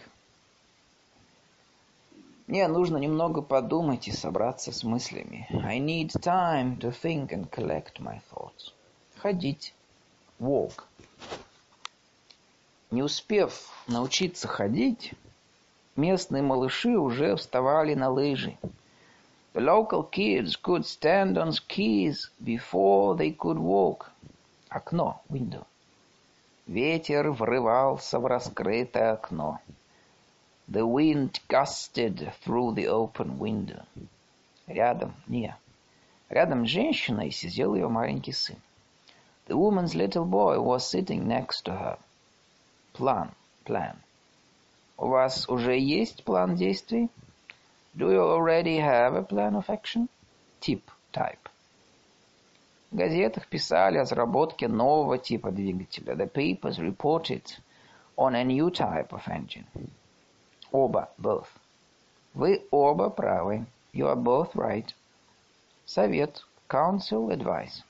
[2.48, 5.48] Мне нужно немного подумать и собраться с мыслями.
[5.64, 8.74] I need time to think and collect my thoughts.
[9.16, 9.74] Ходить.
[10.44, 10.84] Walk.
[12.92, 15.14] Не успев научиться ходить,
[15.96, 18.58] местные малыши уже вставали на лыжи.
[19.54, 24.08] The local kids could stand on skis before they could walk.
[24.68, 25.22] Окно.
[25.30, 25.66] Window.
[26.68, 29.60] Ветер врывался в раскрытое окно.
[30.68, 33.86] The wind gusted through the open window.
[34.68, 35.56] Рядом, не.
[36.30, 38.58] Рядом с женщиной сидел ее маленький сын.
[39.47, 41.99] The woman's little boy was sitting next to her.
[42.93, 43.31] План,
[43.65, 43.97] plan.
[44.99, 47.09] У вас уже есть план действий?
[47.95, 50.09] Do you already have a plan of action?
[50.61, 51.49] Тип, type.
[52.91, 56.15] В газетах писали о разработке нового типа двигателя.
[56.15, 57.45] The papers reported
[58.17, 59.67] on a new type of engine.
[60.73, 61.49] Оба, both.
[62.35, 63.67] Вы оба правы.
[63.93, 64.93] You are both right.
[65.87, 67.83] Совет, counsel, advice.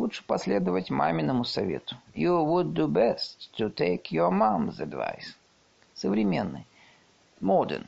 [0.00, 1.94] Лучше последовать маминому совету.
[2.14, 5.34] You would do best to take your mom's advice.
[5.94, 6.64] Современный.
[7.42, 7.86] Modern.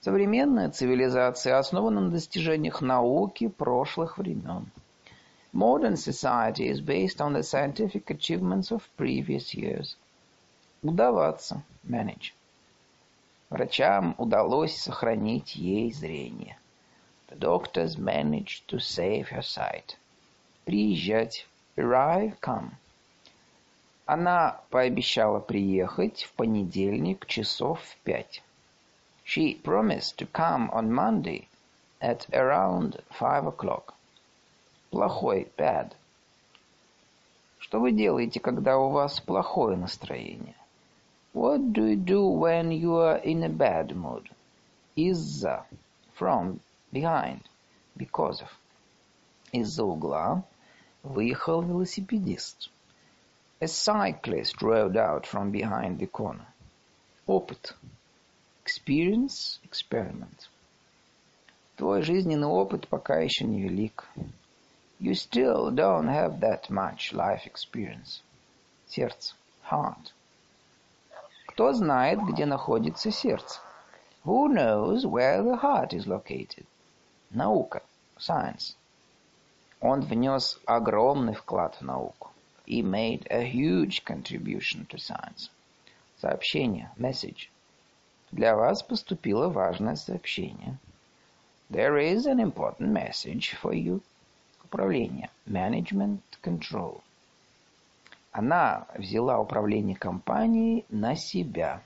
[0.00, 4.66] Современная цивилизация основана на достижениях науки прошлых времен.
[5.52, 9.96] Modern society is based on the scientific achievements of previous years.
[10.82, 11.62] Удаваться.
[11.84, 12.32] Manage.
[13.48, 16.58] Врачам удалось сохранить ей зрение.
[17.28, 19.96] The doctors managed to save her sight.
[20.70, 21.48] Приезжать.
[21.76, 22.70] Arrive, come.
[24.06, 28.40] Она пообещала приехать в понедельник часов в пять.
[29.26, 31.48] She promised to come on Monday
[32.00, 33.94] at around five o'clock.
[34.92, 35.90] Плохой, bad.
[37.58, 40.54] Что вы делаете, когда у вас плохое настроение?
[41.34, 44.30] What do you do when you are in a bad mood?
[44.94, 45.66] Из-за,
[46.16, 46.60] from,
[46.92, 47.40] behind,
[47.96, 48.50] because of.
[49.50, 50.44] Из-за угла
[51.03, 52.69] выехал велосипедист.
[53.61, 56.47] A cyclist rode out from behind the corner.
[57.27, 57.73] Опыт.
[58.63, 60.49] Experience, experiment.
[61.77, 64.05] Твой жизненный опыт пока еще невелик.
[64.99, 68.21] You still don't have that much life experience.
[68.87, 69.35] Сердце.
[69.69, 70.13] Heart.
[71.47, 73.59] Кто знает, где находится сердце?
[74.25, 76.65] Who knows where the heart is located?
[77.31, 77.81] Наука.
[78.17, 78.75] Science.
[79.80, 82.30] Он внес огромный вклад в науку.
[82.66, 85.50] He made a huge contribution to science.
[86.20, 86.90] Сообщение.
[86.96, 87.48] Message.
[88.30, 90.78] Для вас поступило важное сообщение.
[91.70, 94.02] There is an important message for you.
[94.64, 95.30] Управление.
[95.46, 97.00] Management control.
[98.32, 101.82] Она взяла управление компанией на себя.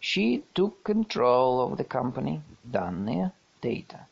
[0.00, 2.40] She took control of the company.
[2.64, 3.32] Данные.
[3.62, 4.06] Data.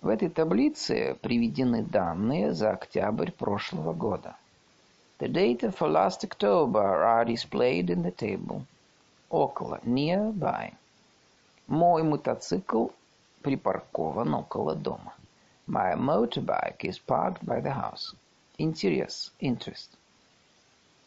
[0.00, 4.36] В этой таблице приведены данные за октябрь прошлого года.
[5.18, 8.62] The data for last October are displayed in the table.
[9.28, 9.80] Около.
[9.84, 10.72] Nearby.
[11.66, 12.86] Мой мотоцикл
[13.42, 15.14] припаркован около дома.
[15.66, 18.14] My motorbike is parked by the house.
[18.56, 19.90] Интерес, interest.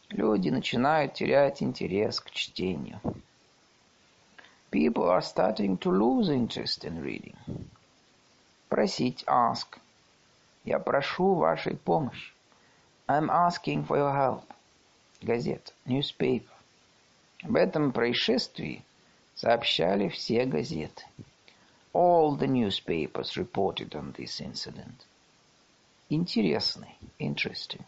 [0.09, 2.99] Люди начинают терять интерес к чтению.
[4.69, 7.35] People are starting to lose interest in reading.
[8.71, 9.67] Просить, ask.
[10.63, 12.31] Я прошу вашей помощи.
[13.05, 14.45] I'm asking for your help.
[15.21, 16.53] Газета, newspaper.
[17.43, 18.81] Об этом происшествии
[19.35, 21.03] сообщали все газеты.
[21.91, 25.05] All the newspapers reported on this incident.
[26.09, 27.83] Интересный, interesting.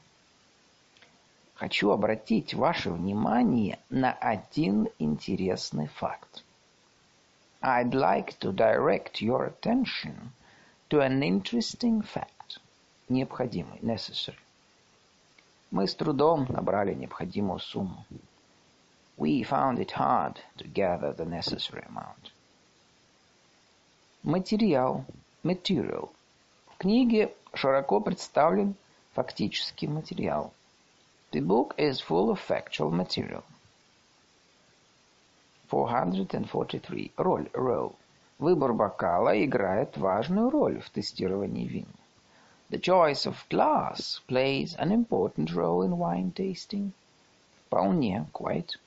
[1.55, 6.43] Хочу обратить ваше внимание на один интересный факт.
[7.61, 10.33] I'd like to direct your attention
[10.92, 12.58] to an interesting fact.
[13.08, 14.38] Необходимый, necessary.
[15.70, 18.04] Мы с трудом набрали необходимую сумму.
[19.18, 22.32] We found it hard to gather the necessary amount.
[24.22, 25.04] Материал.
[25.42, 26.10] Material.
[26.68, 28.74] В книге широко представлен
[29.14, 30.52] фактический материал.
[31.32, 33.42] The book is full of factual material.
[35.70, 37.12] 443.
[37.16, 37.50] Роль.
[37.52, 37.94] Role.
[38.39, 41.87] Выбор бокала играет важную роль в тестировании вин.
[42.69, 46.91] The choice of glass plays an important role in wine tasting.
[47.67, 48.79] Вполне, quite.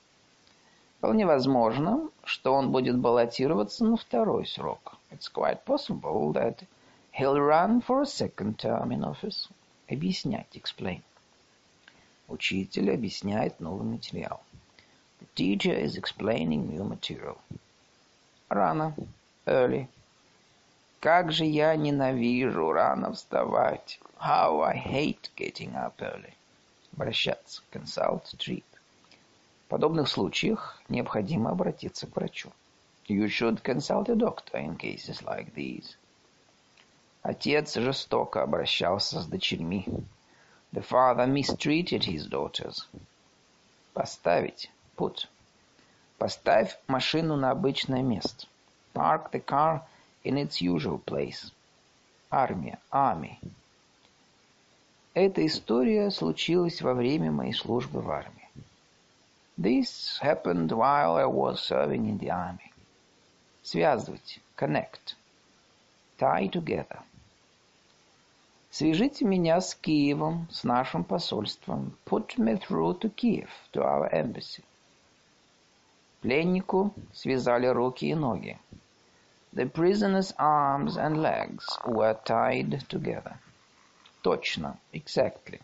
[0.99, 4.97] Вполне возможно, что он будет баллотироваться на второй срок.
[5.11, 6.65] It's quite possible that
[7.13, 9.49] he'll run for a second term in office.
[9.89, 11.03] Объяснять, explain.
[12.29, 14.41] Учитель объясняет новый материал.
[15.21, 17.39] The teacher is explaining new material.
[18.49, 18.95] Рано,
[19.47, 19.89] early.
[21.01, 24.01] Как же я ненавижу рано вставать.
[24.19, 26.35] How I hate getting up early.
[26.93, 28.65] Обращаться, consult, treat.
[29.67, 32.51] В подобных случаях необходимо обратиться к врачу.
[33.09, 35.97] You should consult a doctor in cases like these.
[37.23, 39.87] Отец жестоко обращался с дочерьми.
[40.73, 42.87] The father mistreated his daughters.
[43.95, 44.71] Поставить.
[44.97, 45.27] Put.
[46.19, 48.47] Поставь машину на обычное место.
[48.97, 49.83] Park the car
[50.25, 51.53] in its usual place.
[52.31, 52.79] Армия.
[52.91, 53.39] Army.
[55.13, 58.49] Эта история случилась во время моей службы в армии.
[59.59, 62.73] This happened while I was serving in the army.
[63.63, 64.41] Связывать.
[64.57, 65.15] Connect.
[66.19, 67.03] Tie together.
[68.71, 71.95] Свяжите меня с Киевом, с нашим посольством.
[72.07, 74.65] Put me through to Kiev, to our embassy.
[76.23, 78.59] Пленнику связали руки и ноги.
[79.56, 83.38] The prisoner's arms and legs were tied together.
[84.24, 85.60] Точно, exactly.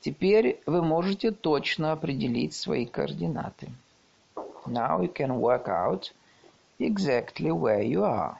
[0.00, 3.70] Теперь вы можете точно определить свои координаты.
[4.66, 6.12] Now you can work out
[6.78, 8.36] exactly where you are.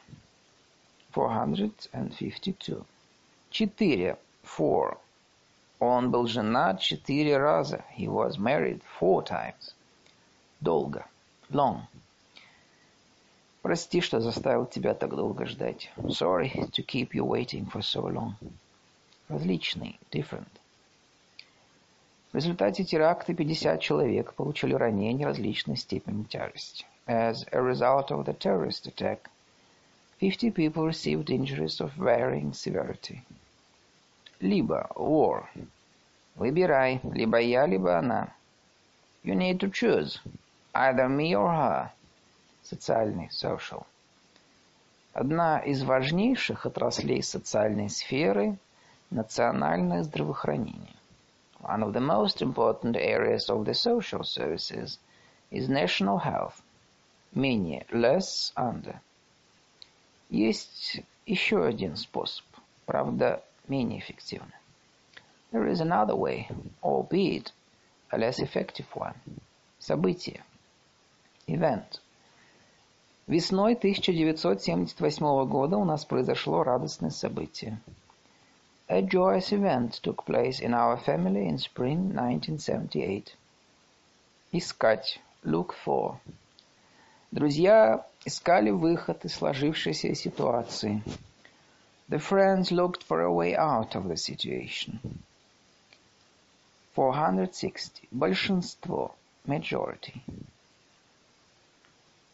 [1.13, 2.85] 452.
[3.51, 4.19] Четыре.
[4.45, 4.99] Four.
[5.79, 7.85] Он был женат четыре раза.
[7.97, 9.75] He was married four times.
[10.61, 11.05] Долго.
[11.51, 11.87] Long.
[13.68, 15.92] Прости, что заставил тебя так долго ждать.
[15.98, 18.36] Sorry to keep you waiting for so long.
[19.28, 20.00] Различный.
[20.10, 20.48] Different.
[22.32, 26.86] В результате теракта 50 человек получили ранения различной степени тяжести.
[27.08, 29.30] As a result of the terrorist attack,
[30.22, 33.20] 50 people received injuries of varying severity.
[34.40, 35.50] Либо war.
[36.36, 38.34] Выбирай, либо я, либо она.
[39.26, 40.22] You need to choose,
[40.74, 41.92] either me or her.
[42.70, 43.86] Социальный, social.
[45.14, 48.58] Одна из важнейших отраслей социальной сферы–
[49.10, 50.94] национальное здравоохранение.
[51.62, 55.00] One of the most important areas of the social services
[55.50, 56.62] is national health.
[57.34, 59.00] Менее, less, under.
[60.30, 62.46] Есть еще один способ,
[62.86, 64.60] правда, менее эффективный.
[65.54, 66.50] There is another way,
[66.84, 67.54] albeit
[68.12, 69.16] a less effective one.
[69.80, 70.44] Событие.
[71.48, 72.02] Event.
[73.27, 77.81] Весной 1978 года у нас произошло радостное событие.
[78.89, 83.35] A joyous event took place in our family in spring 1978.
[84.53, 85.19] Искать.
[85.45, 86.19] Look for.
[87.31, 91.03] Друзья искали выход из сложившейся ситуации.
[92.09, 95.01] The friends looked for a way out of the situation.
[96.95, 98.09] 460.
[98.11, 99.15] Большинство.
[99.47, 100.23] Majority.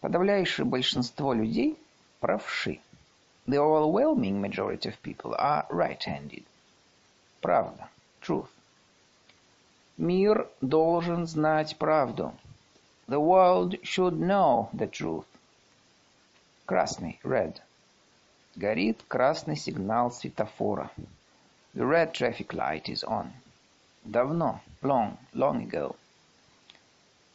[0.04, 1.80] Подавляющее большинство людей
[2.20, 2.82] правши.
[3.48, 6.44] The overwhelming majority of people are right-handed.
[7.40, 7.88] Правда.
[8.22, 8.50] Truth.
[9.96, 12.34] Мир должен знать правду.
[13.08, 15.24] The world should know the truth.
[16.66, 17.62] Красный, red.
[18.58, 20.92] Горит красный сигнал светофора.
[21.74, 23.32] The red traffic light is on.
[24.04, 25.96] Давно, long, long ago.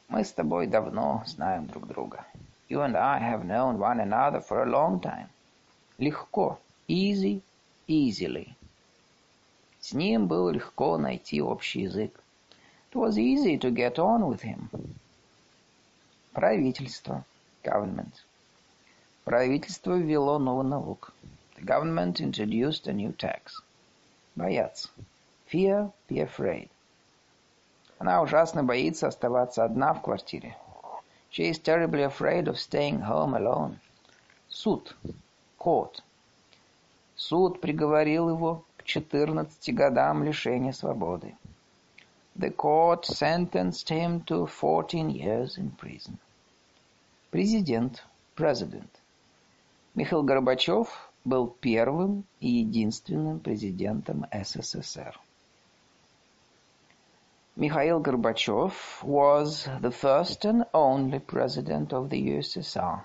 [0.09, 2.27] Мы с тобой давно знаем друг друга.
[2.69, 5.31] You and I have known one another for a long time.
[5.99, 7.43] Легко, easy,
[7.87, 8.55] easily.
[9.81, 12.21] С ним было легко найти общий язык.
[12.93, 14.69] It was easy to get on with him.
[16.35, 17.25] Правительство.
[17.65, 18.23] Government.
[19.25, 21.13] Правительство ввело новый налог.
[21.57, 23.63] The government introduced a new tax.
[24.37, 24.91] Бояться.
[25.51, 26.69] Fear, be afraid.
[27.99, 30.55] Она ужасно боится оставаться одна в квартире.
[31.31, 33.81] She is terribly afraid of staying home alone.
[34.49, 34.95] Суд.
[35.59, 36.03] Court.
[37.17, 41.35] Суд приговорил его к 14 годам лишения свободы.
[42.35, 46.19] The court sentenced him to 14 years in prison.
[47.31, 48.05] Президент,
[48.37, 48.89] president.
[49.95, 55.19] Михаил Горбачев был первым и единственным президентом СССР.
[57.61, 63.01] Mikhail Gorbachev was the first and only president of the USSR.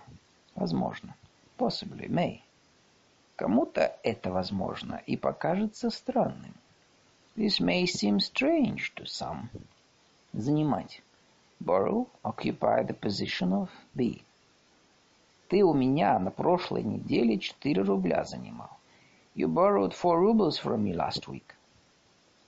[0.56, 1.16] Возможно.
[1.58, 2.44] Possibly, may.
[3.36, 6.54] Кому-то это возможно и покажется странным.
[7.36, 9.50] This may seem strange to some.
[10.34, 11.02] Занимать.
[11.60, 14.22] Borrow, occupy the position of be.
[15.50, 18.78] Ты у меня на прошлой неделе 4 рубля занимал.
[19.34, 21.56] You borrowed 4 rubles from me last week.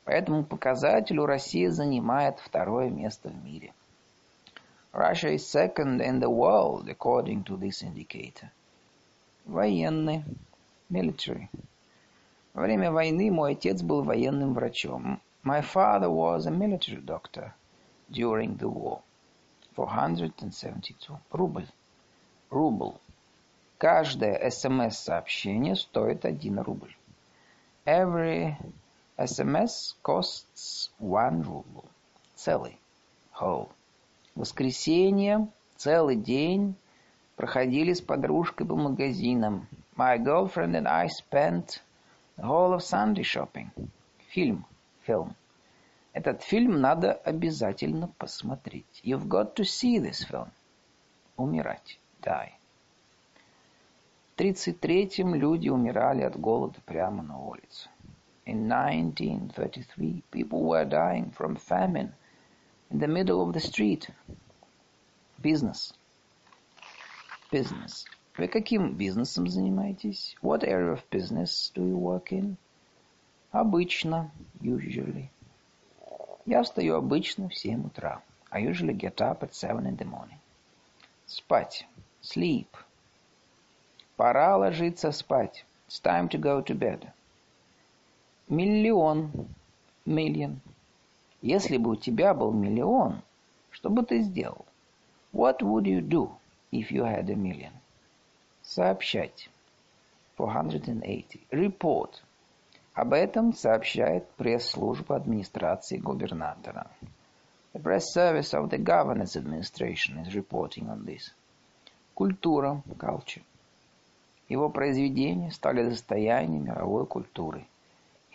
[0.05, 3.73] По этому показателю Россия занимает второе место в мире.
[4.93, 8.49] Russia is second in the world, according to this indicator.
[9.45, 10.23] Военный.
[10.89, 11.49] Military.
[12.53, 15.19] Во время войны мой отец был военным врачом.
[15.43, 17.51] My father was a military doctor
[18.09, 19.01] during the war.
[19.75, 21.19] 472.
[21.31, 21.67] Рубль.
[22.51, 22.93] Рубль.
[23.79, 26.95] Каждое СМС-сообщение стоит один рубль.
[27.85, 28.55] Every
[29.17, 31.85] SMS costs one ruble.
[32.35, 32.77] Целый.
[33.39, 33.69] Whole.
[34.35, 35.47] Воскресенье,
[35.77, 36.75] целый день
[37.37, 39.67] проходили с подружкой по магазинам.
[39.95, 41.81] My girlfriend and I spent
[42.37, 43.69] the whole of Sunday shopping.
[44.31, 44.65] Фильм.
[45.07, 45.33] Film.
[46.11, 49.01] Этот фильм надо обязательно посмотреть.
[49.01, 50.49] You've got to see this film.
[51.37, 51.99] Умирать.
[52.21, 52.51] Die.
[54.35, 57.89] В 33-м люди умирали от голода прямо на улице.
[58.46, 62.12] In 1933, people were dying from famine
[62.90, 64.10] in the middle of the street.
[65.40, 65.92] Business.
[67.50, 68.04] Business.
[68.36, 70.36] Вы каким бизнесом занимаетесь?
[70.42, 72.56] What area of business do you work in?
[73.52, 74.30] Обычно,
[74.60, 75.30] usually.
[76.46, 78.22] Я встаю обычно в 7 утра.
[78.50, 80.38] I usually get up at 7 in the morning.
[81.26, 81.86] Спать.
[82.22, 82.68] Sleep.
[84.16, 85.64] Пора ложиться спать.
[85.88, 87.12] It's time to go to bed.
[88.47, 89.31] Миллион.
[90.05, 90.57] Million.
[91.41, 93.23] Если бы у тебя был миллион,
[93.71, 94.65] что бы ты сделал?
[95.33, 96.29] What would you do
[96.71, 97.71] if you had a million?
[98.61, 99.49] Сообщать.
[100.37, 101.41] 480.
[101.49, 102.11] Report.
[102.93, 106.91] Об этом сообщает пресс-служба администрации губернатора.
[107.73, 111.33] The press service of the governor's administration is reporting on this.
[112.13, 113.41] Культура, culture.
[114.47, 117.65] Его произведения стали достоянием мировой культуры.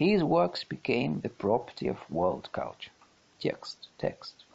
[0.01, 2.91] His works became the property of world culture.
[3.39, 4.47] Текст, текст.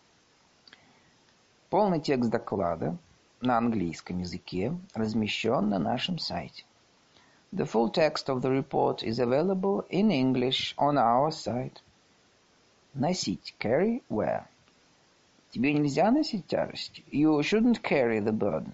[1.69, 2.97] Полный текст доклада
[3.41, 6.63] на английском языке размещен на нашем сайте.
[7.53, 11.79] The full text of the report is available in English on our site.
[12.95, 13.53] Носить.
[13.59, 14.45] Carry, wear.
[15.51, 17.03] Тебе нельзя носить тяжести.
[17.11, 18.73] You shouldn't carry the burden.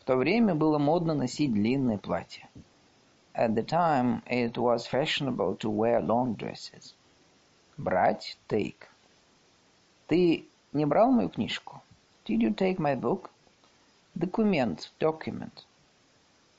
[0.00, 2.46] В то время было модно носить длинные платья.
[3.33, 6.93] At the time, it was fashionable to wear long dresses.
[7.77, 8.37] Брать.
[8.47, 8.87] Take.
[10.07, 11.81] Ты не брал мою книжку?
[12.25, 13.29] Did you take my book?
[14.15, 15.65] Документ, document.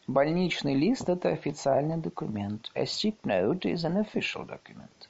[0.06, 2.70] Больничный лист – это официальный документ.
[2.74, 5.08] A sick note is an official document.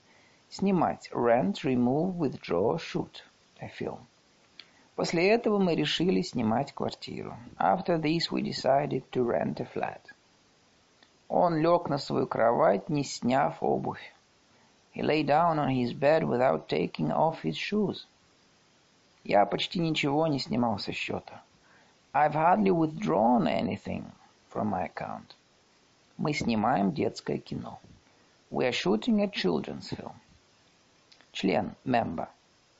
[0.48, 1.10] Снимать.
[1.12, 3.22] Rent, remove, withdraw, shoot.
[3.60, 4.06] A film.
[4.94, 7.36] После этого мы решили снимать квартиру.
[7.58, 10.00] After this we decided to rent a flat.
[11.33, 14.13] Он лег на свою кровать, не сняв обувь.
[14.93, 18.05] He lay down on his bed without taking off his shoes.
[19.23, 21.41] Я почти ничего не снимал со счета.
[22.13, 24.11] I've hardly withdrawn anything
[24.53, 25.33] from my account.
[26.17, 27.79] Мы снимаем детское кино.
[28.49, 30.19] We are shooting a children's film.
[31.31, 32.27] Член, member.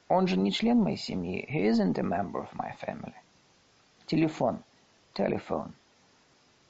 [0.09, 1.47] Он же не член моей семьи.
[1.49, 3.15] He isn't a member of my family.
[4.07, 4.61] Телефон,
[5.13, 5.71] telephone.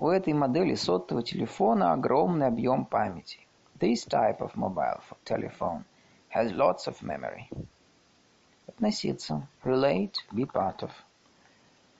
[0.01, 3.37] У этой модели сотового телефона огромный объем памяти.
[3.79, 5.83] This type of mobile telephone
[6.33, 7.47] has lots of memory.
[8.65, 9.47] Относиться.
[9.63, 10.15] Relate.
[10.31, 10.89] Be part of.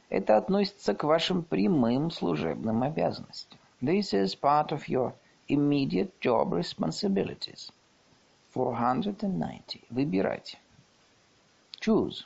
[0.10, 3.60] Это относится к вашим прямым служебным обязанностям.
[3.84, 5.14] This is part of your
[5.48, 7.72] immediate job responsibilities.
[8.56, 9.80] 490.
[9.92, 10.60] Выбирать.
[11.80, 12.26] Choose.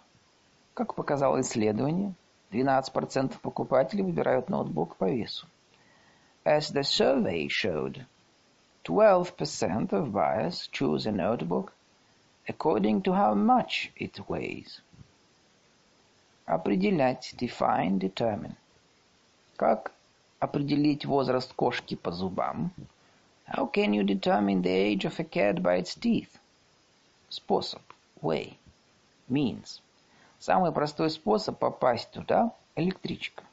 [0.74, 2.14] Как показало исследование,
[2.52, 5.48] 12% покупателей выбирают ноутбук по весу.
[6.45, 8.07] As the survey showed,
[8.85, 11.73] 12% of buyers choose a notebook
[12.49, 14.81] according to how much it weighs.
[16.47, 18.57] Определять, define, determine.
[19.57, 19.93] Как
[20.41, 22.73] определить возраст кошки по зубам?
[23.47, 26.39] How can you determine the age of a cat by its teeth?
[27.29, 27.83] Способ,
[28.21, 28.59] way.
[29.29, 29.81] Means.
[30.41, 33.45] Самый простой способ попасть туда – электричка.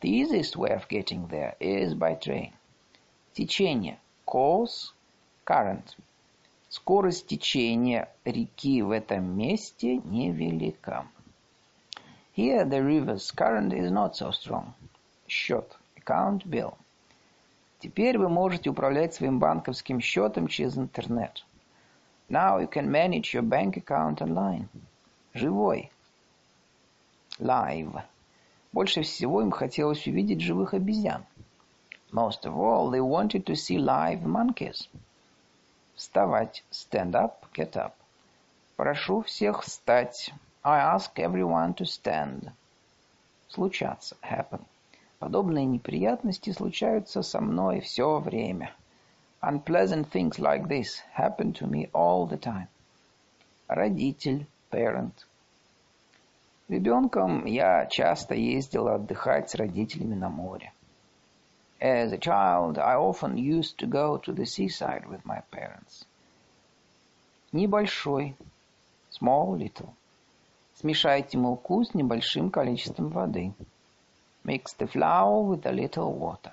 [0.00, 2.52] The easiest way of getting there is by train.
[3.34, 4.94] Течение– course,
[5.44, 5.94] current.
[6.70, 11.06] Скорость течения реки в этом месте невелика.
[12.34, 14.72] Here the river's current is not so strong.
[15.28, 16.74] Счет– account bill.
[17.80, 21.44] Теперь вы можете управлять своим банковским счетом через интернет.
[22.30, 24.68] Now you can manage your bank account online.
[25.34, 25.90] Живой.
[27.38, 28.02] Live.
[28.72, 31.24] Больше всего им хотелось увидеть живых обезьян.
[32.12, 34.88] Most of all, they wanted to see live monkeys.
[35.96, 36.64] Вставать.
[36.70, 37.94] Stand up, get up.
[38.76, 40.32] Прошу всех встать.
[40.64, 42.52] I ask everyone to stand.
[43.48, 44.16] Случаться.
[44.22, 44.64] Happen.
[45.18, 48.72] Подобные неприятности случаются со мной все время.
[49.42, 52.68] Unpleasant things like this happen to me all the time.
[53.68, 54.46] Родитель.
[54.70, 55.26] Parent.
[56.70, 60.72] Ребенком я часто ездил отдыхать с родителями на море.
[61.80, 66.06] As a child, I often used to go to the seaside with my parents.
[67.50, 68.36] Небольшой.
[69.10, 69.88] Small, little.
[70.76, 73.52] Смешайте муку с небольшим количеством воды.
[74.44, 76.52] Mix the flour with a little water.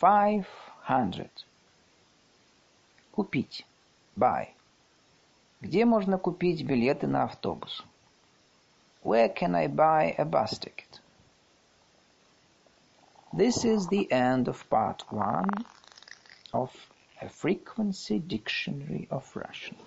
[0.00, 0.46] Five
[0.88, 1.28] hundred.
[3.12, 3.66] Купить.
[4.16, 4.46] Buy.
[5.60, 7.84] Где можно купить билеты на автобус?
[9.08, 11.00] Where can I buy a bus ticket?
[13.32, 15.48] This is the end of part one
[16.52, 16.70] of
[17.22, 19.78] a frequency dictionary of Russian.